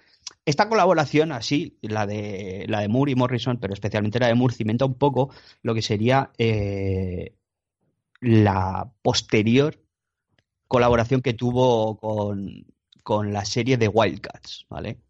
[0.47, 4.55] Esta colaboración, así, la de, la de Moore y Morrison, pero especialmente la de Moore,
[4.55, 5.31] cimenta un poco
[5.63, 7.37] lo que sería eh,
[8.23, 9.79] la posterior
[10.69, 12.65] colaboración que tuvo con,
[13.03, 15.03] con la serie de Wildcats, ¿vale?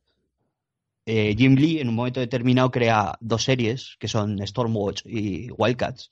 [1.07, 6.11] Eh, Jim Lee en un momento determinado crea dos series que son Stormwatch y Wildcats.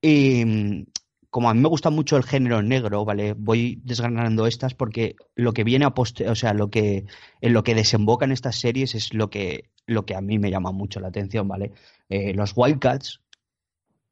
[0.00, 0.86] Y mm,
[1.30, 3.34] como a mí me gusta mucho el género negro, ¿vale?
[3.34, 7.06] Voy desgranando estas porque lo que viene a poste, o sea, lo que
[7.40, 10.72] en lo que desembocan estas series es lo que lo que a mí me llama
[10.72, 11.72] mucho la atención, ¿vale?
[12.08, 13.20] Eh, los Wildcats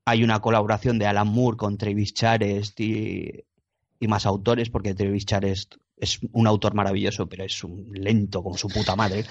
[0.06, 3.44] hay una colaboración de Alan Moore con Travis Charest y,
[3.98, 8.56] y más autores, porque Travis Charest es un autor maravilloso, pero es un lento como
[8.56, 9.24] su puta madre,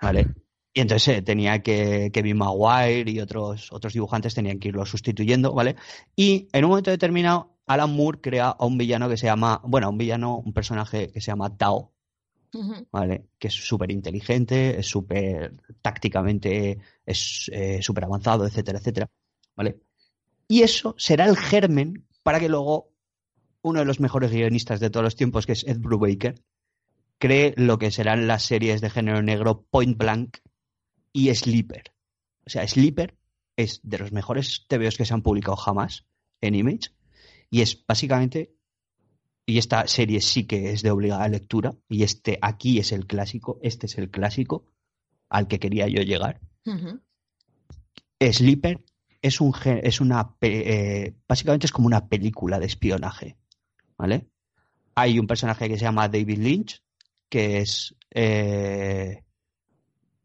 [0.00, 0.28] ¿vale?
[0.72, 5.52] Y entonces eh, tenía que Kevin Maguire y otros, otros dibujantes tenían que irlo sustituyendo,
[5.52, 5.76] ¿vale?
[6.14, 9.90] Y en un momento determinado, Alan Moore crea a un villano que se llama, bueno,
[9.90, 11.92] un villano, un personaje que se llama Tao.
[12.90, 13.26] ¿vale?
[13.38, 19.08] Que es súper inteligente, es súper tácticamente, es eh, súper avanzado, etcétera, etcétera,
[19.54, 19.78] ¿vale?
[20.48, 22.92] Y eso será el germen para que luego
[23.62, 26.42] uno de los mejores guionistas de todos los tiempos, que es Ed Brubaker,
[27.18, 30.38] cree lo que serán las series de género negro Point Blank
[31.12, 31.92] y Sleeper.
[32.46, 33.16] O sea, Sleeper
[33.56, 36.06] es de los mejores TVOs que se han publicado jamás
[36.40, 36.90] en Image
[37.50, 38.54] y es básicamente
[39.46, 43.58] y esta serie sí que es de obligada lectura y este aquí es el clásico,
[43.62, 44.66] este es el clásico
[45.28, 46.40] al que quería yo llegar.
[46.64, 47.00] Ujú.
[48.20, 48.84] Sleeper
[49.22, 53.36] es un es una eh, básicamente es como una película de espionaje,
[53.96, 54.28] ¿vale?
[54.94, 56.82] Hay un personaje que se llama David Lynch
[57.28, 59.24] que es eh,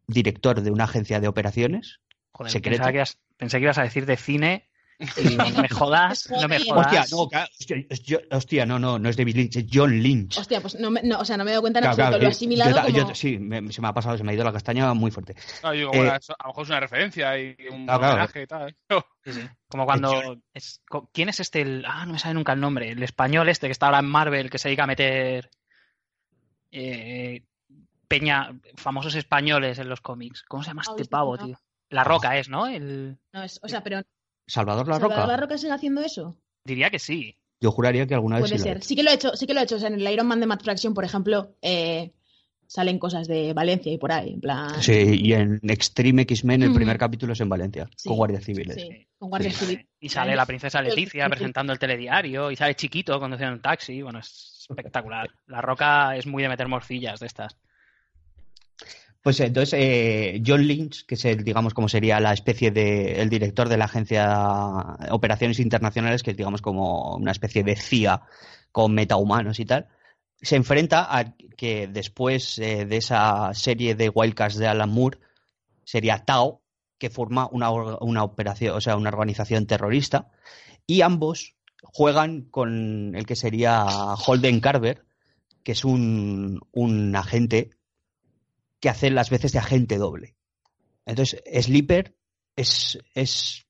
[0.08, 2.00] director de una agencia de operaciones.
[2.32, 2.78] Joder, Secreto.
[2.78, 4.70] pensaba que ibas- pensé que ibas a decir de cine
[5.18, 6.86] y no me jodas, no me jodas.
[6.88, 9.92] Hostia, no, ca- hostia, es yo- hostia, no, no, no es David Lynch, es John
[10.02, 10.38] Lynch.
[10.38, 12.10] Hostia, pues no, me, no, o sea, no me he dado cuenta en Claro, absoluto.
[12.12, 13.10] claro, lo he asimilado yo como...
[13.10, 15.36] yo- sí, me- se me ha pasado, se me ha ido la castaña muy fuerte.
[15.64, 18.00] No, yo digo, Eh, bueno, eso a lo mejor es una referencia y un claro,
[18.28, 18.42] claro.
[18.42, 18.76] y tal.
[19.26, 19.42] Sí, sí.
[19.68, 20.38] Como cuando.
[20.54, 20.82] es-
[21.14, 21.62] ¿Quién es este?
[21.62, 22.90] El, ah, no me sabe nunca el nombre.
[22.92, 25.50] El español este que está ahora en Marvel, que se dedica a meter.
[26.72, 27.44] eh,
[28.20, 28.60] peña.
[28.76, 30.44] famosos españoles en los cómics.
[30.48, 31.46] ¿Cómo se llama este pavo, no.
[31.46, 31.60] tío?
[31.90, 32.68] La Roca es, ¿no?
[32.68, 34.02] El, No, es- o sea, pero
[34.48, 35.28] Salvador La ¿Salvador Roca.
[35.28, 36.36] La Roca sigue haciendo eso?
[36.64, 37.38] diría que sí.
[37.62, 38.78] Yo juraría que alguna vez Puede sí lo he ser.
[38.78, 38.88] hecho.
[38.88, 39.76] Sí que lo he hecho, sí que lo he hecho.
[39.76, 42.12] O sea, en el Iron Man de Matt Fraction, por ejemplo, eh,
[42.68, 44.82] salen cosas de Valencia y por ahí, en plan...
[44.82, 46.78] Sí, y en Extreme X-Men el Ujú.
[46.78, 48.76] primer capítulo es en Valencia, Sí, con guardias civiles.
[48.76, 49.86] Sí, con guardias Y- civiles.
[50.00, 52.50] Y sale la princesa Leticia presentando el telediario.
[52.52, 54.02] Y sale chiquito conduciendo un taxi.
[54.02, 55.30] Bueno, es espectacular.
[55.46, 57.56] La Roca es muy de meter morcillas de estas.
[59.26, 63.30] Pues entonces, eh, John Lynch, que es el, digamos, como sería la especie de, el
[63.30, 68.22] director de la agencia Operaciones Internacionales, que es, digamos, como una especie de CIA
[68.72, 69.88] con metahumanos y tal,
[70.40, 75.18] se enfrenta a que después eh, de esa serie de Wildcats de Alan Moore,
[75.84, 76.62] sería Tao,
[77.00, 80.30] que forma una, una operación, o sea, una organización terrorista,
[80.86, 85.04] y ambos juegan con el que sería Holden Carver,
[85.64, 87.72] que es un, un agente
[88.86, 90.36] que hace las veces de agente doble.
[91.08, 92.16] Entonces, Sleeper
[92.56, 93.66] es, es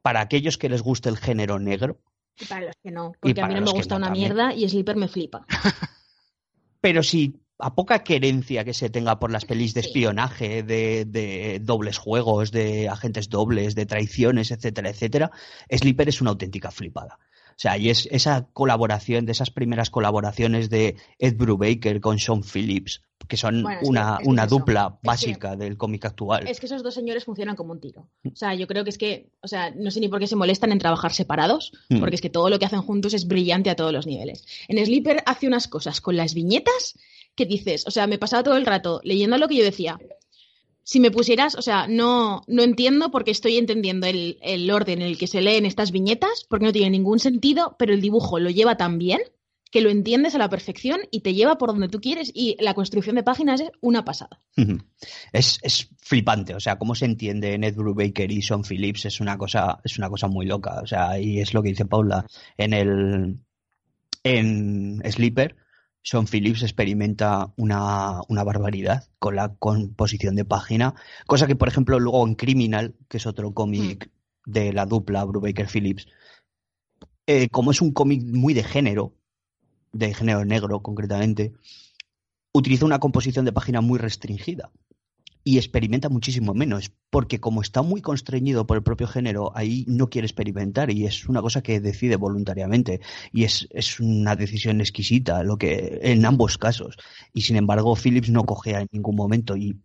[0.00, 2.00] para aquellos que les guste el género negro,
[2.40, 4.34] Y para los que no, porque a mí no me gusta no una también.
[4.34, 5.44] mierda y Sleeper me flipa.
[6.80, 11.60] pero si a poca querencia que se tenga por las pelis de espionaje, de, de
[11.60, 15.30] dobles juegos, de agentes dobles, de traiciones, etcétera, etcétera,
[15.68, 17.18] Sleeper es una auténtica flipada.
[17.56, 22.42] O sea, y es esa colaboración, de esas primeras colaboraciones de Ed Brubaker con Sean
[22.42, 24.58] Phillips, que son Bueno, es que- una, que una eso.
[24.58, 26.46] dupla Es que- básica del cómic actual.
[26.48, 28.08] Es que esos dos señores funcionan como un tiro.
[28.30, 30.36] O sea, yo creo que es que, o sea, no sé ni por qué se
[30.36, 32.00] molestan en trabajar separados, Mm.
[32.00, 34.44] porque es que todo lo que hacen juntos es brillante a todos los niveles.
[34.68, 36.98] En Sleeper hace unas cosas con las viñetas
[37.36, 39.98] que dices, o sea, me pasaba todo el rato leyendo lo que yo decía.
[40.84, 45.08] Si me pusieras, o sea, no, no entiendo porque estoy entendiendo el, el orden en
[45.08, 48.50] el que se leen estas viñetas, porque no tiene ningún sentido, pero el dibujo lo
[48.50, 49.20] lleva tan bien
[49.74, 52.74] que lo entiendes a la perfección y te lleva por donde tú quieres y la
[52.74, 54.40] construcción de páginas es una pasada.
[55.32, 59.36] Es, es flipante, o sea, cómo se entiende Ed Brubaker y Sean Phillips es una
[59.36, 62.24] cosa, es una cosa muy loca, o sea, y es lo que dice Paula
[62.56, 63.38] en el
[64.22, 65.56] en Sleeper.
[66.04, 70.94] Sean Phillips experimenta una, una barbaridad con la composición de página,
[71.26, 74.10] cosa que, por ejemplo, luego en Criminal, que es otro cómic
[74.44, 76.06] de la dupla Brubaker-Phillips,
[77.26, 79.14] eh, como es un cómic muy de género,
[79.92, 81.54] de género negro concretamente,
[82.52, 84.70] utiliza una composición de página muy restringida
[85.46, 90.08] y experimenta muchísimo menos, porque como está muy constreñido por el propio género, ahí no
[90.08, 95.42] quiere experimentar y es una cosa que decide voluntariamente y es, es una decisión exquisita
[95.42, 96.96] lo que en ambos casos.
[97.34, 99.76] Y sin embargo, Phillips no cogea en ningún momento y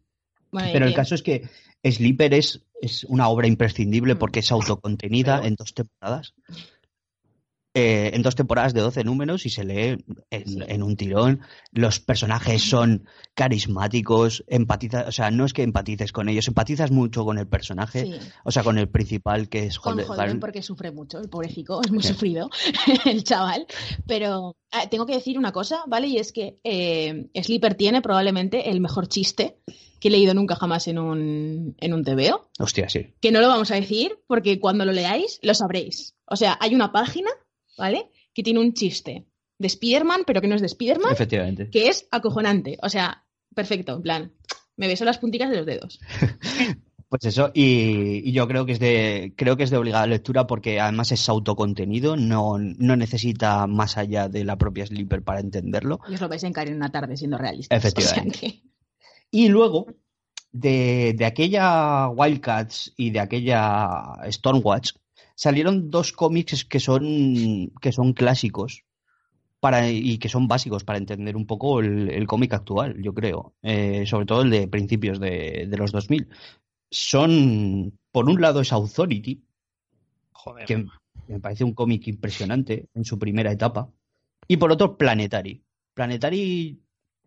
[0.51, 1.47] pero el caso es que
[1.83, 4.17] Sleeper es, es una obra imprescindible Mm.
[4.17, 6.33] porque es autocontenida Pero- en dos temporadas.
[7.75, 10.57] Eh, en dos temporadas de 12 números y se lee en, Sí.
[10.67, 11.41] en un tirón.
[11.71, 13.05] Los personajes son
[13.35, 18.01] carismáticos, empatizas, o sea, no es que empatices con ellos, empatizas mucho con el personaje,
[18.05, 18.13] sí.
[18.43, 20.39] o sea, con el principal que es con Holden Holden Garn.
[20.39, 22.09] porque sufre mucho, el pobrecito, es muy Sí.
[22.09, 22.49] sufrido
[23.05, 23.67] el chaval.
[24.07, 26.07] Pero ah, tengo que decir una cosa, ¿vale?
[26.07, 29.57] Y es que eh, Sleeper tiene probablemente el mejor chiste
[29.99, 33.13] que he leído nunca jamás en un, en un TVO, Hostia, sí.
[33.19, 36.15] que no lo vamos a decir porque cuando lo leáis lo sabréis.
[36.25, 37.29] O sea, hay una página,
[37.79, 38.09] ¿vale?
[38.33, 39.25] Que tiene un chiste
[39.57, 41.69] de Spider-Man, pero que no es de Spider-Man, Efectivamente.
[41.71, 42.77] que es acojonante.
[42.83, 43.25] O sea,
[43.55, 44.33] perfecto, en plan,
[44.77, 45.99] me beso las punticas de los dedos.
[47.09, 50.45] Pues eso, y, y yo creo que es de, creo que es de obligada lectura
[50.45, 56.01] porque además es autocontenido, no, no necesita más allá de la propia Sleeper para entenderlo.
[56.07, 57.75] Y os lo vais a encarar en una tarde siendo realistas.
[57.75, 58.37] Efectivamente.
[58.37, 58.61] O sea que-
[59.31, 59.87] Y luego,
[60.51, 64.91] de, de aquella Wildcats y de aquella Stormwatch,
[65.39, 68.83] salieron dos cómics que son, que son clásicos
[69.61, 73.53] para, y que son básicos para entender un poco el, el cómic actual, yo creo,
[73.61, 76.27] eh, sobre todo el de principios de, de, los 2000.
[76.91, 79.41] Son, por un lado, es Authority,
[80.33, 80.65] Joder.
[80.65, 80.85] que
[81.29, 83.89] me parece un cómic impresionante en su primera etapa,
[84.45, 85.63] y por otro, Planetary.
[85.93, 86.81] Planetary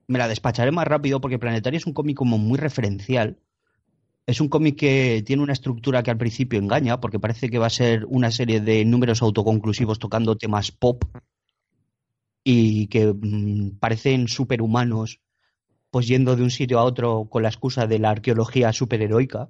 [0.07, 3.39] me la despacharé más rápido porque Planetary es un cómic como muy referencial.
[4.27, 7.67] Es un cómic que tiene una estructura que al principio engaña, porque parece que va
[7.67, 11.05] a ser una serie de números autoconclusivos tocando temas pop
[12.45, 15.21] y que mmm, parecen superhumanos,
[15.91, 19.49] pues yendo de un sitio a otro con la excusa de la arqueología superheroica.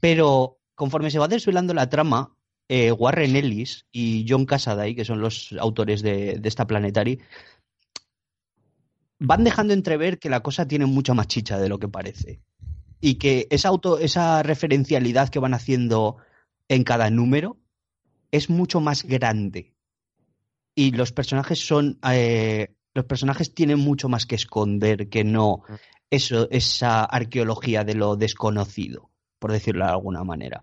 [0.00, 2.36] Pero conforme se va desvelando la trama,
[2.68, 7.20] eh, Warren Ellis y John Cassaday, que son los autores de, de esta Planetary,
[9.18, 12.40] van dejando entrever que la cosa tiene mucha más chicha de lo que parece.
[13.00, 16.16] Y que esa, auto, esa referencialidad que van haciendo
[16.68, 17.58] en cada número
[18.30, 19.74] es mucho más grande.
[20.74, 21.98] Y los personajes son.
[22.10, 25.62] Eh, los personajes tienen mucho más que esconder que no
[26.10, 30.62] eso, esa arqueología de lo desconocido, por decirlo de alguna manera.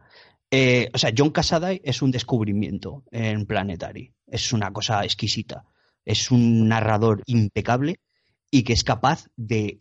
[0.49, 4.13] Eh, o sea, John Cassaday es un descubrimiento en Planetary.
[4.27, 5.65] Es una cosa exquisita.
[6.05, 7.99] Es un narrador impecable
[8.51, 9.79] y que es capaz de,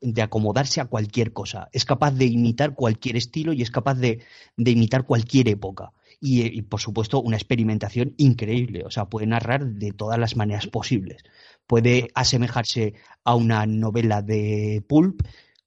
[0.00, 4.20] de, acomodarse a cualquier cosa, es capaz de imitar cualquier estilo y es capaz de,
[4.56, 5.92] de imitar cualquier época.
[6.20, 10.66] Y, y, por supuesto, una experimentación increíble, o sea, puede narrar de todas las maneras
[10.68, 11.22] posibles.
[11.66, 12.94] Puede asemejarse
[13.24, 15.22] a una novela de pulp,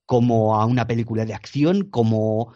[0.06, 2.54] como a una película de acción, como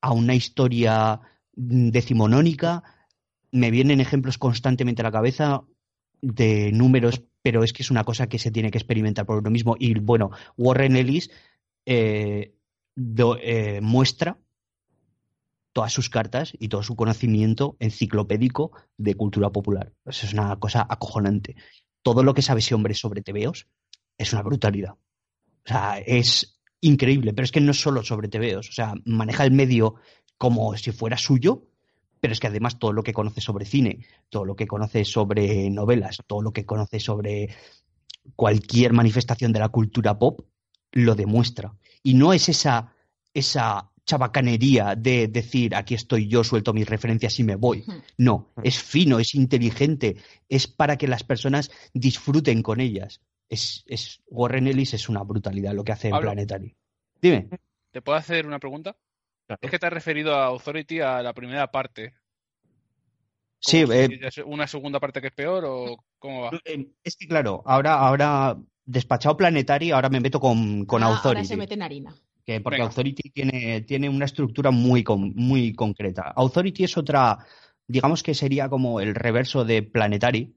[0.00, 1.20] a una historia
[1.54, 2.82] decimonónica.
[3.50, 5.62] Me vienen ejemplos constantemente a la cabeza
[6.20, 9.50] de números pero es que es una cosa que se tiene que experimentar por uno
[9.50, 9.76] mismo.
[9.78, 11.30] Y bueno, Warren Ellis
[11.84, 12.54] eh,
[12.96, 14.38] eh, muestra
[15.72, 19.92] todas sus cartas y todo su conocimiento enciclopédico de cultura popular.
[20.04, 21.56] Eso es una cosa acojonante.
[22.02, 23.66] Todo lo que sabe ese hombre sobre TVOs
[24.18, 24.92] es una brutalidad.
[24.92, 28.68] O sea, es increíble, pero es que no es solo sobre TVOs.
[28.68, 29.94] O sea, maneja el medio
[30.36, 31.68] como si fuera suyo,
[32.22, 35.68] pero es que además todo lo que conoce sobre cine, todo lo que conoce sobre
[35.70, 37.48] novelas, todo lo que conoce sobre
[38.36, 40.46] cualquier manifestación de la cultura pop,
[40.92, 41.74] lo demuestra.
[42.00, 42.94] Y no es esa,
[43.34, 47.84] esa chabacanería de decir aquí estoy yo, suelto mis referencias y me voy.
[48.18, 50.14] No, es fino, es inteligente,
[50.48, 53.20] es para que las personas disfruten con ellas.
[53.48, 56.76] Es, es Warren Ellis es una brutalidad lo que hace en Planetary.
[57.20, 57.48] Dime.
[57.90, 58.96] ¿Te puedo hacer una pregunta?
[59.46, 59.58] Claro.
[59.60, 62.14] Es que te has referido a Authority a la primera parte.
[63.58, 66.50] Sí, si eh, una segunda parte que es peor o cómo va?
[67.04, 71.38] Es que claro, ahora, ahora despachado Planetary, ahora me meto con, con ah, Authority.
[71.38, 72.14] Ahora se mete en harina.
[72.44, 72.88] Que porque Venga.
[72.88, 76.32] Authority tiene, tiene una estructura muy, muy concreta.
[76.34, 77.38] Authority es otra,
[77.86, 80.56] digamos que sería como el reverso de Planetary.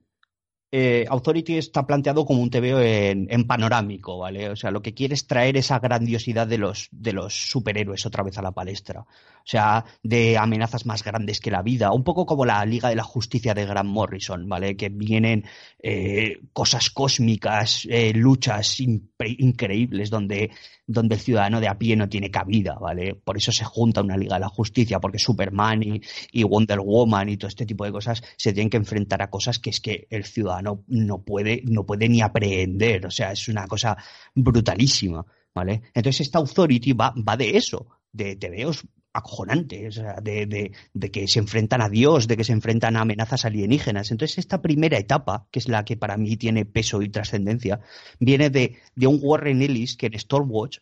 [0.72, 4.50] Eh, Authority está planteado como un TVO en, en, panorámico, ¿vale?
[4.50, 8.24] O sea, lo que quiere es traer esa grandiosidad de los, de los superhéroes otra
[8.24, 9.00] vez a la palestra.
[9.46, 11.92] O sea, de amenazas más grandes que la vida.
[11.92, 14.76] Un poco como la Liga de la Justicia de Grant Morrison, ¿vale?
[14.76, 15.44] Que vienen
[15.80, 20.50] eh, cosas cósmicas, eh, luchas increíbles donde,
[20.84, 23.14] donde el ciudadano de a pie no tiene cabida, ¿vale?
[23.14, 26.00] Por eso se junta una Liga de la Justicia, porque Superman y,
[26.32, 29.60] y Wonder Woman y todo este tipo de cosas se tienen que enfrentar a cosas
[29.60, 33.06] que es que el ciudadano no puede, no puede ni aprehender.
[33.06, 33.96] O sea, es una cosa
[34.34, 35.24] brutalísima,
[35.54, 35.82] ¿vale?
[35.94, 41.38] Entonces esta Authority va, va de eso, de TVOs acojonantes, de, de, de, que se
[41.38, 44.10] enfrentan a Dios, de que se enfrentan a amenazas alienígenas.
[44.10, 47.80] Entonces, esta primera etapa, que es la que para mí tiene peso y trascendencia,
[48.20, 50.78] viene de, de, un Warren Ellis que en Stormwatch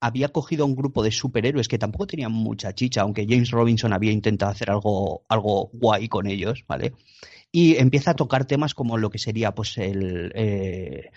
[0.00, 3.92] había cogido a un grupo de superhéroes que tampoco tenían mucha chicha, aunque James Robinson
[3.92, 6.92] había intentado hacer algo, algo guay con ellos, ¿vale?
[7.56, 10.32] Y empieza a tocar temas como lo que sería, pues, el.
[10.34, 11.10] Eh,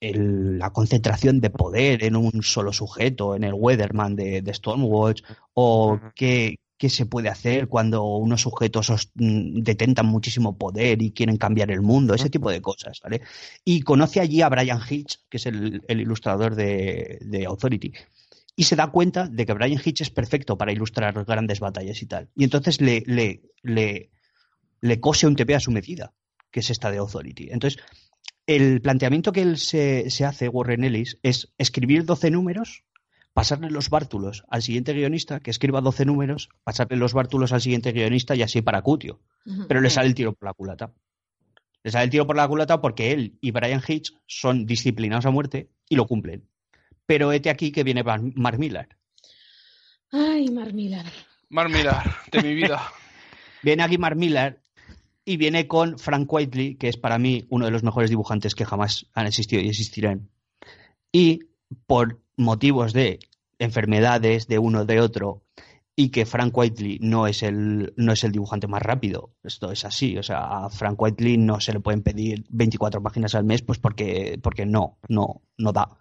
[0.00, 5.22] el, la concentración de poder en un solo sujeto, en el Weatherman de, de Stormwatch,
[5.54, 11.10] o qué, qué, se puede hacer cuando unos sujetos os, mm, detentan muchísimo poder y
[11.10, 13.22] quieren cambiar el mundo, ese tipo de cosas, ¿vale?
[13.64, 17.92] Y conoce allí a Brian Hitch, que es el, el ilustrador de, de, Authority,
[18.54, 22.06] y se da cuenta de que Brian Hitch es perfecto para ilustrar grandes batallas y
[22.06, 22.28] tal.
[22.36, 24.12] Y entonces le, le, le,
[24.80, 26.14] le cose un TP a su medida,
[26.50, 27.48] que es esta de Authority.
[27.50, 27.82] Entonces,
[28.46, 32.84] el planteamiento que él se, se, hace, Warren Ellis, es escribir 12 números,
[33.34, 37.92] pasarle los bártulos al siguiente guionista, que escriba 12 números, pasarle los bártulos al siguiente
[37.92, 39.20] guionista y así para Cutio.
[39.44, 39.66] Uh -huh.
[39.68, 40.92] Pero le sale el tiro por la culata.
[41.84, 45.30] Le sale el tiro por la culata porque él y Brian Hitch son disciplinados a
[45.30, 46.48] muerte y lo cumplen.
[47.06, 48.88] Pero este aquí que viene Mark Millar.
[50.10, 51.06] Ay, Mark Millar.
[51.50, 52.82] Mark Millar, de mi vida.
[53.62, 54.60] viene aquí Mark Millar
[55.28, 58.64] Y viene con Frank Whiteley, que es para mí uno de los mejores dibujantes que
[58.64, 60.30] jamás han existido y existirán.
[61.12, 61.40] Y
[61.86, 63.18] por motivos de
[63.58, 65.42] enfermedades de uno de otro
[65.94, 69.34] y que Frank Whiteley no es el no es el dibujante más rápido.
[69.42, 73.34] Esto es así, o sea, a Frank Whiteley no se le pueden pedir 24 páginas
[73.34, 75.98] al mes pues porque porque no, no no da.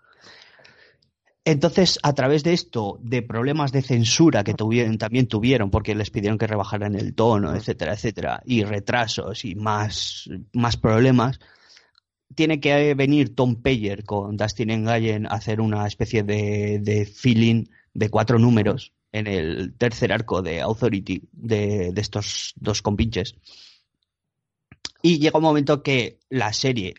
[1.49, 6.37] Entonces, a través de esto, de problemas de censura que también tuvieron, porque les pidieron
[6.37, 11.39] que rebajaran el tono, etcétera, etcétera, y retrasos y más, más problemas,
[12.35, 17.63] tiene que venir Tom Payer con Dustin Engallen a hacer una especie de, de feeling
[17.93, 23.35] de cuatro números en el tercer arco de Authority de, de estos dos compinches.
[25.01, 26.95] Y llega un momento que la serie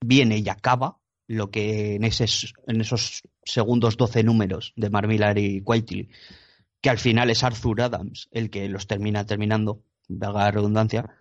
[0.00, 2.26] viene y acaba, lo que en, ese,
[2.66, 6.08] en esos segundos 12 números de Mark Millar y Whiteley,
[6.80, 11.16] que al final es Arthur Adams el que los termina terminando, valga la redundancia,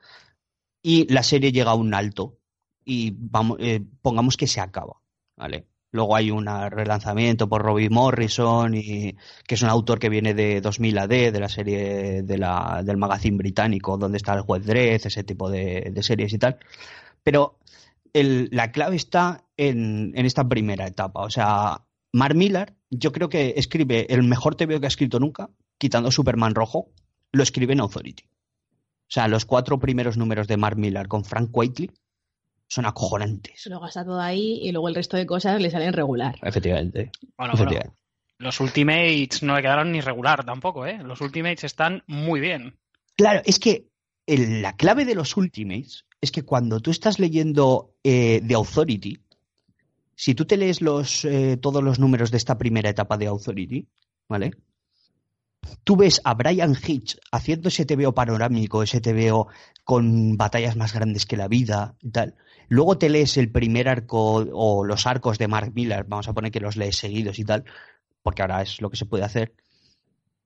[0.82, 2.38] y la serie llega a un alto
[2.84, 4.98] y vamos, eh, pongamos que se acaba,
[5.38, 5.68] ¿vale?
[5.92, 9.16] Luego hay un relanzamiento por Robbie Morrison, y,
[9.48, 12.98] que es un autor que viene de 2000 AD, de la serie de la, del
[12.98, 16.58] magazine británico, donde está el juez Dredd, ese tipo de, de series y tal.
[17.22, 17.60] Pero
[18.14, 21.22] el, la clave está en, en, esta primera etapa.
[21.22, 25.50] O sea, Mark Millar, yo creo que escribe el mejor TVO que ha escrito nunca,
[25.78, 26.92] quitando Superman Rojo,
[27.32, 28.24] lo escribe en Authority.
[28.24, 31.92] O sea, los cuatro primeros números de Mark Millar con Frank Whiteley
[32.68, 33.66] son acojonantes.
[33.68, 36.36] Lo gasta todo ahí y luego el resto de cosas le salen regular.
[36.42, 37.12] Efectivamente.
[37.38, 37.90] Bueno, Efectivamente.
[37.90, 38.04] bueno,
[38.40, 41.00] los Ultimates no le quedaron ni regular tampoco, ¿eh?
[41.04, 42.80] Los Ultimates están muy bien.
[43.16, 43.90] Claro, es que
[44.26, 49.20] el, la clave de los Ultimates es que cuando tú estás leyendo eh, The Authority,
[50.16, 53.88] si tú te lees los, eh, todos los números de esta primera etapa de Authority,
[54.30, 54.52] ¿vale?
[55.84, 59.48] Tú ves a Brian Hitch haciendo ese TVO panorámico, ese TVO
[59.84, 62.36] con batallas más grandes que la vida y tal.
[62.70, 66.52] Luego te lees el primer arco o los arcos de Mark Millar, vamos a poner
[66.52, 67.64] que los lees seguidos y tal,
[68.22, 69.54] porque ahora es lo que se puede hacer.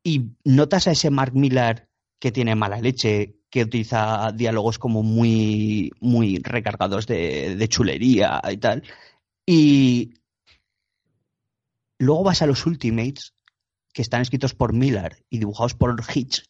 [0.03, 1.87] Y notas a ese Mark Millar
[2.19, 8.57] que tiene mala leche, que utiliza diálogos como muy, muy recargados de, de chulería y
[8.57, 8.83] tal.
[9.45, 10.13] Y
[11.99, 13.33] luego vas a los Ultimates,
[13.93, 16.43] que están escritos por Miller y dibujados por Hitch,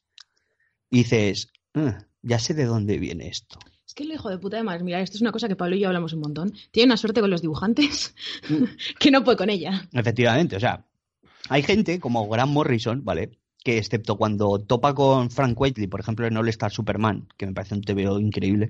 [0.89, 3.59] y dices, "Ah, ya sé de dónde viene esto.
[3.85, 5.75] Es que el hijo de puta de Mark Millar, esto es una cosa que Pablo
[5.75, 6.53] y yo hablamos un montón.
[6.71, 8.13] Tiene una suerte con los dibujantes
[8.99, 9.87] que no puede con ella.
[9.93, 10.85] Efectivamente, o sea,
[11.47, 13.39] hay gente como Grant Morrison, ¿vale?
[13.68, 17.52] Que excepto cuando topa con Frank Whiteley, por ejemplo, en All Star Superman, que me
[17.52, 18.69] parece un TVO increíble,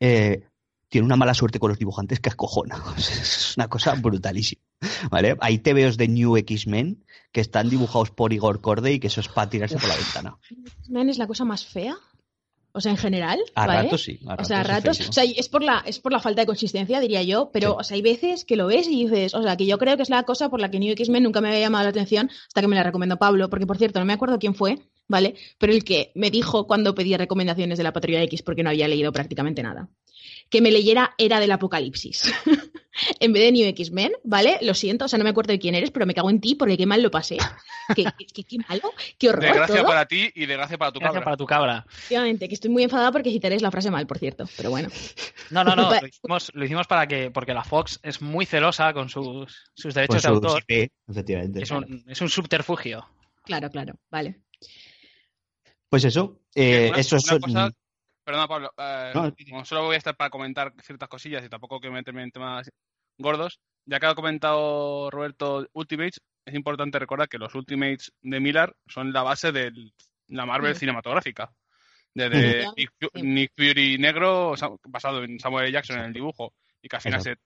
[0.00, 0.46] eh,
[0.88, 2.82] tiene una mala suerte con los dibujantes que escojona.
[2.96, 4.62] Es una cosa brutalísima.
[5.10, 5.36] ¿Vale?
[5.42, 9.28] Hay TVOs de New X-Men que están dibujados por Igor Corday y que eso es
[9.28, 10.38] para tirarse por la ventana.
[10.88, 11.98] Man es la cosa más fea.
[12.76, 13.40] O sea, en general.
[13.54, 13.82] A ¿vale?
[13.84, 14.20] ratos sí.
[14.26, 15.00] A O sea, a ratos.
[15.08, 17.76] O sea, es por la, es por la falta de consistencia, diría yo, pero Sí.
[17.80, 20.02] o sea, hay veces que lo ves y dices, o sea, que yo creo que
[20.02, 22.60] es la cosa por la que New X-Men nunca me había llamado la atención hasta
[22.60, 24.78] que me la recomendó Pablo, porque por cierto, no me acuerdo quién fue,
[25.08, 25.34] ¿vale?
[25.58, 28.88] Pero el que me dijo cuando pedía recomendaciones de la Patrulla X, porque no había
[28.88, 29.88] leído prácticamente nada,
[30.50, 32.30] que me leyera Era del Apocalipsis.
[33.20, 34.58] en vez de New X-Men, ¿vale?
[34.62, 36.54] Lo siento, o sea, no me acuerdo de quién eres, pero me cago en ti
[36.54, 37.36] porque qué mal lo pasé.
[37.94, 39.44] Qué, qué- qué- qué malo, qué horror.
[39.44, 39.86] De gracia todo.
[39.86, 41.24] para ti y de gracia para tu Gracias cabra.
[41.24, 41.86] para tu cabra.
[41.88, 44.88] Efectivamente, que estoy muy enfadada porque citaréis la frase mal, por cierto, pero bueno.
[45.50, 45.90] No, no, no.
[46.00, 49.94] Lo hicimos, lo hicimos para que, porque la Fox es muy celosa con sus, sus
[49.94, 50.64] derechos Pues de autor.
[51.08, 51.62] Efectivamente.
[51.62, 53.06] Es un, es un subterfugio.
[53.44, 54.40] Claro, claro, vale.
[55.88, 57.70] Pues eso, eh, Una- eso una son- cosa-
[58.26, 58.72] Perdona, Pablo.
[58.76, 62.24] eh, No, como solo voy a estar para comentar ciertas cosillas y tampoco quiero meterme
[62.24, 62.68] en temas
[63.16, 63.60] gordos.
[63.84, 69.12] Ya que ha comentado Roberto Ultimates, es importante recordar que los Ultimates de Miller son
[69.12, 69.70] la base de
[70.26, 70.76] la Marvel Mm.
[70.76, 71.52] cinematográfica.
[72.12, 72.66] Desde.
[72.76, 73.22] Nick, Fu- Sí.
[73.22, 75.70] Nick Fury negro, sa- basado en Samuel.
[75.70, 77.36] Jackson en el dibujo, y que al final se,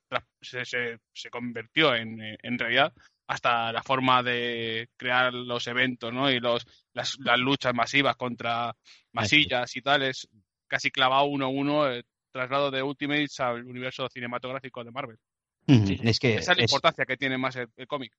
[0.40, 2.92] se, se- se convirtió en, en realidad
[3.26, 6.30] hasta la forma de crear los eventos ¿no?
[6.30, 8.74] y los, las, las luchas masivas contra
[9.12, 10.26] masillas y tal, es
[10.70, 15.18] casi clavado uno a uno el traslado de Ultimates al universo cinematográfico de Marvel.
[15.66, 18.12] Sí, es que Esa es la es- importancia que tiene más el, el cómic.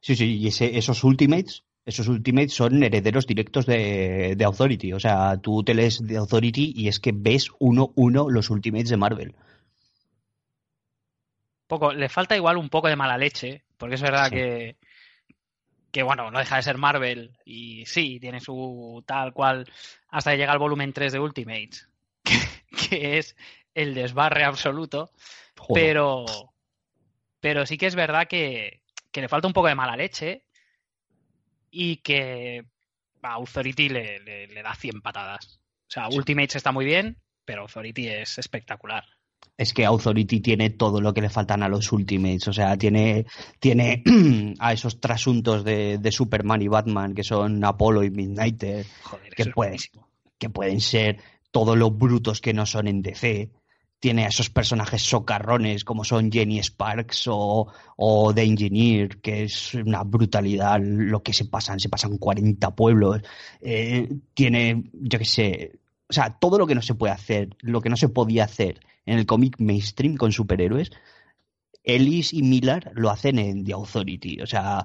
[0.00, 4.92] Sí, sí, y ese- esos Ultimates, esos Ultimates son herederos directos de, de Authority.
[4.92, 8.88] O sea, tú te lees de Authority y es que ves uno uno los Ultimates
[8.90, 9.34] de Marvel.
[11.66, 14.34] Poco, le falta igual un poco de mala leche, porque es verdad Sí.
[14.34, 14.76] que,
[15.92, 19.70] que, bueno, no deja de ser Marvel y sí, tiene su tal cual
[20.08, 21.88] hasta que llega al volumen 3 de Ultimates,
[22.24, 22.38] que,
[22.88, 23.36] que es
[23.74, 25.12] el desbarre absoluto,
[25.58, 25.84] Joder.
[25.84, 26.24] pero,
[27.40, 28.82] pero sí que es verdad que,
[29.12, 30.44] que le falta un poco de mala leche
[31.70, 32.64] y que
[33.22, 35.60] a Authority le, le- le da 100 patadas.
[35.88, 36.16] O sea, Sí.
[36.16, 39.04] Ultimates está muy bien, pero Authority es espectacular.
[39.56, 42.48] Es que Authority tiene todo lo que le faltan a los Ultimates.
[42.48, 43.26] O sea, tiene,
[43.60, 44.02] tiene
[44.58, 49.46] a esos trasuntos de, de Superman y Batman que son Apollo y Midnighter, Joder, que
[49.46, 49.78] pueden,
[50.38, 51.18] que pueden ser
[51.50, 53.50] todos los brutos que no son en DC.
[54.00, 59.74] Tiene a esos personajes socarrones como son Jenny Sparks o, o The Engineer, que es
[59.74, 63.20] una brutalidad lo que se pasan, se pasan 40 pueblos.
[63.60, 65.72] Eh, tiene, yo qué sé,
[66.08, 68.80] o sea, todo lo que no se puede hacer, lo que no se podía hacer
[69.06, 70.90] en el cómic mainstream con superhéroes,
[71.84, 74.40] Ellis y Miller lo hacen en The Authority.
[74.40, 74.84] O sea,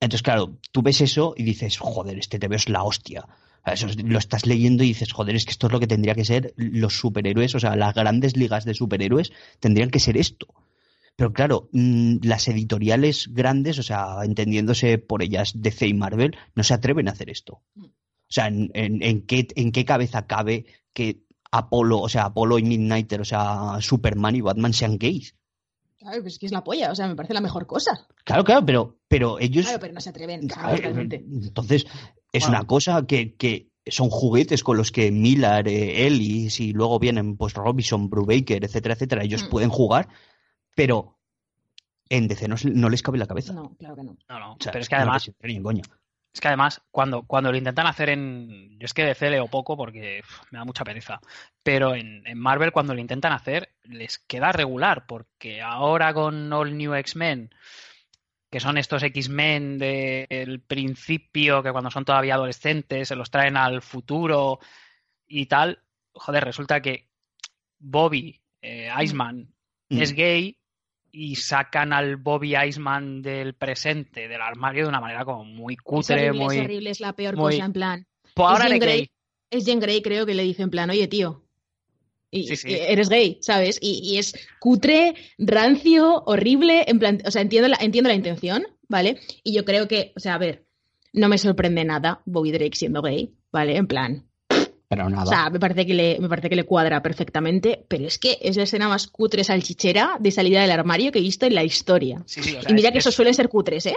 [0.00, 3.26] entonces, claro, tú ves eso y dices, joder, este TV es la hostia.
[3.66, 6.14] Eso es- lo estás leyendo y dices, joder, es que esto es lo que tendría
[6.14, 10.46] que ser los superhéroes, o sea, las grandes ligas de superhéroes tendrían que ser esto.
[11.16, 16.62] Pero claro, mm, las editoriales grandes, o sea, entendiéndose por ellas DC y Marvel, no
[16.64, 17.60] se atreven a hacer esto.
[17.76, 20.64] O sea, ¿en, en- en qué, en qué cabeza cabe
[20.94, 21.20] que
[21.52, 25.34] Apolo, o sea, Apolo y Midnighter, o sea, Superman y Batman sean gays?
[25.98, 28.06] Claro, pues es que es la polla, o sea, me parece la mejor cosa.
[28.24, 29.64] Claro, claro, pero, pero ellos...
[29.66, 30.48] Claro, pero no se atreven.
[30.48, 31.16] Claro, totalmente.
[31.16, 31.86] entonces,
[32.32, 32.58] es Bueno.
[32.58, 37.36] una cosa que, que son juguetes con los que Miller, eh, Ellis y luego vienen
[37.36, 39.48] pues Robinson, Brubaker, etcétera, etcétera, ellos Mm.
[39.50, 40.08] pueden jugar,
[40.74, 41.18] pero
[42.08, 43.52] en DC no, no les cabe en la cabeza.
[43.52, 44.16] No, claro que no.
[44.28, 44.52] No, no.
[44.52, 45.30] O sea, pero es que no además,
[45.62, 45.82] coña.
[46.32, 48.78] Es que además, cuando, cuando lo intentan hacer en.
[48.78, 51.20] Yo es que de leo poco porque uf, me da mucha pereza.
[51.62, 55.06] Pero en, en Marvel, cuando lo intentan hacer, les queda regular.
[55.06, 57.50] Porque ahora con All New X-Men,
[58.50, 63.82] que son estos X-Men del principio, que cuando son todavía adolescentes, se los traen al
[63.82, 64.60] futuro
[65.26, 65.82] y tal.
[66.12, 67.08] Joder, resulta que
[67.78, 69.52] Bobby, eh, Iceman,
[69.90, 70.02] Mm.
[70.02, 70.56] es gay
[71.12, 75.80] y sacan al Bobby Iceman del presente, del armario, de una manera como muy Es
[75.82, 76.56] cutre, horrible, muy...
[76.56, 78.06] es horrible, es la peor muy- cosa, en plan.
[78.34, 78.96] Pues ahora es Jean Grey.
[78.98, 79.10] gay.
[79.50, 81.44] Es Jen Grey, creo que le dice en plan, oye, tío.
[82.30, 82.68] Y, Sí, sí.
[82.70, 83.78] y eres gay, ¿sabes?
[83.82, 88.64] Y, y es cutre, rancio, horrible, en plan, o sea, entiendo la, entiendo la intención,
[88.88, 89.18] ¿vale?
[89.42, 90.64] Y yo creo que, o sea, a ver,
[91.12, 93.76] no me sorprende nada Bobby Drake siendo gay, ¿vale?
[93.76, 94.29] En plan,
[94.90, 95.22] Pero nada.
[95.22, 98.38] o sea, me parece que le, me parece que le cuadra perfectamente, pero es que
[98.42, 101.62] es la escena más cutre salchichera de salida del armario que he visto en la
[101.62, 102.20] historia.
[102.26, 103.96] Sí, sí, o sea, y mira es- que es- esos suelen ser cutres, ¿eh?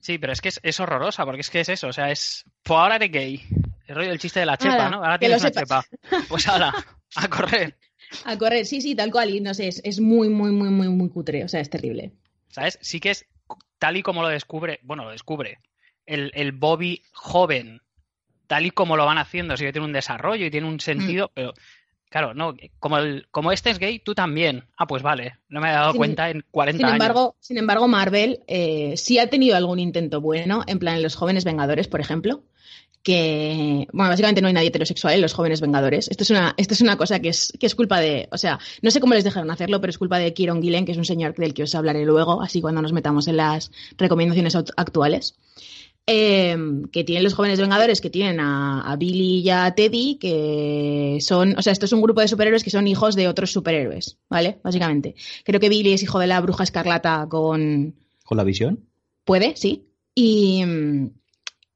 [0.00, 2.44] Sí, pero es que es, es horrorosa, porque es que es eso, o sea, es...
[2.64, 3.42] Pues ahora eres gay.
[3.86, 4.96] El rollo del chiste de la chepa, ¿no?
[4.96, 5.82] Ahora tienes una chepa.
[5.82, 6.26] sepas.
[6.28, 6.74] Pues ahora,
[7.14, 7.78] a correr.
[8.24, 10.88] A correr, sí, sí, tal cual, y no sé, es, es muy, muy, muy, muy,
[10.88, 12.10] muy cutre, o sea, es terrible.
[12.48, 12.76] ¿Sabes?
[12.82, 13.24] Sí que es
[13.78, 15.58] tal y como lo descubre, bueno, lo descubre,
[16.06, 17.80] el, el Bobby joven,
[18.46, 21.30] tal y como lo van haciendo, sí que tiene un desarrollo y tiene un sentido,
[21.34, 21.52] pero
[22.10, 24.64] claro, no, como, el, como este es gay, tú también.
[24.76, 26.94] Ah, pues vale, no me he dado Sin- cuenta en 40 Sin años.
[26.94, 31.16] embargo, sin embargo, Marvel eh, sí ha tenido algún intento bueno, en plan en los
[31.16, 32.42] jóvenes Vengadores, por ejemplo,
[33.02, 36.08] que, bueno, básicamente no hay nadie heterosexual en los jóvenes Vengadores.
[36.08, 38.58] Esto es una, esto es una cosa que es, que es culpa de, o sea,
[38.80, 41.04] no sé cómo les dejaron hacerlo, pero es culpa de Kieron Gillen, que es un
[41.04, 45.34] señor del que os hablaré luego, así cuando nos metamos en las recomendaciones actuales.
[46.06, 46.56] Eh,
[46.92, 51.56] que tienen los jóvenes Vengadores, que tienen a, a Billy y a Teddy, que son,
[51.56, 54.60] o sea, esto es un grupo de superhéroes que son hijos de otros superhéroes, ¿vale?
[54.62, 55.14] Básicamente.
[55.44, 57.94] Creo que Billy es hijo de la bruja escarlata con,
[58.24, 58.88] ¿Con la visión?
[59.24, 59.86] Puede, sí.
[60.14, 60.64] Y,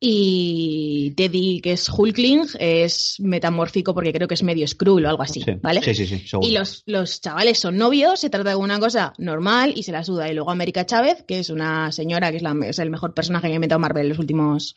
[0.01, 5.23] y Teddy, que es Hulkling, es metamórfico porque creo que es medio Skrull o algo
[5.23, 5.53] así, sí.
[5.61, 5.83] ¿vale?
[5.83, 6.19] Sí, sí, sí.
[6.27, 6.49] seguro.
[6.49, 10.05] Y los, los chavales son novios, se trata de una cosa normal y se la
[10.05, 10.31] suda.
[10.31, 13.49] Y luego América Chávez, que es una señora que es, la, es el mejor personaje
[13.49, 14.77] que ha inventado Marvel en los últimos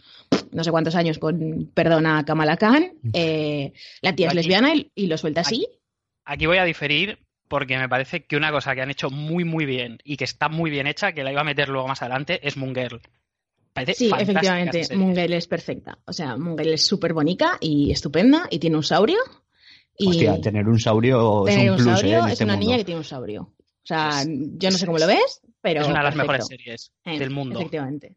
[0.52, 2.92] no sé cuántos años, con perdona Kamala Khan.
[3.14, 5.68] eh, la tía es Aquí- lesbiana y, y lo suelta así.
[6.26, 9.66] Aquí voy a diferir porque me parece que una cosa que han hecho muy, muy
[9.66, 12.40] bien y que está muy bien hecha, que la iba a meter luego más adelante,
[12.48, 13.02] es Moon Girl.
[13.74, 15.98] Parece Sí, efectivamente, Girl es perfecta.
[16.06, 19.20] O sea, Girl es súper bonita y estupenda y tiene un saurio.
[19.98, 22.20] Y Hostia, tener un saurio es tener un un plus, saurio ¿eh?
[22.20, 22.66] en es este una mundo.
[22.66, 23.42] niña que tiene un saurio.
[23.44, 26.32] O sea, Es- yo no sé cómo lo ves, pero es una de las perfecto.
[26.34, 27.60] mejores series Eh, del mundo.
[27.60, 28.16] Efectivamente.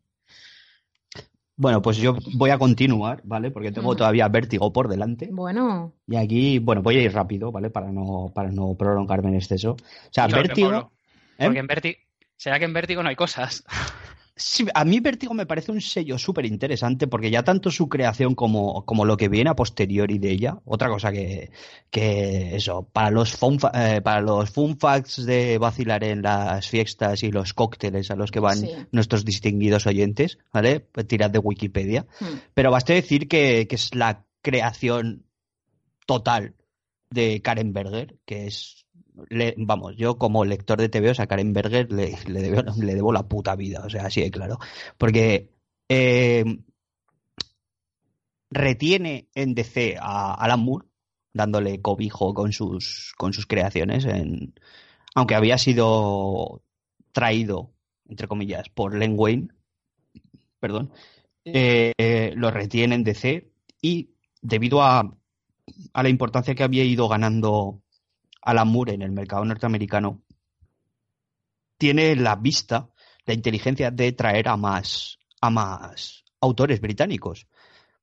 [1.56, 3.52] Bueno, pues yo voy a continuar, ¿vale?
[3.52, 5.28] Porque tengo todavía vértigo por delante.
[5.30, 7.70] Bueno, Y aquí, bueno, voy a ir rápido, ¿vale?
[7.70, 9.72] Para no, para no prolongarme en exceso.
[9.72, 9.76] O
[10.10, 10.90] sea, vértigo.
[11.38, 11.44] ¿eh?
[11.44, 11.98] Porque en Vértigo,
[12.36, 13.62] será que en Vértigo no hay cosas.
[14.36, 18.34] Sí, a mí Vértigo me parece un sello súper interesante porque ya tanto su creación
[18.34, 21.52] como, como lo que viene a posteriori de ella, otra cosa que,
[21.88, 27.22] que eso, para los, fun, eh, para los fun facts de vacilar en las fiestas
[27.22, 28.70] y los cócteles a los que van Sí.
[28.90, 30.80] nuestros distinguidos oyentes, ¿vale?
[30.80, 32.04] Pues tirad de Wikipedia.
[32.18, 35.26] hmm, Pero basta decir que, que es la creación
[36.06, 36.56] total
[37.08, 38.83] de Karen Berger, que es,
[39.56, 43.28] vamos, yo como lector de TVOs a Karen Berger le, le, debo, le debo la
[43.28, 44.58] puta vida, o sea, así de claro.
[44.98, 45.50] Porque
[45.88, 46.44] eh,
[48.50, 50.86] retiene en DC a Alan Moore,
[51.32, 54.06] dándole cobijo con sus, con sus creaciones.
[55.14, 56.62] Aunque había sido
[57.12, 57.72] traído,
[58.08, 59.48] entre comillas, por Len Wayne,
[60.58, 60.92] perdón,
[61.44, 63.50] eh, lo retiene en DC
[63.80, 64.10] y
[64.40, 65.16] debido a,
[65.92, 67.83] a la importancia que había ido ganando
[68.44, 70.22] Alan Moore en el mercado norteamericano,
[71.78, 72.90] tiene la vista,
[73.26, 77.46] la inteligencia de traer a más, a más autores británicos,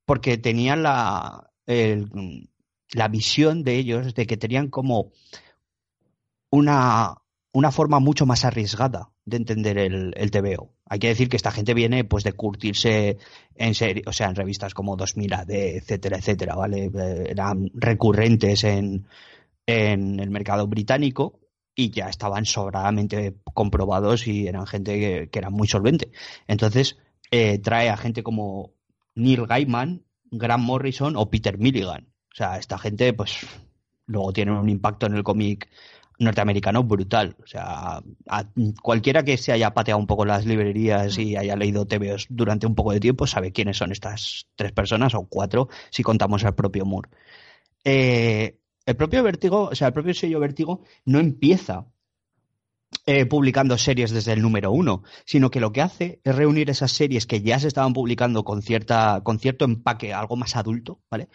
[0.06, 5.12] porque tenían la, la visión de ellos de que tenían como
[6.50, 7.16] una,
[7.54, 10.74] una forma mucho más arriesgada de entender el, el TVO.
[10.86, 13.18] Hay que decir que esta gente viene pues de curtirse
[13.56, 16.92] en serie, o sea, en revistas como 2000 AD, etcétera, etcétera, ¿vale?
[17.30, 19.06] Eran recurrentes en,
[19.66, 21.40] en el mercado británico
[21.76, 26.12] y ya estaban sobradamente comprobados y eran gente que, era muy solvente.
[26.48, 26.98] Entonces,
[27.32, 28.74] eh, trae a gente como
[29.16, 32.08] Neil Gaiman, Grant Morrison o Peter Milligan.
[32.32, 33.46] O sea, esta gente, pues,
[34.06, 35.70] luego tiene un impacto en el cómic
[36.20, 37.36] norteamericano brutal.
[37.44, 38.02] O sea,
[38.82, 42.76] cualquiera que se haya pateado un poco las librerías y haya leído TVOs durante un
[42.76, 46.86] poco de tiempo sabe quiénes son estas tres personas o cuatro si contamos al propio
[46.86, 47.10] Moore.
[47.84, 51.88] Eh, el propio Vértigo, o sea, el propio sello Vértigo no empieza
[53.06, 56.92] eh, publicando series desde el número uno, sino que lo que hace es reunir esas
[56.92, 61.30] series que ya se estaban publicando con cierta, con cierto empaque, algo más adulto, ¿vale?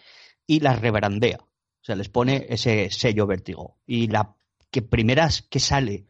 [0.46, 1.38] Y las rebrandea.
[1.40, 3.78] O sea, les pone ese sello Vértigo.
[3.86, 4.36] Y la
[4.70, 6.06] que primeras que sale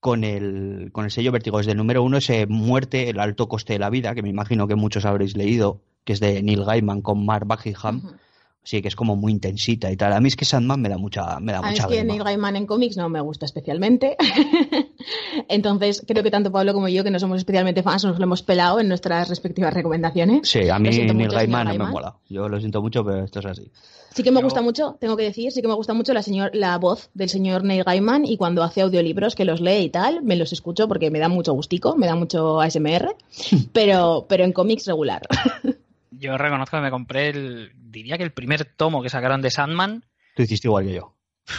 [0.00, 3.48] con el, con el sello Vértigo desde el número uno es eh, Muerte, el alto
[3.48, 6.64] coste de la vida, que me imagino que muchos habréis leído, que es de Neil
[6.64, 8.18] Gaiman con Mark Buckingham.
[8.62, 10.12] Sí, que es como muy intensita y tal.
[10.12, 12.04] A mí es que Sandman me da mucha, me da mucha es que.
[12.04, 14.16] Neil Gaiman en cómics no me gusta especialmente.
[15.48, 18.42] Entonces, creo que tanto Pablo como yo, que no somos especialmente fans, nos lo hemos
[18.42, 20.48] pelado en nuestras respectivas recomendaciones.
[20.48, 22.16] Sí, a mí Neil mucho, Gaiman no me mola.
[22.28, 23.70] Yo lo siento mucho, pero esto es así.
[24.12, 26.22] Sí que me Yo- gusta mucho, tengo que decir, sí que me gusta mucho la,
[26.22, 29.88] señor, la voz del señor Neil Gaiman y cuando hace audiolibros que los lee y
[29.90, 33.14] tal, me los escucho porque me da mucho gustico, me da mucho ASMR,
[33.72, 35.22] pero, pero en cómics regular.
[36.20, 40.04] Yo reconozco que me compré el, diría que el primer tomo que sacaron de Sandman
[40.34, 41.16] Tú hiciste igual que yo.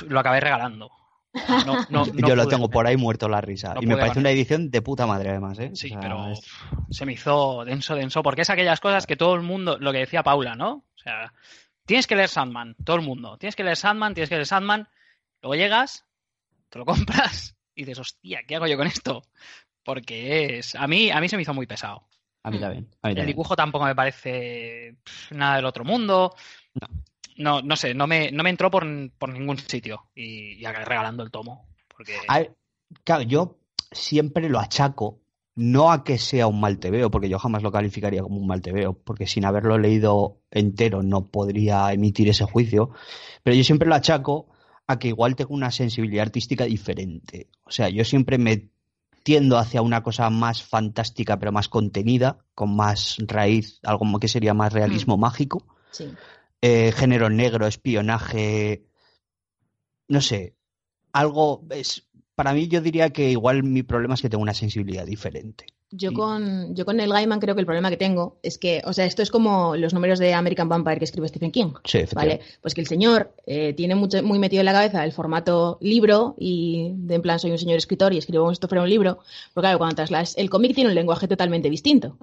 [0.08, 0.90] lo acabé regalando.
[1.66, 3.74] No, no, no yo lo tengo por ahí muerto la risa.
[3.82, 5.72] Y me parece una edición de puta madre, además, ¿eh?
[5.74, 6.42] Sí, O sea, pero es-
[6.90, 10.00] se me hizo denso, denso, porque es aquellas cosas que todo el mundo, lo que
[10.00, 10.72] decía Paula, ¿no?
[10.96, 11.34] O sea,
[11.86, 14.88] tienes que leer Sandman, todo el mundo, tienes que leer Sandman, tienes que leer Sandman,
[15.42, 16.06] luego llegas,
[16.70, 19.24] te lo compras y dices, hostia, ¿qué hago yo con esto?
[19.84, 22.04] Porque es, a mí, a mí se me hizo muy pesado.
[22.44, 22.88] A mí también.
[23.02, 23.28] A mí El también.
[23.28, 24.96] dibujo tampoco me parece
[25.32, 26.34] nada del otro mundo.
[27.38, 28.86] No, no sé, no me, no me entró por,
[29.18, 31.68] por ningún sitio y, y acabé regalando el tomo.
[31.88, 32.56] Porque ver,
[33.04, 33.58] claro, yo
[33.92, 35.22] siempre lo achaco,
[35.56, 38.62] no a que sea un mal tebeo, porque yo jamás lo calificaría como un mal
[38.62, 42.92] tebeo, porque sin haberlo leído entero no podría emitir ese juicio,
[43.44, 44.48] pero yo siempre lo achaco
[44.88, 47.50] a que igual tengo una sensibilidad artística diferente.
[47.64, 48.70] O sea, yo siempre me
[49.24, 54.54] tiendo hacia una cosa más fantástica, pero más contenida, con más raíz, algo que sería
[54.54, 56.16] más realismo mágico Sí.
[56.62, 58.86] eh, género negro, espionaje,
[60.08, 60.56] no sé,
[61.12, 65.06] algo es para mí yo diría que igual mi problema es que tengo una sensibilidad
[65.06, 65.66] diferente.
[65.94, 68.94] Yo con, yo con el Gaiman creo que el problema que tengo es que, o
[68.94, 71.74] sea, esto es como los números de American Vampire que escribe Stephen King.
[71.84, 72.40] Sí, ¿Vale?
[72.62, 76.36] Pues que el señor eh, tiene mucho, muy metido en la cabeza el formato libro
[76.40, 78.90] y de en plan soy un señor escritor y escribo como si esto fuera un
[78.90, 79.20] libro,
[79.54, 82.18] porque claro, cuando traslas el cómic tiene un lenguaje totalmente distinto.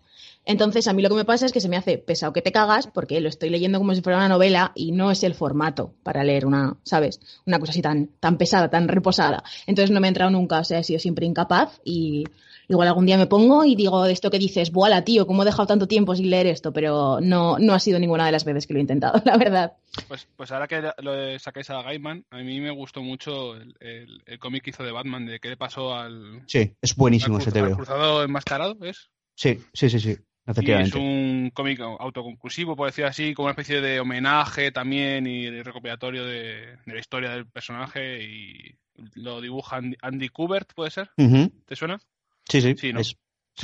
[0.47, 2.53] Entonces a mí lo que me pasa es que se me hace pesado que te
[2.53, 5.93] cagas porque lo estoy leyendo como si fuera una novela y no es el formato
[6.03, 7.21] para leer una, ¿sabes?
[7.45, 9.45] Una cosa así tan, tan pesada, tan reposada.
[9.67, 12.25] Entonces no me ha entrado nunca, o sea, he sido siempre incapaz y
[12.69, 15.27] igual algún día me pongo y digo de esto que dices, ¡buala, tío!
[15.27, 16.73] ¿Cómo he dejado tanto tiempo sin leer esto?
[16.73, 19.73] Pero no, no ha sido ninguna de las veces que lo he intentado, la verdad.
[20.07, 24.23] Pues, pues ahora que lo sacáis a Gaiman, a mí me gustó mucho el, el-
[24.27, 27.51] el cómic que hizo de Batman, de qué le pasó al, Sí, es buenísimo ese
[27.53, 27.77] TVO.
[27.77, 29.11] cruzado enmascarado, ¿es?
[29.35, 30.17] Sí, sí, sí, sí,
[30.61, 35.45] Y es un cómic autoconclusivo, por decir así, como una especie de homenaje también y
[35.47, 38.77] de recopilatorio de, de la historia del personaje y
[39.15, 41.11] lo dibuja Andy, Andy Kubert, ¿puede ser?
[41.17, 42.01] Ujú, ¿Te suena?
[42.49, 43.01] Sí, sí, Sí, ¿no?
[43.01, 43.17] es- sí,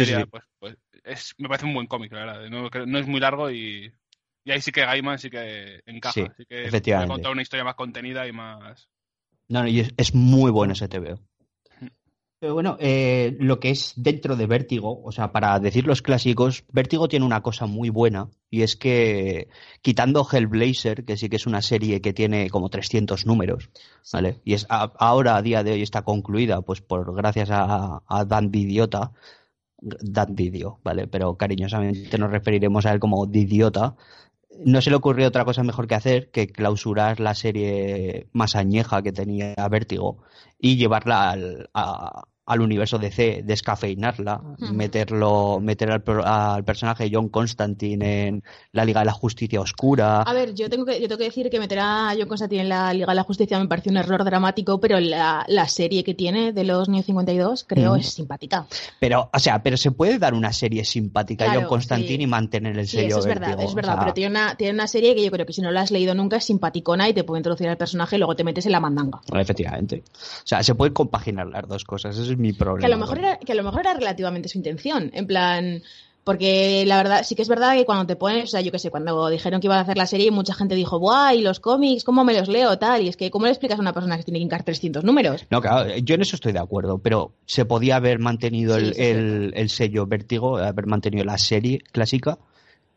[0.05, 0.27] Sería, sí.
[0.31, 2.87] Pues, pues, es, me parece un buen cómic, la verdad.
[2.87, 3.93] No, es muy largo y,
[4.45, 6.13] y ahí sí que Gaiman sí que encaja.
[6.13, 7.13] Sí, así que efectivamente.
[7.13, 8.89] contar una historia más contenida y más...
[9.49, 11.21] No, no, y es, es muy bueno ese TVO.
[12.45, 16.65] Pero bueno, eh, lo que es dentro de Vértigo, o sea, para decir los clásicos,
[16.71, 19.49] Vértigo tiene una cosa muy buena y es que
[19.81, 23.71] quitando Hellblazer, que sí que es una serie que tiene como 300 números,
[24.13, 24.41] ¿vale?
[24.45, 28.25] Y es a- ahora a día de hoy está concluida, pues por gracias a, a
[28.27, 29.13] Dan Didiota,
[29.81, 31.07] Dan Didio, ¿vale?
[31.07, 33.97] Pero cariñosamente nos referiremos a él como Didiota.
[34.67, 39.01] no se le ocurrió otra cosa mejor que hacer que clausurar la serie más añeja
[39.01, 40.19] que tenía Vértigo
[40.59, 44.41] y llevarla al, a- al universo DC, descafeinarla,
[44.73, 48.43] meterlo, meter al, al personaje John Constantine en
[48.73, 50.23] la Liga de la Justicia Oscura.
[50.23, 52.69] A ver, yo tengo que, yo tengo que decir que meter a John Constantine en
[52.69, 56.15] la Liga de la Justicia me parece un error dramático, pero la, la serie que
[56.15, 58.01] tiene de los New 52 creo Ujú.
[58.01, 58.67] es simpática.
[59.01, 62.23] Pero, o sea, pero se puede dar una serie simpática a Claro, John Constantine sí.
[62.23, 64.31] y mantener el Sí, sello eso es verdad, Vértigo, es o verdad, sea, pero tiene
[64.31, 66.45] una, tiene una serie que yo creo que si no la has leído nunca es
[66.45, 69.21] simpaticona y te puede introducir al personaje y luego te metes en la mandanga.
[69.33, 70.03] Efectivamente.
[70.15, 72.81] O sea, se pueden compaginar las dos cosas, ese es mi problema.
[72.81, 75.83] Que a lo mejor era, que a lo mejor era relativamente su intención, en plan,
[76.23, 78.79] porque la verdad, sí que es verdad que cuando te pones, o sea, yo qué
[78.79, 81.35] sé, cuando dijeron que iban a hacer la serie, mucha gente dijo, ¡buah!
[81.35, 82.03] ¿Y los cómics?
[82.05, 82.79] ¿Cómo me los leo?
[82.79, 85.05] Tal, y es que, ¿cómo le explicas a una persona que tiene que hincar 300
[85.05, 85.45] números?
[85.51, 88.95] No, claro, yo en eso estoy de acuerdo, pero se podía haber mantenido Sí, el,
[88.95, 92.39] sí, es el- el sello Vértigo, haber mantenido la serie clásica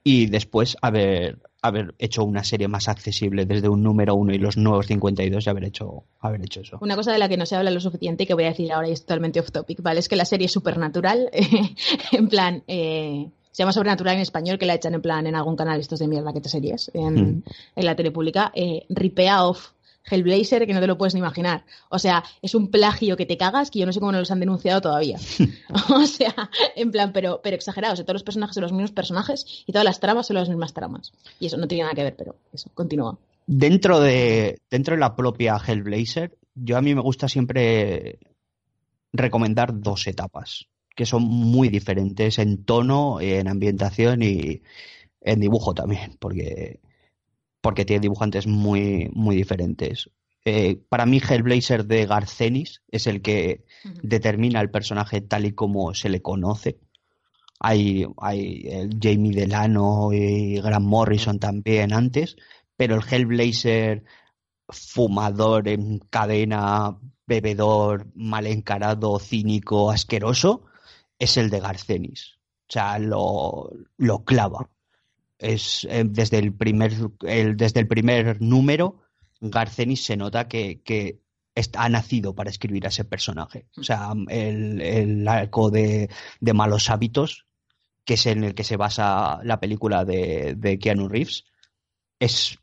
[0.05, 4.57] y después haber, haber hecho una serie más accesible desde un número uno y los
[4.57, 6.77] nuevos 52 y haber hecho, haber hecho eso.
[6.81, 8.71] Una cosa de la que no se habla lo suficiente y que voy a decir
[8.71, 9.99] ahora y es totalmente off topic, ¿vale?
[9.99, 11.29] Es que la serie Supernatural,
[12.11, 15.55] en plan, eh, se llama Sobrenatural en español, que la echan en plan en algún
[15.55, 17.43] canal estos de mierda que te series, en, Mm.
[17.75, 19.71] en la tele pública, eh, ripea off
[20.09, 21.65] Hellblazer que no te lo puedes ni imaginar.
[21.89, 24.31] O sea, es un plagio que te cagas que yo no sé cómo no los
[24.31, 25.17] han denunciado todavía.
[25.89, 26.33] o sea,
[26.75, 27.93] en plan, pero, pero exagerado.
[27.93, 30.49] O sea, todos los personajes son los mismos personajes y todas las tramas son las
[30.49, 31.13] mismas tramas.
[31.39, 33.17] Y eso no tiene nada que ver, pero eso, continúa.
[33.45, 38.19] Dentro de, dentro de la propia Hellblazer, yo a mí me gusta siempre
[39.13, 44.61] recomendar dos etapas, que son muy diferentes en tono, en ambientación y
[45.21, 46.79] en dibujo también, porque,
[47.67, 50.09] porque tiene dibujantes muy, muy diferentes.
[50.45, 53.65] Eh, para mí Hellblazer de Garcenis es el que
[54.01, 56.79] determina el personaje tal y como se le conoce.
[57.59, 62.37] Hay, hay el Jamie Delano y Grant Morrison también antes,
[62.77, 64.05] pero el Hellblazer
[64.69, 70.63] fumador en cadena, bebedor, mal encarado, cínico, asqueroso,
[71.19, 72.37] es el de Garcenis.
[72.69, 74.69] O sea, lo, lo clava.
[75.39, 79.01] Es eh, desde el primer desde el primer número,
[79.39, 81.21] Garcenis se nota que, que
[81.73, 83.67] ha nacido para escribir a ese personaje.
[83.77, 86.09] O sea, el, el arco de,
[86.39, 87.45] de malos hábitos,
[88.05, 91.45] que es en el que se basa la película de, de Keanu Reeves,
[92.19, 92.57] es,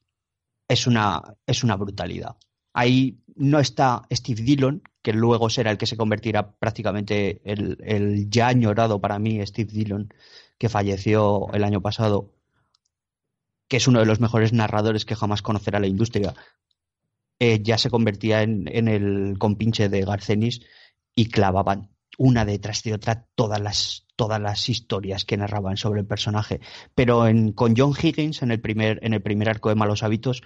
[0.69, 2.37] es, una, es una brutalidad.
[2.73, 8.31] Ahí no está Steve Dillon, que luego será el que se convertirá prácticamente el, el
[8.31, 10.09] ya añorado para mí Steve Dillon,
[10.59, 12.34] que falleció el año pasado,
[13.75, 16.33] que es uno de los mejores narradores que jamás conocerá la industria.
[17.41, 20.61] Eh, ya se convertía en, el compinche de Garcenis
[21.17, 26.07] y clavaban una detrás de otra todas las, todas las historias que narraban sobre el
[26.07, 26.61] personaje.
[26.95, 30.43] Pero en, con John Higgins, en el primer, en el primer arco de Malos Hábitos,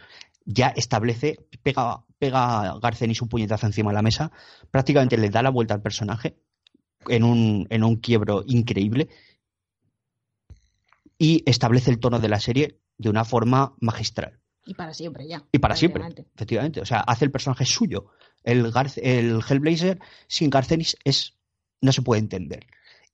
[0.46, 4.32] ya establece, pega, pega Garcenis un puñetazo encima de la mesa,
[4.70, 6.38] prácticamente le da la vuelta al personaje
[7.08, 9.10] en un, en un quiebro increíble
[11.18, 14.38] y establece el tono de la serie de una forma magistral.
[14.66, 15.42] Y para siempre ya.
[15.50, 16.04] Y para siempre,
[16.34, 16.82] efectivamente.
[16.82, 18.10] O sea, hace el personaje suyo.
[18.44, 21.34] El, el Hellblazer sin Garcenis es,
[21.80, 22.66] no se puede entender.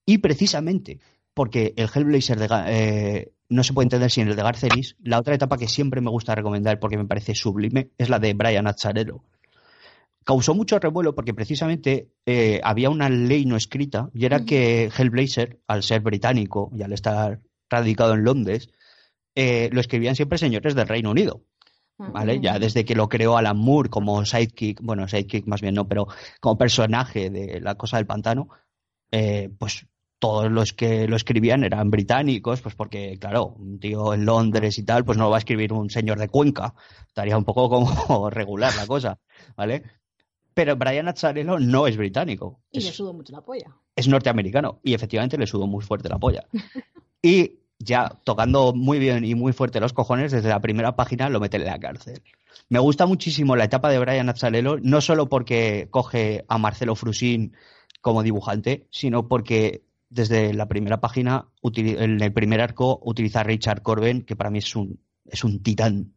[0.05, 1.01] Y precisamente
[1.35, 5.35] porque el Hellblazer de, eh, no se puede entender sin el de Garcenis, la otra
[5.35, 9.25] etapa que siempre me gusta recomendar porque me parece sublime es la de Brian Azzarello.
[10.25, 15.61] Causó mucho revuelo porque precisamente eh, había una ley no escrita y era que Hellblazer,
[15.67, 18.71] al ser británico y al estar radicado en Londres,
[19.35, 21.43] eh, lo escribían siempre señores del Reino Unido.
[21.97, 22.41] ¿vale?
[22.41, 26.09] Ya desde que lo creó Alan Moore como sidekick, bueno, sidekick más bien no, pero
[26.41, 28.49] como personaje de La Cosa del Pantano,
[29.13, 29.87] eh, pues
[30.19, 34.83] todos los que lo escribían eran británicos, pues porque, claro, un tío en Londres y
[34.83, 36.75] tal, pues no lo va a escribir un señor de Cuenca,
[37.07, 39.19] estaría un poco como regular la cosa,
[39.57, 39.83] ¿vale?
[40.55, 43.77] Pero Brian Azzarello no es británico, Y le es, sudo mucho la polla.
[43.95, 46.45] es norteamericano y efectivamente le sudó muy fuerte la polla.
[47.23, 51.41] Y ya tocando muy bien y muy fuerte los cojones, desde la primera página lo
[51.41, 52.23] meten en la cárcel.
[52.69, 57.55] Me gusta muchísimo la etapa de Brian Azzarello, no solo porque coge a Marcelo Frusin
[58.01, 63.83] como dibujante, sino porque desde la primera página, en el primer arco, utiliza a Richard
[63.83, 66.13] Corben, que para mí es un, es un titán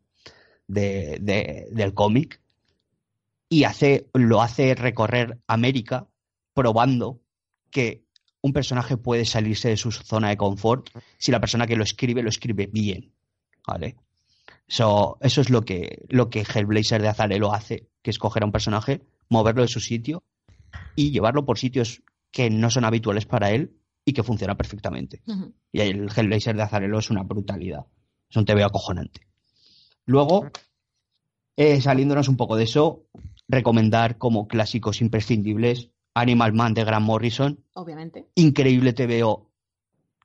[0.68, 2.42] de- del cómic,
[3.50, 6.08] y hace, lo hace recorrer América
[6.54, 7.22] probando
[7.72, 8.04] que
[8.42, 12.24] un personaje puede salirse de su zona de confort si la persona que lo escribe
[12.24, 13.12] lo escribe bien.
[13.66, 13.98] ¿Vale?
[14.68, 18.46] Eso, eso es lo que, lo que Hellblazer de Azarelo hace, que es coger a
[18.46, 20.24] un personaje, moverlo de su sitio
[20.96, 22.02] y llevarlo por sitios
[22.32, 25.22] que no son habituales para él y que funciona perfectamente.
[25.72, 27.86] Y el Hellblazer de Azarelo es una brutalidad.
[28.30, 29.28] Es un TV acojonante.
[30.06, 30.50] Luego,
[31.58, 33.06] eh, saliéndonos un poco de eso,
[33.48, 37.64] recomendar como clásicos imprescindibles Animal Man de Grant Morrison.
[37.74, 38.28] Obviamente.
[38.36, 39.50] Increíble TVO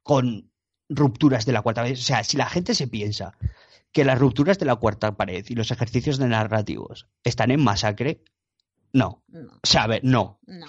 [0.03, 0.51] con
[0.89, 1.95] rupturas de la cuarta pared.
[1.95, 3.37] O sea, si la gente se piensa
[3.93, 8.25] que las rupturas de la cuarta pared y los ejercicios de narrativos están en masacre,
[8.93, 9.23] no.
[9.29, 10.39] No, O sea, a ver, no.
[10.47, 10.67] no.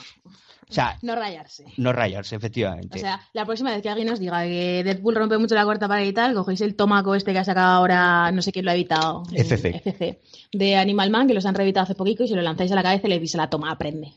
[0.70, 1.66] O sea, No rayarse.
[1.78, 2.98] no rayarse, efectivamente.
[2.98, 5.88] O sea, la próxima vez que alguien nos diga que Deadpool rompe mucho la cuarta
[5.88, 8.72] pared y tal, cogéis el tomaco este que ha sacado ahora, no sé quién lo
[8.72, 9.24] ha evitado.
[9.34, 9.82] FC.
[9.84, 10.22] FC,
[10.52, 12.84] de Animal Man, que los han reeditado hace poquito y se lo lanzáis a la
[12.84, 14.14] cabeza y le dice la toma, aprende.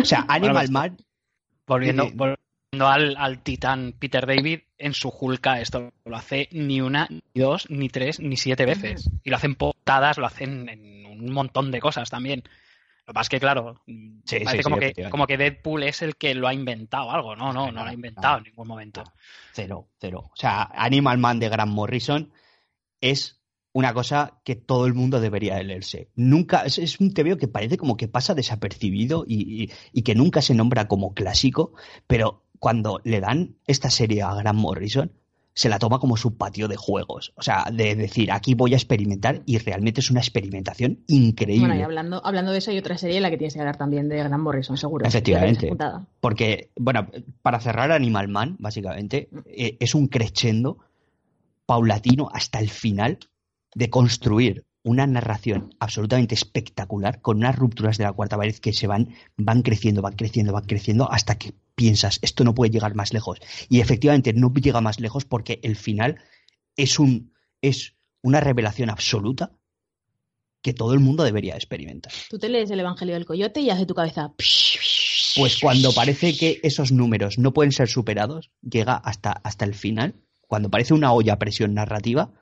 [0.00, 0.96] O sea, Animal Man,
[1.66, 2.36] Volviendo, volviendo
[2.86, 7.68] al, al titán Peter David, en su Hulka esto lo hace ni una, ni dos,
[7.70, 9.10] ni tres, ni siete veces.
[9.24, 12.44] Y lo hacen potadas, lo hacen en un montón de cosas también.
[13.06, 15.10] Lo es que, claro, Sí, parece sí, como, sí, que, efectivamente.
[15.10, 17.36] como que Deadpool es el que lo ha inventado algo.
[17.36, 19.04] No, no, no lo ha inventado en ningún momento.
[19.52, 20.30] cero, cero.
[20.32, 22.32] O sea, Animal Man de Grant Morrison
[23.00, 23.40] es
[23.72, 26.10] una cosa que todo el mundo debería de leerse.
[26.14, 30.14] Nunca, es, es un TVO que parece como que pasa desapercibido y, y- y que
[30.14, 31.74] nunca se nombra como clásico,
[32.06, 35.12] pero cuando le dan esta serie a Grant Morrison,
[35.56, 37.32] se la toma como su patio de juegos.
[37.34, 41.66] O sea, de decir, aquí voy a experimentar y realmente es una experimentación increíble.
[41.66, 43.78] Bueno, y hablando, hablando de eso, hay otra serie en la que tienes que hablar
[43.78, 45.06] también de Gran Morrison, seguro.
[45.06, 45.74] Efectivamente.
[46.20, 47.08] Porque, bueno,
[47.40, 50.76] para cerrar Animal Man, básicamente, eh, es un crescendo
[51.64, 53.18] paulatino hasta el final
[53.74, 58.86] de construir una narración absolutamente espectacular con unas rupturas de la cuarta pared que se
[58.86, 63.12] van, van creciendo, van creciendo, van creciendo hasta que piensas, esto no puede llegar más
[63.12, 63.40] lejos.
[63.68, 66.20] Y efectivamente no llega más lejos porque el final
[66.76, 69.50] es un es una revelación absoluta
[70.62, 72.12] que todo el mundo debería experimentar.
[72.30, 74.34] Tú te lees el Evangelio del Coyote y hace tu cabeza.
[74.36, 80.14] Pues cuando parece que esos números no pueden ser superados, llega hasta, hasta el final.
[80.42, 82.32] Cuando parece una olla a presión narrativa,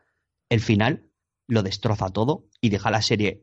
[0.50, 1.08] el final
[1.46, 3.42] lo destroza todo y deja la serie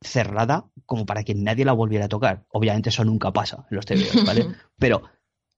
[0.00, 2.44] cerrada como para que nadie la volviera a tocar.
[2.50, 4.46] Obviamente eso nunca pasa en los TVOs, ¿vale?
[4.78, 5.02] Pero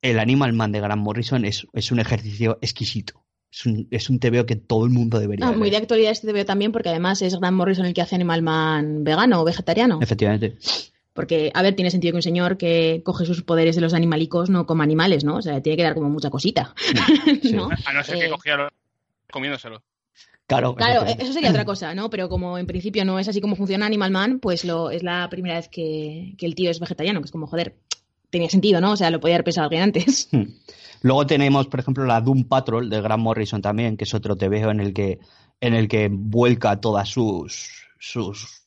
[0.03, 3.25] el Animal Man de Grant Morrison es, es un ejercicio exquisito.
[3.51, 6.27] Es un, es un TVO que todo el mundo debería Ah, muy de actualidad este
[6.27, 9.45] te veo también, porque además es Grant Morrison el que hace Animal Man vegano o
[9.45, 9.99] vegetariano.
[10.03, 10.59] Efectivamente.
[11.15, 14.51] Porque, a ver, tiene sentido que un señor que coge sus poderes de los animalicos
[14.51, 15.37] no coma animales, ¿no?
[15.37, 16.75] O sea, le tiene que dar como mucha cosita.
[17.43, 17.53] Sí.
[17.55, 17.69] ¿no?
[17.87, 18.71] A no ser que Eh, cogiera
[19.33, 19.83] comiéndoselo.
[20.47, 21.25] Claro, Claro, efectivamente.
[21.25, 22.09] eso sería otra cosa, ¿no?
[22.09, 25.29] Pero como en principio no es así como funciona Animal Man, pues lo, es la
[25.29, 27.77] primera vez que, que el tío es vegetariano, que es como, joder,
[28.31, 28.93] tenía sentido, ¿no?
[28.93, 30.29] O sea, lo podía haber pensado alguien antes.
[30.33, 30.45] Hmm.
[31.03, 34.71] Luego tenemos, por ejemplo, la Doom Patrol de Grant Morrison también, que es otro TVO
[34.71, 35.21] en el que,
[35.61, 38.65] en el que vuelca todas sus, sus,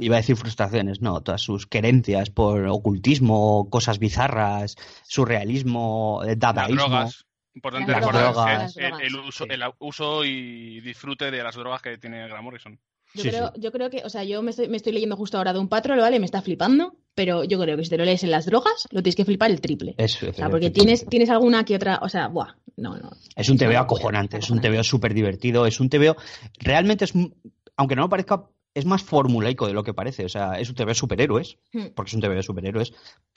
[0.00, 4.74] iba a decir frustraciones, no, todas sus querencias por ocultismo, cosas bizarras,
[5.06, 6.80] surrealismo, eh, Las dadaísmo.
[6.88, 7.26] drogas.
[7.54, 9.50] Importante Las recordar drogas, el, uso, sí.
[9.52, 12.78] el uso y disfrute de las drogas que tiene Grant Morrison.
[13.14, 13.60] Yo, Sí, creo, sí.
[13.60, 15.68] yo creo que, o sea, yo me estoy, me estoy leyendo justo ahora de un
[15.68, 16.20] patrón, ¿vale?
[16.20, 19.02] Me está flipando, pero yo creo que si te lo lees en las drogas, lo
[19.02, 19.96] tienes que flipar el triple.
[19.98, 23.10] Eso, O sea, porque tienes, tienes alguna que otra, o sea, buah, no, no.
[23.34, 24.60] Es un TVO acojonante, es un.
[24.60, 26.14] TVO súper divertido, es un TVO,
[26.60, 27.34] realmente es, un-
[27.76, 30.76] aunque no lo parezca, es más formulaico de lo que parece, o sea, es un
[30.76, 31.86] TVO de superhéroes, Hmm.
[31.94, 32.92] porque es un TVO de superhéroes,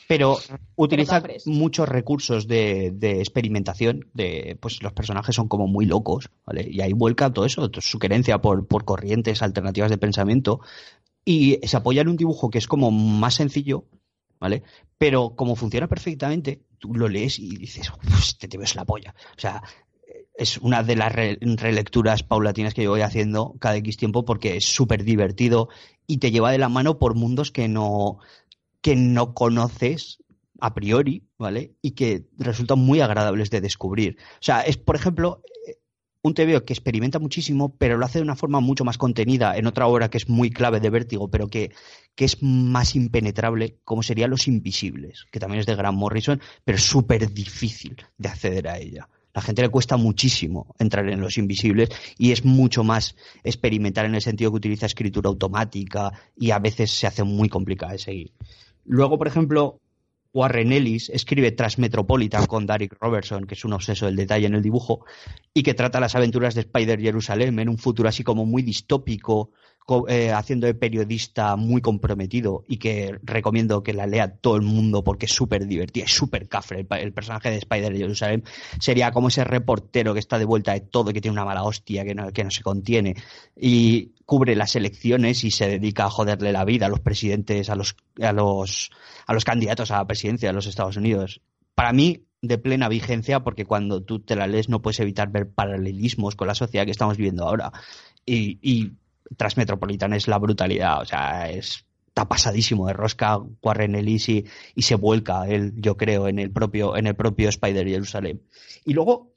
[0.07, 0.37] pero
[0.75, 6.67] utiliza muchos recursos de, de experimentación, de pues los personajes son como muy locos, ¿vale?
[6.69, 10.59] Y ahí vuelca todo eso, su querencia por, por corrientes alternativas de pensamiento,
[11.25, 13.85] y se apoya en un dibujo que es como más sencillo,
[14.39, 14.61] ¿vale?
[14.97, 19.15] Pero como funciona perfectamente, tú lo lees y dices, "Uf, este TVO es la polla.
[19.35, 19.63] O sea,
[20.35, 24.57] es una de las re- relecturas paulatinas que yo voy haciendo cada X tiempo porque
[24.57, 25.69] es súper divertido
[26.07, 28.17] y te lleva de la mano por mundos que no,
[28.81, 30.19] que no conoces
[30.59, 31.73] a priori, ¿vale?
[31.81, 34.17] Y que resultan muy agradables de descubrir.
[34.35, 35.77] O sea, es, por ejemplo, eh,
[36.21, 39.67] un TVO que experimenta muchísimo, pero lo hace de una forma mucho más contenida en
[39.67, 41.71] otra obra que es muy clave de vértigo, pero que,
[42.15, 46.77] que es más impenetrable, como sería Los Invisibles, que también es de Grant Morrison, pero
[46.77, 49.09] súper difícil de acceder a ella.
[49.33, 54.15] La gente le cuesta muchísimo entrar en Los Invisibles y es mucho más experimental en
[54.15, 58.31] el sentido que utiliza escritura automática y a veces se hace muy complicada de seguir.
[58.85, 59.79] Luego, por ejemplo,
[60.33, 64.61] Warren Ellis escribe Transmetropolitan con Derek Robertson, que es un obseso del detalle en el
[64.63, 65.05] dibujo,
[65.53, 69.51] y que trata las aventuras de Spider Jerusalem en un futuro así como muy distópico,
[69.51, 69.51] co-
[70.07, 75.03] eh, haciendo de periodista muy comprometido y que recomiendo que la lea todo el mundo
[75.03, 76.87] porque es súper divertida, es súper cafre.
[76.89, 78.43] El, personaje de Spider Jerusalem
[78.79, 82.05] sería como ese reportero que está de vuelta de todo, que tiene una mala hostia,
[82.05, 83.15] que no, que no se contiene
[83.57, 87.75] y cubre las elecciones y se dedica a joderle la vida a los presidentes, a
[87.75, 88.89] los, a los,
[89.27, 91.41] a los candidatos a la presidencia de los Estados Unidos.
[91.75, 95.49] para mí, de plena vigencia, porque cuando tú te la lees no puedes evitar ver
[95.49, 97.71] paralelismos con la sociedad que estamos viviendo ahora.
[98.25, 98.91] Y, y
[99.37, 104.45] Transmetropolitan es la brutalidad, o sea, es está pasadísimo de rosca Warren Ellis y,
[104.75, 108.39] y, se vuelca él, yo creo, en el propio, en el propio Spider Jerusalem.
[108.85, 109.33] Y luego,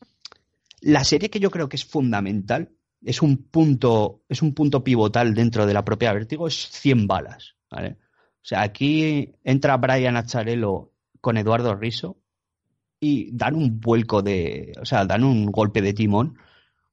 [0.82, 5.34] la serie que yo creo que es fundamental, es un punto, es un punto pivotal
[5.34, 7.96] dentro de la propia Vértigo, es 100 balas, ¿vale?
[8.00, 10.92] O sea, aquí entra Brian Acharello
[11.22, 12.18] con Eduardo Riso
[13.00, 16.36] y dan un vuelco de, o sea, dan un golpe de timón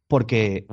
[0.08, 0.66] porque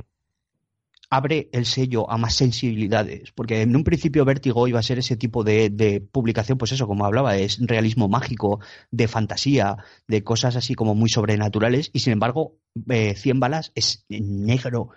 [1.11, 5.16] abre el sello a más sensibilidades, porque en un principio Vértigo iba a ser ese
[5.16, 8.61] tipo de, publicación, pues eso, como hablaba, es realismo mágico,
[8.93, 9.77] de fantasía,
[10.07, 12.57] de cosas así como muy sobrenaturales, y sin embargo,
[12.89, 14.91] eh, Balas es negro,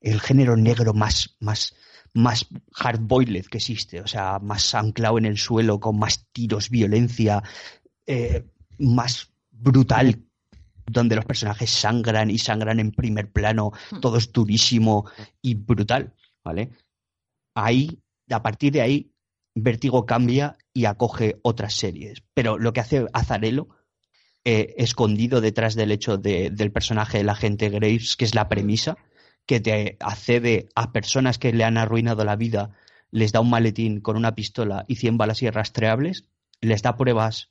[0.00, 1.76] el género negro más, más,
[2.12, 7.44] más hardboiled que existe, o sea, más anclado en el suelo, con más tiros, violencia,
[8.06, 8.44] eh,
[8.78, 10.18] más brutal
[10.90, 15.08] donde los personajes sangran y sangran en primer plano, todo es durísimo
[15.40, 16.14] y brutal,
[16.44, 16.70] ¿vale?
[17.54, 18.00] Ahí,
[18.30, 19.12] a partir de ahí,
[19.54, 22.22] Vértigo cambia y acoge otras series.
[22.34, 23.68] Pero lo que hace Azarelo,
[24.44, 28.96] eh, escondido detrás del hecho de, del personaje del agente Graves, que es la premisa,
[29.46, 32.70] que te accede a personas que le han arruinado la vida,
[33.10, 36.26] les da un maletín con una pistola y 100 balas irrastreables,
[36.60, 37.50] les da pruebas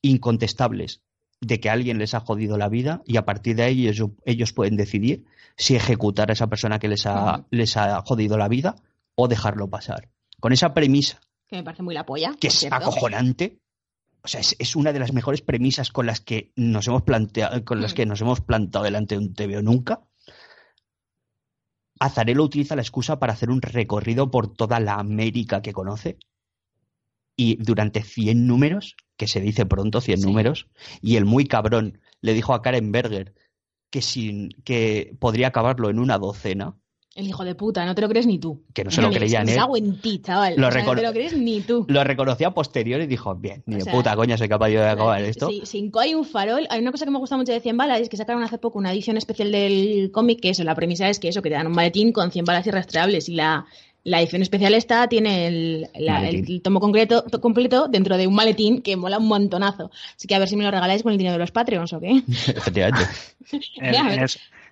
[0.00, 1.02] incontestables
[1.44, 4.52] de que alguien les ha jodido la vida y a partir de ahí ellos, ellos
[4.52, 5.24] pueden decidir
[5.56, 8.76] si ejecutar a esa persona que les ha, les ha jodido la vida
[9.14, 10.08] o dejarlo pasar.
[10.40, 11.20] Con esa premisa.
[11.46, 12.34] Que me parece muy la polla.
[12.40, 12.76] Que es ¿cierto?
[12.76, 13.60] acojonante.
[14.22, 17.64] O sea, es, es, una de las mejores premisas con las que nos hemos planteado,
[17.64, 17.96] con las Mm.
[17.96, 20.02] que nos hemos plantado delante de un TVO nunca.
[22.00, 26.18] Azarelo utiliza la excusa para hacer un recorrido por toda la América que conoce.
[27.36, 30.26] Y durante 100 números, que se dice pronto, 100 Sí.
[30.26, 30.66] números,
[31.00, 33.34] y el muy cabrón le dijo a Karen Berger
[33.90, 36.74] que, sin, que podría acabarlo en una docena,
[37.16, 38.64] El hijo de puta, no te lo crees ni tú.
[38.74, 39.60] que no se lo Ni- creía en Me él.
[39.76, 40.54] en ti, chaval.
[40.56, 41.84] Lo O sea, no te lo crees ni tú.
[41.88, 44.70] Lo reconoció a posterior y dijo, bien, ni O de sea, puta coña soy capaz
[44.70, 45.48] yo de acabar esto.
[45.48, 46.66] Sí, sin co hay un farol.
[46.70, 48.80] Hay una cosa que me gusta mucho de 100 balas, es que sacaron hace poco
[48.80, 51.68] una edición especial del cómic, que eso, la premisa es que eso, que te dan
[51.68, 53.64] un maletín con 100 balas irrastreables y la,
[54.04, 58.34] la edición especial esta tiene el, la- el tomo concreto, to- completo dentro de un
[58.34, 59.90] maletín que mola un montonazo.
[60.16, 62.00] Así que a ver si me lo regaláis con el dinero de los Patreons o
[62.00, 62.22] qué.
[62.48, 63.06] Efectivamente.
[63.80, 64.30] El, el-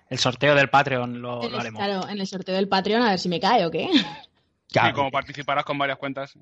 [0.09, 1.81] el sorteo del Patreon lo, haremos.
[1.83, 3.89] claro, en el sorteo del Patreon a ver si me cae o qué.
[4.71, 4.89] Claro.
[4.89, 6.33] Y como participarás con varias cuentas.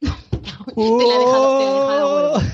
[0.00, 2.46] te la he dejado, te la he dejado huevo.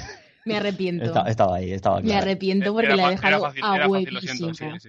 [0.47, 1.05] Me arrepiento.
[1.05, 2.23] Estaba, estaba ahí, estaba Me claro.
[2.23, 4.55] arrepiento porque Era la he dejado fácil, a huevísimo.
[4.55, 4.89] sí, sí.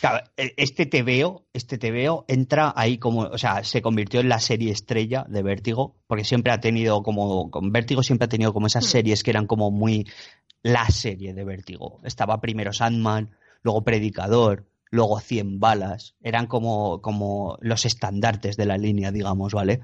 [0.00, 4.40] Claro, e- este TVO, este TVO entra ahí como, o sea, se convirtió en la
[4.40, 8.66] serie estrella de Vértigo, porque siempre ha tenido como, con Vértigo siempre ha tenido como
[8.66, 8.88] esas Hmm.
[8.88, 10.06] series que eran como muy
[10.62, 12.00] la serie de Vértigo.
[12.02, 13.30] Estaba primero Sandman,
[13.62, 19.80] luego Predicador, luego Cien Balas, eran como, como los estandartes de la línea, digamos, ¿vale?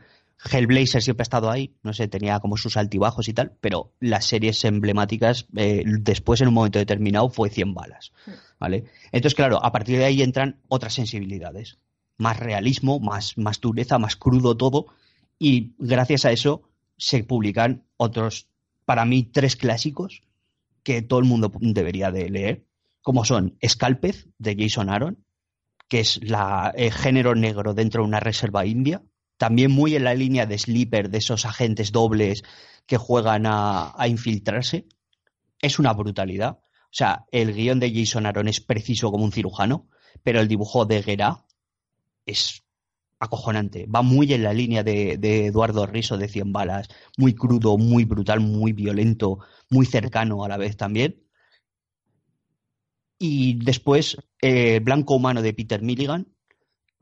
[0.51, 4.27] Hellblazer siempre ha estado ahí, no sé, tenía como sus altibajos y tal, pero las
[4.27, 8.13] series emblemáticas, eh, después en un momento determinado fue Cien Balas,
[8.59, 8.85] ¿vale?
[9.13, 11.79] Entonces, claro, a partir de ahí entran otras sensibilidades,
[12.19, 14.87] más realismo, más, más dureza, más crudo todo,
[15.39, 16.63] y gracias a eso
[16.97, 18.49] se publican otros,
[18.85, 20.23] para mí, tres clásicos
[20.83, 22.65] que todo el mundo debería de leer,
[23.01, 25.25] como son Scalpez, de Jason Aaron,
[25.89, 29.03] que es el género negro dentro de una reserva india,
[29.43, 32.45] también muy en la línea de Sleeper, de esos agentes dobles
[32.87, 34.87] que juegan a, infiltrarse.
[35.61, 36.61] Es una brutalidad.
[36.61, 39.89] O sea, el guion de Jason Aaron es preciso como un cirujano,
[40.23, 41.45] pero el dibujo de Guerra
[42.25, 42.63] es
[43.19, 43.87] acojonante.
[43.87, 46.87] Va muy en la línea de, Eduardo Riso de Cien Balas.
[47.19, 49.41] Muy crudo, muy brutal, muy violento,
[49.71, 51.21] muy cercano a la vez también.
[53.19, 56.29] Y después, eh, Blanco Humano de Peter Milligan,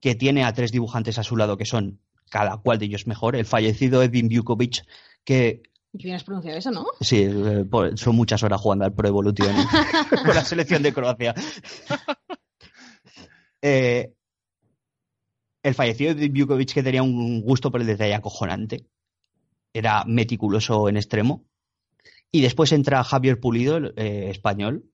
[0.01, 2.01] que tiene a tres dibujantes a su lado que son
[2.31, 3.37] cada cual de ellos mejor.
[3.37, 4.87] El fallecido Edwin Bukovic,
[5.25, 5.63] que
[5.93, 6.87] ¿Qué bien has pronunciado eso, no?
[7.01, 7.65] Sí, eh,
[7.97, 9.53] son muchas horas jugando al Pro Evolution
[10.25, 11.35] con la selección de Croacia.
[13.63, 14.15] Eh,
[15.63, 18.87] el fallecido de Bukovic que tenía un gusto por el detalle acojonante.
[19.75, 21.45] Era meticuloso en extremo.
[22.33, 24.87] Y después entra Javier Pulido, el, eh, español,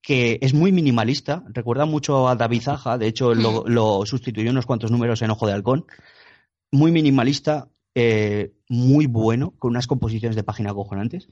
[0.00, 1.44] que es muy minimalista.
[1.48, 2.96] Recuerda mucho a David Zaja.
[2.96, 5.84] De hecho, lo, lo sustituyó unos cuantos números en Ojo de Halcón.
[6.72, 11.28] Muy minimalista, eh, muy bueno, con unas composiciones de página acojonantes.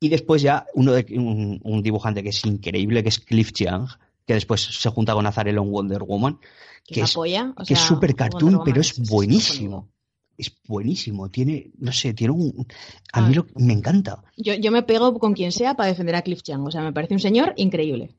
[0.00, 3.86] Y después ya uno de, un, un dibujante que es increíble, que es Cliff Chiang,
[4.26, 6.38] que después se junta con Azarelo en Wonder Woman,
[6.86, 9.88] Que, es, o que es super cartoon, Woman pero es buenísimo.
[10.36, 11.28] es buenísimo.
[11.30, 12.66] Tiene, no sé, tiene un.
[13.12, 14.22] A mí lo- me encanta.
[14.36, 16.64] Yo, yo me pego con quien sea para defender a Cliff Chang.
[16.66, 18.14] O sea, me parece un señor increíble.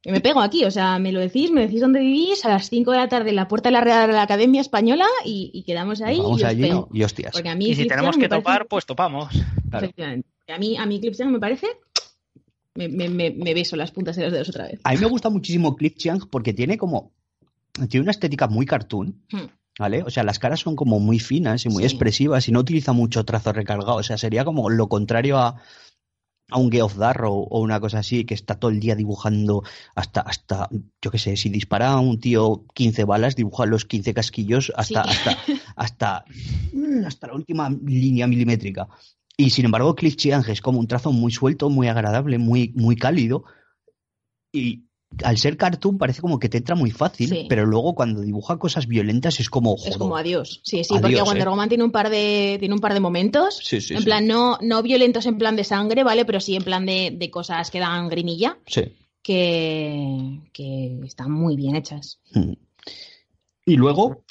[0.00, 2.68] Que me pego aquí, o sea, me lo decís, me decís dónde vivís a las
[2.70, 5.50] 5 de la tarde en la puerta de la Real de la Academia Española y,
[5.52, 6.88] y quedamos ahí Vamos y allí pego.
[6.92, 7.32] y hostias.
[7.32, 9.28] Porque a mí Y si tenemos que parece- topar, pues topamos.
[9.68, 9.86] Claro.
[9.86, 10.28] Efectivamente.
[10.48, 11.66] A mí, a mí Cliff Chang me parece...
[12.76, 14.80] Me, me, me, me beso las puntas de los dedos otra vez.
[14.84, 17.10] A mí me gusta muchísimo Cliff Chiang porque tiene como.
[17.88, 19.22] Tiene una estética muy cartoon.
[19.32, 19.46] Hmm.
[19.78, 20.02] ¿Vale?
[20.02, 21.86] O sea, las caras son como muy finas y muy Sí.
[21.88, 23.96] expresivas y no utiliza mucho trazo recargado.
[23.96, 25.56] O sea, sería como lo contrario a,
[26.48, 29.62] a un Geoff Darrow o una cosa así, que está todo el día dibujando
[29.94, 30.68] hasta, hasta
[31.02, 35.04] yo qué sé, si dispara a un tío 15 balas, dibuja los 15 casquillos hasta,
[35.04, 35.10] Sí.
[35.10, 35.38] hasta,
[35.76, 36.24] hasta,
[36.72, 38.88] mm, hasta la última línea milimétrica.
[39.36, 42.96] Y sin embargo, Cliff Chiang es como un trazo muy suelto, muy agradable, muy, muy
[42.96, 43.44] cálido.
[44.52, 44.85] Y
[45.24, 47.46] al ser cartoon parece como que te entra muy fácil, Sí.
[47.48, 49.98] pero luego cuando dibuja cosas violentas es como Es joder.
[49.98, 50.60] como adiós.
[50.64, 51.22] Sí, sí, Adiós, porque ¿eh?
[51.22, 53.58] Wonder Woman tiene un par de, tiene un par de momentos.
[53.62, 56.24] Sí, sí, en plan, no, no violentos en plan de sangre, ¿vale?
[56.24, 58.82] Pero sí en plan de, de cosas que dan grimilla, Sí.
[59.22, 62.20] que, que están muy bien hechas.
[62.32, 62.52] Mm.
[63.68, 64.22] Y luego,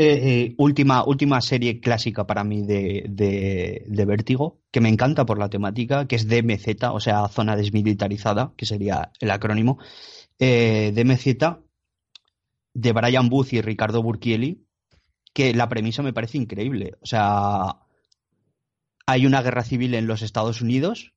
[0.00, 5.38] eh, última, última serie clásica para mí de, de, de Vértigo, que me encanta por
[5.38, 9.78] la temática, que es DMZ, o sea, Zona Desmilitarizada, que sería el acrónimo.
[10.38, 11.58] Eh, DMZ,
[12.74, 14.64] de Brian Booth y Ricardo Burchielli,
[15.34, 16.94] que la premisa me parece increíble.
[17.00, 17.80] O sea,
[19.04, 21.12] hay una guerra civil en los Estados Unidos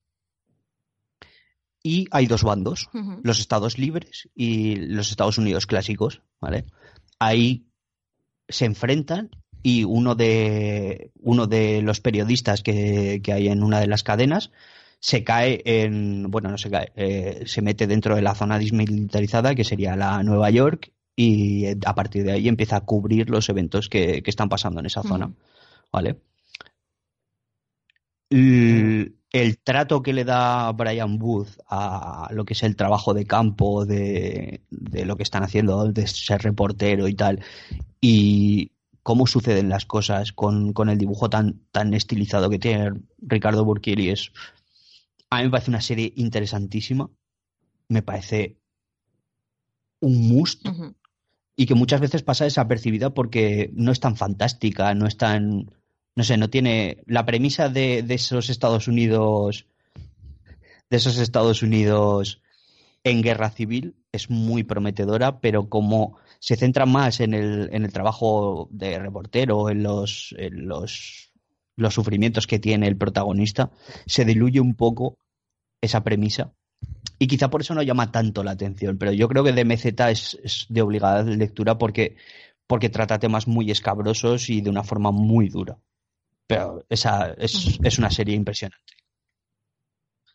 [1.83, 2.89] y hay dos bandos
[3.21, 6.65] los Estados libres y los Estados Unidos clásicos, ¿vale?
[7.19, 7.70] Ahí
[8.51, 9.29] se enfrentan
[9.63, 14.51] y uno de, uno de los periodistas que, que hay en una de las cadenas
[14.99, 19.55] se cae en, bueno, no se cae, eh, se mete dentro de la zona desmilitarizada
[19.55, 23.49] que sería la Nueva York y eh, a partir de ahí empieza a cubrir los
[23.49, 25.33] eventos que, que están pasando en esa zona.
[25.91, 26.17] ¿vale?
[28.31, 33.85] El, trato que le da Brian Booth a lo que es el trabajo de campo,
[33.85, 37.43] de, de lo que están haciendo, de ser reportero y tal,
[37.99, 38.71] y
[39.03, 44.09] cómo suceden las cosas con, con el dibujo tan, tan estilizado que tiene Ricardo Burchieri
[44.09, 44.31] es
[45.29, 47.09] a mí me parece una serie interesantísima
[47.87, 48.57] me parece
[49.99, 50.67] un must
[51.55, 55.71] y que muchas veces pasa desapercibida porque no es tan fantástica, no es tan,
[56.15, 59.65] no sé, no tiene la premisa de, esos Estados Unidos,
[60.89, 62.41] de esos Estados Unidos
[63.03, 67.93] en guerra civil es muy prometedora, pero como se centra más en el, en el
[67.93, 71.31] trabajo de reportero, en los, en los,
[71.77, 73.71] los sufrimientos que tiene el protagonista,
[74.05, 75.17] se diluye un poco
[75.81, 76.53] esa premisa
[77.19, 80.39] y quizá por eso no llama tanto la atención, pero yo creo que DMZ es,
[80.43, 82.15] es de obligada lectura porque,
[82.67, 85.77] porque trata temas muy escabrosos y de una forma muy dura.
[86.55, 88.93] Pero esa es, es una serie impresionante.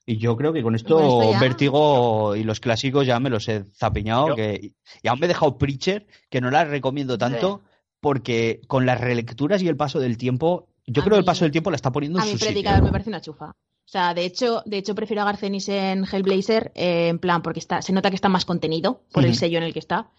[0.09, 3.29] Y yo creo que con esto, Con esto ya- Vértigo y los clásicos ya me
[3.31, 4.29] los he zapiñado.
[4.29, 4.73] Yo- Que,
[5.03, 7.63] y aún me he dejado Preacher, que no la recomiendo tanto,
[8.01, 11.27] porque con las relecturas y el paso del tiempo, yo A creo que el mí-
[11.27, 12.47] paso del tiempo la está poniendo A en sitio.
[12.47, 13.47] predicador me parece una chufa.
[13.51, 17.61] O sea, de hecho, de hecho prefiero a Garcenis en Hellblazer, eh, en plan, porque
[17.61, 20.11] está, se nota que está más contenido por el sello en el que está.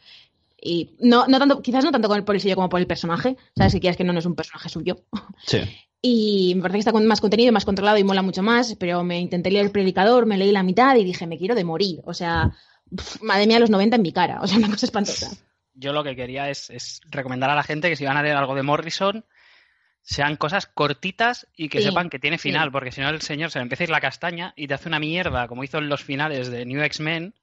[0.59, 2.87] Y no, no tanto, quizás no tanto con el, por el sello como por el
[2.87, 3.37] personaje.
[3.55, 4.97] Sabes si quieres que no, no es un personaje suyo.
[5.45, 5.59] Sí.
[5.99, 8.75] Y me parece que está con más contenido, más controlado y mola mucho más.
[8.79, 11.63] Pero me intenté leer el predicador, me leí la mitad y dije, me quiero de
[11.63, 12.01] morir.
[12.05, 12.51] O sea,
[12.95, 14.39] pf, madre mía, los 90 en mi cara.
[14.41, 15.31] O sea, una cosa espantosa.
[15.73, 18.37] Yo lo que quería es, es recomendar a la gente que si van a leer
[18.37, 19.25] algo de Morrison,
[20.03, 22.43] sean cosas cortitas y que Sí, sepan que tiene sí.
[22.49, 24.75] final, porque si no el señor se le empieza a ir la castaña y te
[24.75, 27.33] hace una mierda, como hizo en los finales de New X-Men,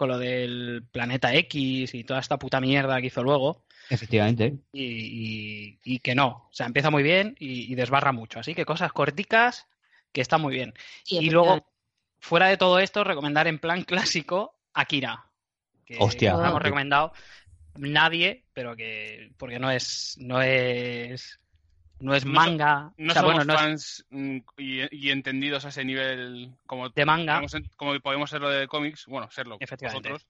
[0.00, 4.54] con lo del planeta X y toda esta puta mierda que hizo luego, Efectivamente.
[4.72, 6.48] y, y- y que no.
[6.48, 8.40] O sea, empieza muy bien y, y desbarra mucho.
[8.40, 9.66] Así que cosas corticas
[10.10, 10.72] que están muy bien.
[11.04, 11.66] Sí, y luego,
[12.18, 15.26] fuera de todo esto, recomendar en plan clásico Akira.
[15.84, 16.32] Que Hostia.
[16.32, 17.12] no hemos recomendado
[17.76, 19.32] nadie, pero que.
[19.36, 20.16] porque no es.
[20.18, 21.38] no es.
[22.00, 22.92] No es manga.
[22.96, 26.50] No o sea, somos bueno, no es fans mm, y, y entendidos a ese nivel
[26.66, 27.40] como de manga.
[27.76, 30.26] como podemos serlo de cómics, bueno, serlo nosotros.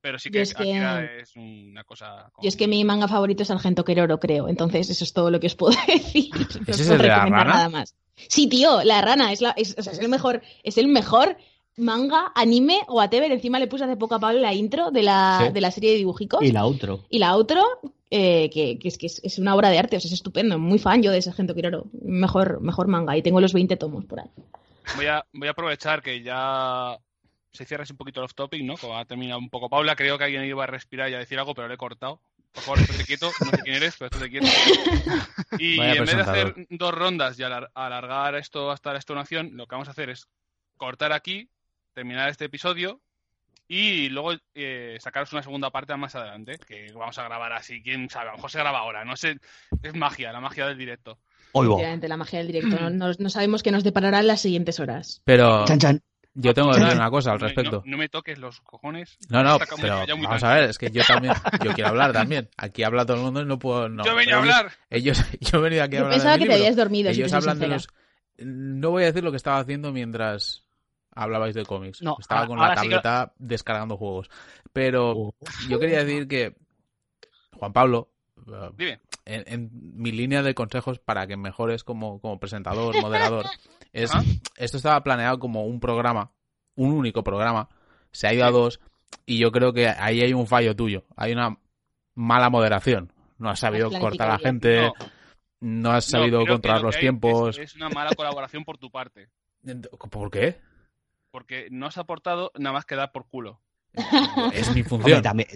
[0.00, 2.28] Pero sí que es que- Akira es una cosa...
[2.32, 4.48] como- Y es que mi manga favorito es Argento Queroro, creo.
[4.48, 6.30] Entonces, eso es todo lo que os puedo decir.
[6.32, 7.54] No ¿Ese os es puedo el de la recomendar rana?
[7.56, 7.94] nada más.
[8.28, 11.36] Sí, tío, la rana es, la, es, o sea, es el mejor, es el mejor
[11.76, 13.30] manga, anime o whatever.
[13.30, 15.52] Encima le puse hace poco a Pablo la intro de la, Sí.
[15.52, 16.42] de la serie de dibujicos.
[16.42, 17.00] Y la otro.
[17.10, 17.62] Y la outro,
[18.10, 20.58] eh, que, que es que es, es una obra de arte, o sea, es estupendo.
[20.58, 21.86] Muy fan yo de ese Argento Queroro.
[22.02, 23.16] Mejor, mejor manga.
[23.16, 24.30] Y tengo los 20 tomos por ahí.
[24.96, 26.96] Voy a, voy a aprovechar que ya
[27.52, 28.76] se cierra así un poquito el off topic, ¿no?
[28.76, 31.38] Como ha terminado un poco Paula, creo que alguien iba a respirar y a decir
[31.38, 32.20] algo, pero le he cortado.
[32.52, 33.30] Por favor, estate quieto.
[33.44, 34.46] No sé quién eres, pero estate quieto.
[35.58, 39.50] Y Vaya en vez de hacer dos rondas y alar- alargar esto hasta la extonación,
[39.54, 40.26] lo que vamos a hacer es
[40.76, 41.48] cortar aquí,
[41.96, 43.00] terminar este episodio
[43.68, 48.08] y luego eh, sacaros una segunda parte más adelante, que vamos a grabar así, quién
[48.10, 49.38] sabe, a lo mejor se graba ahora, no sé,
[49.82, 51.18] es magia, la magia del directo.
[51.52, 51.72] Oigo.
[51.72, 52.78] Efectivamente, la magia del directo.
[52.78, 55.22] No, no- no sabemos qué nos deparará en las siguientes horas.
[55.24, 56.02] Pero Chan, chan.
[56.34, 57.82] yo tengo que decir una cosa al respecto.
[57.86, 59.16] No, no me toques los cojones.
[59.30, 61.32] No, no, pero muy vamos a ver, es que yo también,
[61.64, 62.50] yo quiero hablar también.
[62.58, 63.88] Aquí habla todo el mundo y no puedo...
[63.88, 64.04] No.
[64.04, 64.70] Yo venía a hablar.
[64.90, 67.30] Ellos, yo he venido aquí a Yo hablar pensaba que te habías dormido, si Ellos
[67.30, 67.88] soy hablan de los...
[68.38, 70.65] No voy a decir lo que estaba haciendo mientras
[71.16, 72.00] hablabais de cómics.
[72.02, 74.30] No, estaba ahora- con la ahora sí que- tableta descargando juegos.
[74.72, 75.34] Pero Oh.
[75.68, 76.54] yo quería decir que
[77.54, 78.10] Juan Pablo,
[78.46, 79.00] eh, Dime.
[79.24, 83.46] en, en mi línea de consejos para que mejores como, como presentador, moderador,
[83.92, 84.22] es Ajá.
[84.56, 86.30] esto estaba planeado como un programa,
[86.76, 87.68] un único programa,
[88.12, 88.78] se ha ido a dos
[89.24, 91.58] y yo creo que ahí hay un fallo tuyo, hay una
[92.14, 93.12] mala moderación.
[93.38, 94.92] No has sabido cortar a la gente, No,
[95.60, 97.58] no has sabido controlar lo los tiempos.
[97.58, 99.28] Es, es una mala colaboración por tu parte.
[100.10, 100.58] ¿Por qué?
[101.30, 103.60] Porque no has aportado nada más que dar por culo.
[104.52, 105.48] Es mi Hombre, función, también,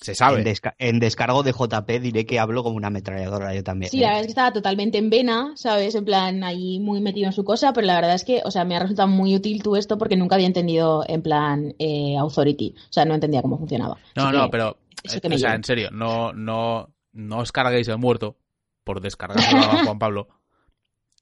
[0.00, 0.44] se en, sabe.
[0.44, 3.90] desca- en descargo de JP diré que hablo como una ametralladora yo también.
[3.90, 4.02] Sí, ¿eh?
[4.02, 5.94] la verdad es que estaba totalmente en vena, ¿sabes?
[5.94, 8.64] En plan, ahí muy metido en su cosa, pero la verdad es que, o sea,
[8.64, 12.74] me ha resultado muy útil tú esto porque nunca había entendido, en plan, eh, Authority.
[12.76, 13.96] O sea, no entendía cómo funcionaba.
[14.16, 15.56] No, Así no, que pero eso eh, que me o sea, llevo.
[15.56, 18.36] en serio, no, no, no os carguéis el muerto
[18.84, 20.28] por descargárselo a Juan Pablo.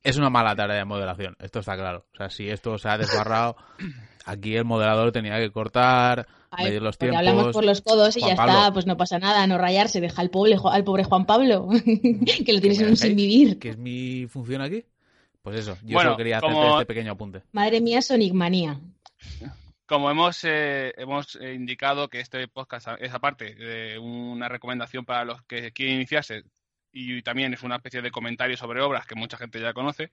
[0.04, 2.04] Es una mala tarea de moderación, esto está claro.
[2.14, 3.56] O sea, si esto se ha desbarrado,
[4.26, 7.18] aquí el moderador tenía que cortar, Ay, medir los tiempos.
[7.18, 8.52] hablamos por los codos y Juan ya Pablo.
[8.52, 11.68] está, pues no pasa nada, no rayarse, deja al pobre, al pobre Juan Pablo,
[12.46, 13.58] que lo tienes ¿Me en un sin vivir.
[13.58, 14.84] ¿Qué es mi función aquí?
[15.42, 17.42] Pues eso, yo Bueno, solo quería hacerte como- este pequeño apunte.
[17.52, 18.78] Madre mía, Sonic Manía.
[19.86, 25.24] Como hemos, eh, hemos eh, indicado que este podcast es aparte de una recomendación para
[25.26, 26.44] los que quieren iniciarse
[26.96, 30.12] y también es una especie de comentario sobre obras que mucha gente ya conoce.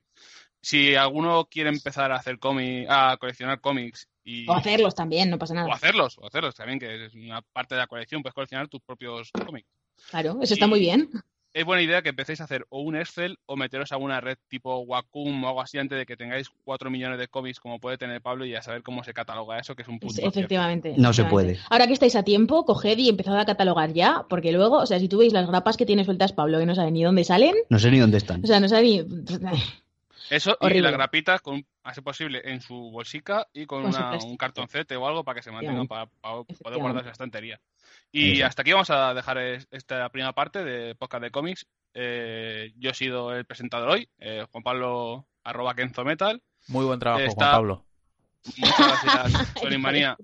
[0.60, 5.38] Si alguno quiere empezar a hacer cómic, a coleccionar cómics y O hacerlos también, no
[5.38, 5.72] pasa o nada.
[5.72, 9.30] hacerlos, o hacerlos también, que es una parte de la colección, puedes coleccionar tus propios
[9.30, 9.68] cómics.
[10.10, 11.08] Claro, eso está muy bien.
[11.54, 14.38] Es buena idea que empecéis a hacer o un Excel o meteros a una red
[14.48, 17.98] tipo Wacom o algo así antes de que tengáis 4 millones de cómics como puede
[17.98, 20.14] tener Pablo y a saber cómo se cataloga eso, que es un punto.
[20.14, 20.30] Cierto.
[20.38, 20.94] efectivamente.
[20.96, 21.58] No se puede.
[21.68, 24.98] Ahora que estáis a tiempo, coged y empezad a catalogar ya, porque luego, o sea,
[24.98, 27.54] si tú veis las grapas que tiene sueltas Pablo, que no sabe ni dónde salen,
[27.68, 28.42] No sé ni dónde están.
[28.42, 29.02] o sea, no sabe ni...
[30.34, 34.36] Eso y las grapitas, con, a ser posible, en su bolsica y con una- un
[34.36, 37.60] cartoncete o algo para que se mantengan, para, poder guardar la estantería.
[38.10, 38.46] Y Eso.
[38.46, 41.66] hasta aquí vamos a dejar es- esta primera parte de podcast de cómics.
[41.94, 46.42] Eh, yo he sido el presentador hoy, eh, Juan Pablo arroba Kenzo Metal.
[46.68, 47.84] Muy buen trabajo, Está- Juan Pablo.
[48.56, 50.16] Muchas gracias, Sonic Manía.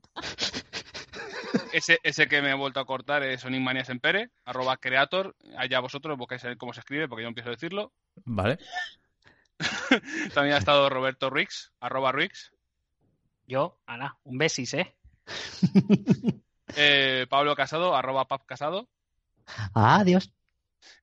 [1.73, 5.37] Ese, ese que me he vuelto a cortar es Sonic Manía Sempere, arroba creator.
[5.57, 7.93] Allá vosotros buscáis a ver cómo se escribe, porque yo empiezo a decirlo.
[8.25, 8.59] ¿Vale?
[10.35, 12.53] También ha estado Roberto Rix, arroba Rix.
[13.47, 14.95] Yo, Ana, un besis, ¿eh?
[16.77, 18.89] Eh, Pablo Casado, arroba Pap Casado.
[19.75, 20.31] Ah, Adiós.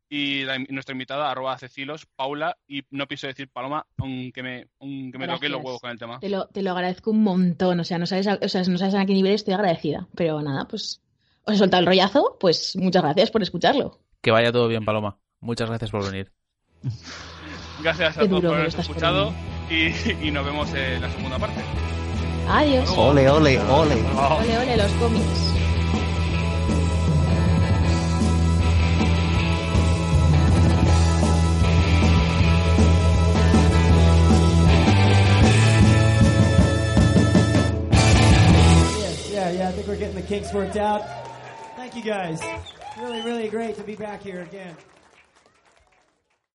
[0.08, 2.56] Y la- nuestra invitada, arroba Cecilos, Paula.
[2.68, 6.20] Y no pienso decir Paloma, aunque me, aunque me toque los huevos con el tema.
[6.20, 8.78] Te lo, te lo agradezco un montón, o sea, no sabes a, o sea, no
[8.78, 11.02] sabes a qué nivel estoy agradecida, pero nada, pues
[11.46, 14.00] os he soltado el rollazo, pues muchas gracias por escucharlo.
[14.22, 15.18] Que vaya todo bien, Paloma.
[15.40, 16.32] Muchas gracias por venir.
[17.82, 19.34] Gracias a Qué todos por estás escuchado.
[19.70, 21.62] Y, y nos vemos en la segunda parte.
[22.48, 22.90] Adiós.
[22.96, 23.96] Ole, ole, ole.
[23.96, 25.52] Ole, ole, los cómics.
[39.32, 39.70] Yeah.
[39.70, 41.02] I think we're getting the kinks worked out.
[41.76, 42.40] Thank you guys.
[43.00, 44.76] Really, really great to be back here again.